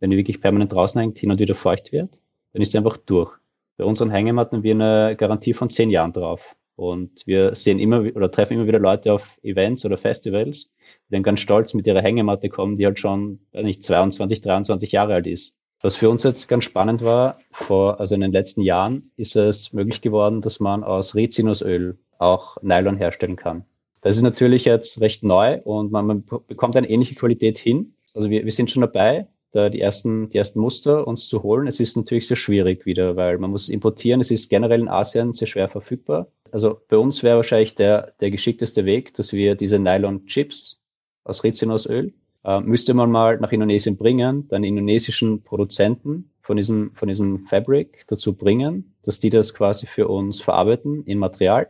wenn 0.02 0.10
die 0.10 0.16
wirklich 0.16 0.40
permanent 0.40 0.72
draußen 0.72 1.00
hängt, 1.00 1.18
hin 1.18 1.30
und 1.30 1.38
wieder 1.38 1.54
feucht 1.54 1.92
wird, 1.92 2.20
dann 2.52 2.60
ist 2.60 2.72
sie 2.72 2.78
einfach 2.78 2.96
durch. 2.96 3.32
Bei 3.76 3.84
unseren 3.84 4.10
Hängematten 4.10 4.56
haben 4.56 4.64
wir 4.64 4.74
eine 4.74 5.14
Garantie 5.16 5.54
von 5.54 5.70
zehn 5.70 5.90
Jahren 5.90 6.12
drauf. 6.12 6.56
Und 6.74 7.24
wir 7.24 7.54
sehen 7.54 7.78
immer 7.78 8.00
oder 8.16 8.28
treffen 8.28 8.54
immer 8.54 8.66
wieder 8.66 8.80
Leute 8.80 9.12
auf 9.12 9.38
Events 9.44 9.84
oder 9.84 9.96
Festivals, 9.96 10.74
die 11.08 11.12
dann 11.12 11.22
ganz 11.22 11.38
stolz 11.38 11.72
mit 11.74 11.86
ihrer 11.86 12.02
Hängematte 12.02 12.48
kommen, 12.48 12.74
die 12.74 12.84
halt 12.84 12.98
schon 12.98 13.38
nicht 13.52 13.84
22, 13.84 14.40
23 14.40 14.90
Jahre 14.90 15.14
alt 15.14 15.28
ist. 15.28 15.60
Was 15.82 15.94
für 15.94 16.10
uns 16.10 16.24
jetzt 16.24 16.48
ganz 16.48 16.64
spannend 16.64 17.02
war, 17.02 17.38
vor, 17.52 18.00
also 18.00 18.16
in 18.16 18.22
den 18.22 18.32
letzten 18.32 18.62
Jahren 18.62 19.12
ist 19.16 19.36
es 19.36 19.72
möglich 19.72 20.00
geworden, 20.00 20.40
dass 20.40 20.58
man 20.58 20.82
aus 20.82 21.14
Rizinusöl 21.14 21.96
auch 22.18 22.56
Nylon 22.60 22.96
herstellen 22.96 23.36
kann. 23.36 23.66
Das 24.00 24.16
ist 24.16 24.22
natürlich 24.22 24.64
jetzt 24.64 25.00
recht 25.00 25.22
neu 25.22 25.60
und 25.62 25.92
man, 25.92 26.06
man 26.06 26.24
bekommt 26.48 26.74
eine 26.76 26.90
ähnliche 26.90 27.14
Qualität 27.14 27.56
hin. 27.56 27.94
Also 28.14 28.30
wir, 28.30 28.44
wir 28.44 28.52
sind 28.52 28.68
schon 28.68 28.80
dabei, 28.80 29.28
da 29.52 29.68
die 29.70 29.80
ersten, 29.80 30.28
die 30.30 30.38
ersten 30.38 30.60
Muster 30.60 31.06
uns 31.06 31.28
zu 31.28 31.42
holen. 31.42 31.66
Es 31.66 31.80
ist 31.80 31.96
natürlich 31.96 32.26
sehr 32.26 32.36
schwierig 32.36 32.84
wieder, 32.86 33.16
weil 33.16 33.38
man 33.38 33.50
muss 33.50 33.68
importieren. 33.68 34.20
Es 34.20 34.30
ist 34.30 34.48
generell 34.48 34.80
in 34.80 34.88
Asien 34.88 35.32
sehr 35.32 35.46
schwer 35.46 35.68
verfügbar. 35.68 36.26
Also 36.50 36.80
bei 36.88 36.96
uns 36.96 37.22
wäre 37.22 37.36
wahrscheinlich 37.36 37.74
der, 37.74 38.12
der 38.20 38.30
geschickteste 38.30 38.84
Weg, 38.84 39.14
dass 39.14 39.32
wir 39.32 39.54
diese 39.54 39.78
Nylon-Chips 39.78 40.82
aus 41.24 41.44
Rizinusöl 41.44 42.12
äh, 42.44 42.60
müsste 42.60 42.94
man 42.94 43.10
mal 43.10 43.38
nach 43.38 43.52
Indonesien 43.52 43.96
bringen, 43.96 44.48
dann 44.48 44.64
indonesischen 44.64 45.42
Produzenten 45.42 46.30
von 46.40 46.56
diesem, 46.56 46.92
von 46.94 47.08
diesem 47.08 47.38
Fabric 47.38 48.04
dazu 48.08 48.34
bringen, 48.34 48.94
dass 49.04 49.20
die 49.20 49.30
das 49.30 49.54
quasi 49.54 49.86
für 49.86 50.08
uns 50.08 50.40
verarbeiten 50.40 51.04
in 51.04 51.18
Material 51.18 51.68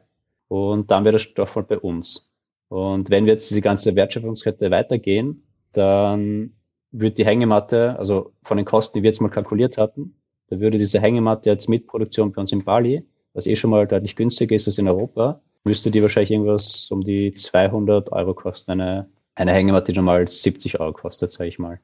und 0.48 0.90
dann 0.90 1.04
wäre 1.04 1.12
der 1.12 1.18
Stoff 1.18 1.56
halt 1.56 1.68
bei 1.68 1.78
uns. 1.78 2.30
Und 2.68 3.10
wenn 3.10 3.26
wir 3.26 3.34
jetzt 3.34 3.50
diese 3.50 3.60
ganze 3.60 3.94
Wertschöpfungskette 3.94 4.70
weitergehen, 4.70 5.42
dann 5.72 6.54
würde 6.92 7.14
die 7.16 7.24
Hängematte, 7.26 7.98
also 7.98 8.32
von 8.42 8.56
den 8.56 8.66
Kosten, 8.66 8.98
die 8.98 9.02
wir 9.02 9.10
jetzt 9.10 9.20
mal 9.20 9.28
kalkuliert 9.28 9.78
hatten, 9.78 10.14
da 10.48 10.60
würde 10.60 10.78
diese 10.78 11.00
Hängematte 11.00 11.50
jetzt 11.50 11.68
mit 11.68 11.86
Produktion 11.86 12.32
bei 12.32 12.40
uns 12.40 12.52
in 12.52 12.64
Bali, 12.64 13.04
was 13.34 13.46
eh 13.46 13.56
schon 13.56 13.70
mal 13.70 13.86
deutlich 13.86 14.16
günstiger 14.16 14.54
ist 14.54 14.68
als 14.68 14.78
in 14.78 14.88
Europa, 14.88 15.40
müsste 15.64 15.90
die 15.90 16.02
wahrscheinlich 16.02 16.30
irgendwas 16.30 16.90
um 16.90 17.02
die 17.02 17.34
200 17.34 18.12
Euro 18.12 18.34
kosten, 18.34 18.72
eine 18.72 19.08
eine 19.34 19.52
Hängematte, 19.52 19.92
die 19.92 19.96
schon 19.96 20.04
mal 20.04 20.26
70 20.26 20.80
Euro 20.80 20.92
kostet, 20.92 21.30
sage 21.30 21.48
ich 21.48 21.58
mal. 21.58 21.80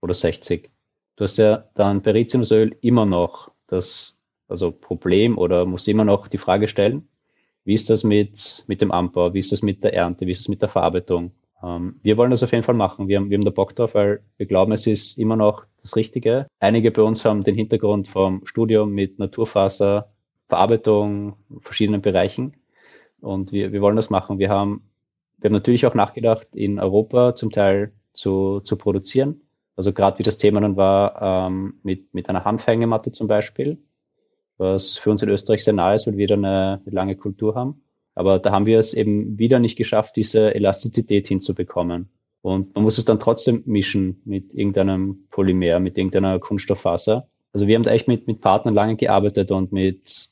Oder 0.00 0.14
60. 0.14 0.70
Du 1.16 1.24
hast 1.24 1.38
ja 1.38 1.68
dann 1.74 2.02
bei 2.02 2.12
Rizinusöl 2.12 2.76
immer 2.80 3.06
noch 3.06 3.52
das 3.66 4.20
also 4.48 4.72
Problem 4.72 5.38
oder 5.38 5.64
musst 5.64 5.88
immer 5.88 6.04
noch 6.04 6.28
die 6.28 6.38
Frage 6.38 6.68
stellen, 6.68 7.08
wie 7.64 7.74
ist 7.74 7.88
das 7.88 8.04
mit, 8.04 8.64
mit 8.66 8.82
dem 8.82 8.92
Anbau, 8.92 9.32
wie 9.32 9.38
ist 9.38 9.52
das 9.52 9.62
mit 9.62 9.82
der 9.84 9.94
Ernte, 9.94 10.26
wie 10.26 10.32
ist 10.32 10.42
das 10.42 10.48
mit 10.48 10.60
der 10.60 10.68
Verarbeitung. 10.68 11.32
Ähm, 11.64 12.00
wir 12.02 12.16
wollen 12.16 12.30
das 12.30 12.42
auf 12.42 12.52
jeden 12.52 12.64
Fall 12.64 12.74
machen. 12.74 13.08
Wir 13.08 13.18
haben, 13.18 13.30
wir 13.30 13.38
haben 13.38 13.44
da 13.44 13.50
Bock 13.50 13.74
drauf, 13.74 13.94
weil 13.94 14.22
wir 14.36 14.46
glauben, 14.46 14.72
es 14.72 14.86
ist 14.86 15.18
immer 15.18 15.36
noch 15.36 15.64
das 15.80 15.96
Richtige. 15.96 16.46
Einige 16.60 16.90
bei 16.90 17.02
uns 17.02 17.24
haben 17.24 17.42
den 17.42 17.54
Hintergrund 17.54 18.08
vom 18.08 18.46
Studium 18.46 18.92
mit 18.92 19.18
Naturfaser, 19.18 20.10
Verarbeitung, 20.48 21.36
verschiedenen 21.60 22.02
Bereichen. 22.02 22.54
Und 23.20 23.52
wir, 23.52 23.72
wir 23.72 23.80
wollen 23.80 23.96
das 23.96 24.10
machen. 24.10 24.38
Wir 24.38 24.50
haben 24.50 24.82
wir 25.44 25.48
haben 25.48 25.56
natürlich 25.56 25.84
auch 25.84 25.94
nachgedacht, 25.94 26.56
in 26.56 26.80
Europa 26.80 27.34
zum 27.36 27.50
Teil 27.50 27.92
zu, 28.14 28.60
zu 28.60 28.78
produzieren. 28.78 29.42
Also 29.76 29.92
gerade 29.92 30.18
wie 30.18 30.22
das 30.22 30.38
Thema 30.38 30.62
dann 30.62 30.76
war, 30.76 31.20
ähm, 31.20 31.80
mit, 31.82 32.14
mit 32.14 32.30
einer 32.30 32.46
Hanfhängematte 32.46 33.12
zum 33.12 33.28
Beispiel, 33.28 33.76
was 34.56 34.96
für 34.96 35.10
uns 35.10 35.22
in 35.22 35.28
Österreich 35.28 35.62
sehr 35.62 35.74
nahe 35.74 35.96
ist, 35.96 36.06
weil 36.06 36.16
wir 36.16 36.28
da 36.28 36.34
eine, 36.36 36.80
eine 36.86 36.94
lange 36.94 37.16
Kultur 37.16 37.54
haben. 37.54 37.83
Aber 38.14 38.38
da 38.38 38.52
haben 38.52 38.66
wir 38.66 38.78
es 38.78 38.94
eben 38.94 39.38
wieder 39.38 39.58
nicht 39.58 39.76
geschafft, 39.76 40.16
diese 40.16 40.54
Elastizität 40.54 41.28
hinzubekommen. 41.28 42.08
Und 42.42 42.74
man 42.74 42.84
muss 42.84 42.98
es 42.98 43.04
dann 43.04 43.18
trotzdem 43.18 43.62
mischen 43.66 44.20
mit 44.24 44.54
irgendeinem 44.54 45.26
Polymer, 45.30 45.80
mit 45.80 45.96
irgendeiner 45.96 46.38
Kunststofffaser. 46.38 47.28
Also 47.52 47.66
wir 47.66 47.74
haben 47.74 47.84
da 47.84 47.92
echt 47.92 48.06
mit, 48.06 48.26
mit 48.26 48.40
Partnern 48.40 48.74
lange 48.74 48.96
gearbeitet 48.96 49.50
und 49.50 49.72
mit 49.72 50.28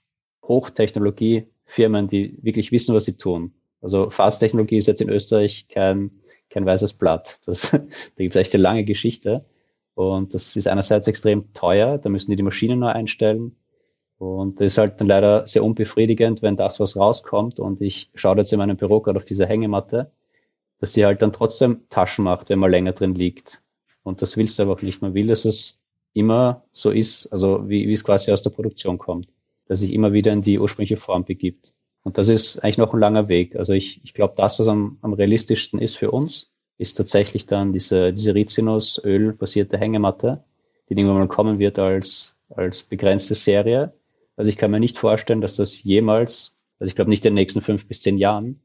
Hochtechnologiefirmen, 0.47 2.09
die 2.09 2.39
wirklich 2.43 2.71
wissen, 2.71 2.95
was 2.95 3.05
sie 3.05 3.17
tun. 3.17 3.55
Also 3.81 4.11
Fasttechnologie 4.11 4.77
ist 4.77 4.89
jetzt 4.89 5.01
in 5.01 5.09
Österreich 5.09 5.69
kein, 5.69 6.11
kein 6.51 6.67
weißes 6.67 6.95
Blatt. 6.95 7.39
Das, 7.47 7.71
da 7.71 7.79
gibt 8.17 8.35
es 8.35 8.41
echt 8.41 8.55
eine 8.55 8.63
lange 8.63 8.85
Geschichte. 8.85 9.45
Und 9.95 10.35
das 10.35 10.57
ist 10.57 10.69
einerseits 10.69 11.09
extrem 11.09 11.53
teuer, 11.53 11.99
da 11.99 12.09
müssen 12.09 12.31
die 12.31 12.37
die 12.37 12.43
Maschinen 12.43 12.79
neu 12.79 12.89
einstellen. 12.89 13.57
Und 14.23 14.61
das 14.61 14.73
ist 14.73 14.79
halt 14.79 15.01
dann 15.01 15.09
leider 15.09 15.49
sehr 15.49 15.65
unbefriedigend, 15.65 16.43
wenn 16.43 16.55
das, 16.55 16.79
was 16.79 16.97
rauskommt, 16.97 17.59
und 17.59 17.81
ich 17.81 18.09
schaue 18.15 18.37
jetzt 18.37 18.53
in 18.53 18.59
meinem 18.59 18.77
Büro 18.77 19.01
gerade 19.01 19.19
auf 19.19 19.25
diese 19.25 19.47
Hängematte, 19.47 20.13
dass 20.79 20.93
sie 20.93 21.05
halt 21.05 21.23
dann 21.23 21.33
trotzdem 21.33 21.89
Taschen 21.91 22.25
macht, 22.25 22.49
wenn 22.49 22.61
man 22.61 22.71
länger 22.71 22.93
drin 22.93 23.17
liegt. 23.17 23.63
Und 24.05 24.23
das 24.23 24.37
willst 24.37 24.59
du 24.59 24.63
einfach 24.63 24.81
nicht. 24.81 25.03
Man 25.03 25.15
will, 25.15 25.27
dass 25.27 25.45
es 25.45 25.83
immer 26.13 26.63
so 26.71 26.93
ist, 26.93 27.33
also 27.33 27.69
wie, 27.69 27.89
wie 27.89 27.93
es 27.95 28.05
quasi 28.05 28.31
aus 28.31 28.43
der 28.43 28.51
Produktion 28.51 28.97
kommt, 28.97 29.27
dass 29.67 29.81
sich 29.81 29.93
immer 29.93 30.13
wieder 30.13 30.33
in 30.33 30.41
die 30.41 30.61
ursprüngliche 30.61 30.99
Form 30.99 31.25
begibt. 31.25 31.75
Und 32.05 32.17
das 32.17 32.29
ist 32.29 32.61
eigentlich 32.63 32.79
noch 32.79 32.95
ein 32.95 33.01
langer 33.01 33.27
Weg. 33.27 33.57
Also 33.57 33.73
ich, 33.73 34.05
ich 34.05 34.15
glaube, 34.15 34.35
das, 34.37 34.61
was 34.61 34.69
am, 34.69 34.99
am 35.03 35.15
realistischsten 35.15 35.81
ist 35.81 35.97
für 35.99 36.13
uns, 36.13 36.53
ist 36.79 36.95
tatsächlich 36.95 37.47
dann 37.47 37.73
diese, 37.73 38.13
diese 38.13 38.37
Rizinus-Öl-basierte 38.37 39.79
Hängematte, 39.79 40.45
die 40.89 40.95
irgendwann 40.95 41.19
mal 41.19 41.27
kommen 41.27 41.59
wird 41.59 41.81
als, 41.81 42.39
als 42.51 42.85
begrenzte 42.85 43.35
Serie. 43.35 43.93
Also 44.37 44.49
ich 44.49 44.57
kann 44.57 44.71
mir 44.71 44.81
nicht 44.81 44.99
vorstellen, 44.99 45.41
dass 45.41 45.57
das 45.57 45.83
jemals, 45.83 46.59
also 46.79 46.89
ich 46.89 46.95
glaube 46.95 47.11
nicht 47.11 47.25
in 47.27 47.31
den 47.31 47.41
nächsten 47.41 47.61
fünf 47.61 47.87
bis 47.87 48.01
zehn 48.01 48.19
Jahren, 48.19 48.61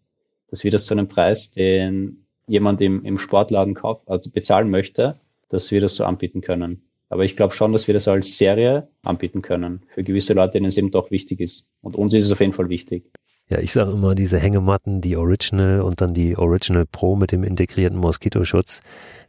dass 0.50 0.64
wir 0.64 0.72
das 0.72 0.86
zu 0.86 0.94
einem 0.94 1.08
Preis, 1.08 1.52
den 1.52 2.26
jemand 2.48 2.82
im, 2.82 3.04
im 3.04 3.18
Sportladen 3.18 3.74
kauft, 3.74 4.08
also 4.08 4.30
bezahlen 4.30 4.70
möchte, 4.70 5.20
dass 5.50 5.72
wir 5.72 5.82
das 5.82 5.96
so 5.96 6.06
anbieten 6.06 6.42
können. 6.42 6.84
Aber 7.10 7.24
ich 7.24 7.36
glaube 7.36 7.54
schon, 7.54 7.72
dass 7.72 7.88
wir 7.88 7.94
das 7.94 8.08
als 8.08 8.38
Serie 8.38 8.88
anbieten 9.04 9.42
können 9.42 9.84
für 9.94 10.04
gewisse 10.04 10.34
Leute, 10.34 10.54
denen 10.54 10.66
es 10.66 10.78
eben 10.78 10.92
doch 10.92 11.12
wichtig 11.12 11.40
ist. 11.40 11.72
Und 11.82 11.96
uns 11.96 12.14
ist 12.14 12.26
es 12.26 12.32
auf 12.32 12.40
jeden 12.40 12.54
Fall 12.54 12.70
wichtig. 12.70 13.10
Ja, 13.50 13.60
ich 13.60 13.72
sage 13.72 13.92
immer, 13.92 14.14
diese 14.14 14.40
Hängematten, 14.40 15.00
die 15.00 15.16
Original 15.16 15.80
und 15.80 16.02
dann 16.02 16.14
die 16.14 16.38
Original 16.38 16.86
Pro 16.86 17.16
mit 17.16 17.32
dem 17.32 17.44
integrierten 17.44 17.98
Moskitoschutz 17.98 18.82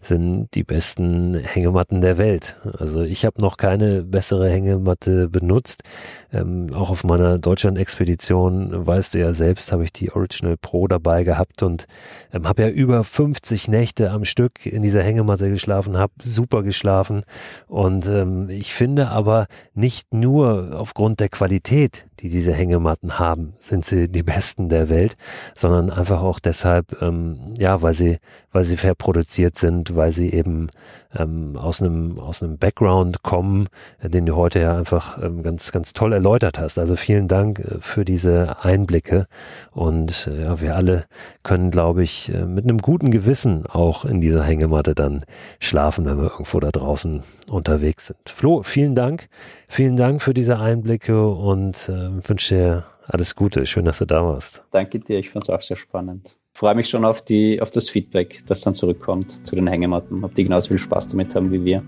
sind 0.02 0.48
die 0.54 0.64
besten 0.64 1.36
Hängematten 1.36 2.00
der 2.00 2.18
Welt. 2.18 2.56
Also 2.80 3.02
ich 3.02 3.24
habe 3.24 3.40
noch 3.40 3.56
keine 3.56 4.02
bessere 4.02 4.50
Hängematte 4.50 5.28
benutzt. 5.28 5.84
Ähm, 6.32 6.66
auch 6.74 6.90
auf 6.90 7.04
meiner 7.04 7.38
Deutschland-Expedition, 7.38 8.86
weißt 8.88 9.14
du 9.14 9.20
ja 9.20 9.32
selbst, 9.32 9.70
habe 9.70 9.84
ich 9.84 9.92
die 9.92 10.10
Original 10.10 10.56
Pro 10.56 10.88
dabei 10.88 11.22
gehabt 11.22 11.62
und 11.62 11.86
ähm, 12.32 12.48
habe 12.48 12.62
ja 12.62 12.68
über 12.70 13.04
50 13.04 13.68
Nächte 13.68 14.10
am 14.10 14.24
Stück 14.24 14.66
in 14.66 14.82
dieser 14.82 15.04
Hängematte 15.04 15.48
geschlafen, 15.48 15.96
habe 15.96 16.12
super 16.24 16.64
geschlafen 16.64 17.22
und 17.68 18.04
ähm, 18.08 18.50
ich 18.50 18.74
finde 18.74 19.10
aber 19.10 19.46
nicht 19.74 20.12
nur 20.12 20.72
aufgrund 20.74 21.20
der 21.20 21.28
Qualität, 21.28 22.07
die 22.20 22.28
diese 22.28 22.52
Hängematten 22.52 23.18
haben, 23.18 23.54
sind 23.58 23.84
sie 23.84 24.08
die 24.08 24.22
besten 24.22 24.68
der 24.68 24.88
Welt, 24.88 25.16
sondern 25.54 25.90
einfach 25.90 26.22
auch 26.22 26.40
deshalb, 26.40 27.00
ähm, 27.02 27.38
ja, 27.58 27.82
weil 27.82 27.94
sie, 27.94 28.18
weil 28.52 28.64
sie 28.64 28.76
fair 28.76 28.94
produziert 28.94 29.56
sind, 29.56 29.96
weil 29.96 30.12
sie 30.12 30.32
eben 30.32 30.68
ähm, 31.14 31.56
aus 31.56 31.80
einem 31.80 32.18
aus 32.18 32.42
einem 32.42 32.58
Background 32.58 33.22
kommen, 33.22 33.68
äh, 34.00 34.08
den 34.08 34.26
du 34.26 34.36
heute 34.36 34.60
ja 34.60 34.76
einfach 34.76 35.22
ähm, 35.22 35.42
ganz 35.42 35.72
ganz 35.72 35.92
toll 35.92 36.12
erläutert 36.12 36.58
hast. 36.58 36.78
Also 36.78 36.96
vielen 36.96 37.28
Dank 37.28 37.60
äh, 37.60 37.76
für 37.80 38.04
diese 38.04 38.62
Einblicke 38.62 39.26
und 39.72 40.26
äh, 40.26 40.44
ja, 40.44 40.60
wir 40.60 40.76
alle 40.76 41.04
können, 41.42 41.70
glaube 41.70 42.02
ich, 42.02 42.32
äh, 42.32 42.44
mit 42.44 42.64
einem 42.64 42.78
guten 42.78 43.10
Gewissen 43.10 43.66
auch 43.66 44.04
in 44.04 44.20
dieser 44.20 44.42
Hängematte 44.42 44.94
dann 44.94 45.24
schlafen, 45.60 46.04
wenn 46.04 46.18
wir 46.18 46.30
irgendwo 46.30 46.60
da 46.60 46.70
draußen 46.70 47.22
unterwegs 47.48 48.06
sind. 48.06 48.18
Flo, 48.28 48.62
vielen 48.62 48.94
Dank, 48.94 49.28
vielen 49.68 49.96
Dank 49.96 50.20
für 50.20 50.34
diese 50.34 50.58
Einblicke 50.58 51.28
und 51.28 51.88
äh, 51.88 52.28
wünsche 52.28 52.54
dir 52.54 52.84
alles 53.06 53.36
Gute. 53.36 53.64
Schön, 53.66 53.84
dass 53.84 53.98
du 53.98 54.06
da 54.06 54.24
warst. 54.24 54.64
Danke 54.70 54.98
dir, 54.98 55.18
ich 55.18 55.30
fand 55.30 55.44
es 55.44 55.50
auch 55.50 55.62
sehr 55.62 55.76
spannend 55.76 56.28
freue 56.58 56.74
mich 56.74 56.88
schon 56.88 57.04
auf, 57.04 57.22
die, 57.22 57.62
auf 57.62 57.70
das 57.70 57.88
Feedback, 57.88 58.42
das 58.46 58.62
dann 58.62 58.74
zurückkommt 58.74 59.46
zu 59.46 59.54
den 59.54 59.68
Hängematten. 59.68 60.24
Ob 60.24 60.34
die 60.34 60.42
genauso 60.42 60.70
viel 60.70 60.78
Spaß 60.80 61.06
damit 61.06 61.32
haben 61.36 61.52
wie 61.52 61.64
wir. 61.64 61.84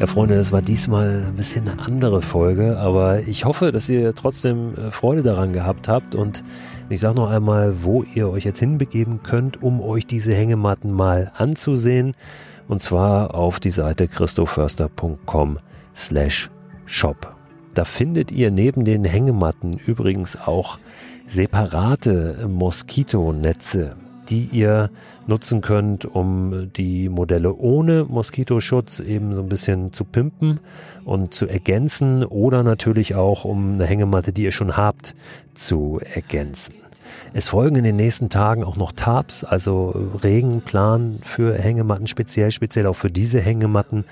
Ja, 0.00 0.06
Freunde, 0.06 0.36
das 0.36 0.52
war 0.52 0.62
diesmal 0.62 1.26
ein 1.26 1.36
bisschen 1.36 1.68
eine 1.68 1.82
andere 1.82 2.22
Folge, 2.22 2.78
aber 2.78 3.20
ich 3.20 3.44
hoffe, 3.44 3.72
dass 3.72 3.90
ihr 3.90 4.14
trotzdem 4.14 4.74
äh, 4.74 4.90
Freude 4.90 5.22
daran 5.22 5.52
gehabt 5.52 5.86
habt 5.86 6.14
und 6.14 6.42
ich 6.88 7.00
sage 7.00 7.16
noch 7.16 7.30
einmal, 7.30 7.84
wo 7.84 8.02
ihr 8.02 8.28
euch 8.28 8.44
jetzt 8.44 8.60
hinbegeben 8.60 9.22
könnt, 9.22 9.62
um 9.62 9.80
euch 9.80 10.06
diese 10.06 10.34
Hängematten 10.34 10.92
mal 10.92 11.32
anzusehen 11.36 12.14
und 12.68 12.80
zwar 12.80 13.34
auf 13.34 13.60
die 13.60 13.70
Seite 13.70 14.08
christoförster.com 14.08 15.58
slash 15.94 16.50
shop. 16.84 17.34
Da 17.74 17.84
findet 17.84 18.30
ihr 18.30 18.50
neben 18.50 18.84
den 18.84 19.04
Hängematten 19.04 19.74
übrigens 19.74 20.40
auch 20.40 20.78
separate 21.26 22.48
Moskitonetze 22.48 23.96
die 24.30 24.48
ihr 24.52 24.90
nutzen 25.26 25.60
könnt, 25.60 26.04
um 26.04 26.72
die 26.72 27.08
Modelle 27.08 27.54
ohne 27.54 28.04
Moskitoschutz 28.04 29.00
eben 29.00 29.34
so 29.34 29.42
ein 29.42 29.48
bisschen 29.48 29.92
zu 29.92 30.04
pimpen 30.04 30.60
und 31.04 31.34
zu 31.34 31.46
ergänzen 31.46 32.24
oder 32.24 32.62
natürlich 32.62 33.14
auch, 33.14 33.44
um 33.44 33.74
eine 33.74 33.86
Hängematte, 33.86 34.32
die 34.32 34.44
ihr 34.44 34.52
schon 34.52 34.76
habt, 34.76 35.14
zu 35.54 36.00
ergänzen. 36.14 36.74
Es 37.32 37.48
folgen 37.48 37.76
in 37.76 37.84
den 37.84 37.96
nächsten 37.96 38.28
Tagen 38.28 38.64
auch 38.64 38.76
noch 38.76 38.92
Tabs, 38.92 39.44
also 39.44 39.90
Regenplan 40.22 41.18
für 41.22 41.54
Hängematten 41.54 42.06
speziell, 42.06 42.50
speziell 42.50 42.86
auch 42.86 42.96
für 42.96 43.08
diese 43.08 43.40
Hängematten 43.40 44.04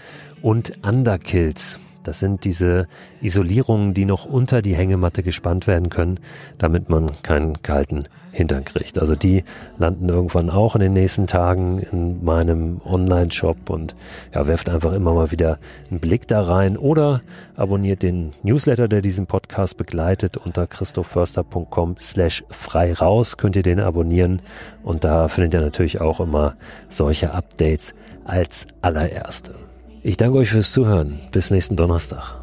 und 0.42 0.84
Underkills. 0.86 1.80
Das 2.02 2.18
sind 2.18 2.44
diese 2.44 2.86
Isolierungen, 3.22 3.94
die 3.94 4.04
noch 4.04 4.26
unter 4.26 4.62
die 4.62 4.74
Hängematte 4.74 5.22
gespannt 5.22 5.66
werden 5.66 5.88
können, 5.88 6.20
damit 6.58 6.90
man 6.90 7.10
keinen 7.22 7.62
kalten 7.62 8.04
Hintern 8.34 8.64
kriegt. 8.64 8.98
Also 8.98 9.14
die 9.14 9.44
landen 9.78 10.08
irgendwann 10.08 10.50
auch 10.50 10.74
in 10.74 10.80
den 10.80 10.92
nächsten 10.92 11.26
Tagen 11.26 11.78
in 11.78 12.24
meinem 12.24 12.80
Online-Shop 12.84 13.70
und 13.70 13.94
ja, 14.34 14.46
werft 14.46 14.68
einfach 14.68 14.92
immer 14.92 15.14
mal 15.14 15.30
wieder 15.30 15.58
einen 15.90 16.00
Blick 16.00 16.26
da 16.26 16.42
rein 16.42 16.76
oder 16.76 17.20
abonniert 17.56 18.02
den 18.02 18.30
Newsletter, 18.42 18.88
der 18.88 19.02
diesen 19.02 19.26
Podcast 19.26 19.76
begleitet 19.76 20.36
unter 20.36 20.66
christophförster.com 20.66 21.96
slash 22.00 22.44
frei 22.50 22.92
raus 22.92 23.36
könnt 23.36 23.56
ihr 23.56 23.62
den 23.62 23.80
abonnieren 23.80 24.42
und 24.82 25.04
da 25.04 25.28
findet 25.28 25.54
ihr 25.54 25.60
natürlich 25.60 26.00
auch 26.00 26.20
immer 26.20 26.56
solche 26.88 27.32
Updates 27.32 27.94
als 28.24 28.66
allererste. 28.82 29.54
Ich 30.02 30.16
danke 30.16 30.38
euch 30.38 30.50
fürs 30.50 30.72
Zuhören. 30.72 31.20
Bis 31.30 31.50
nächsten 31.50 31.76
Donnerstag. 31.76 32.34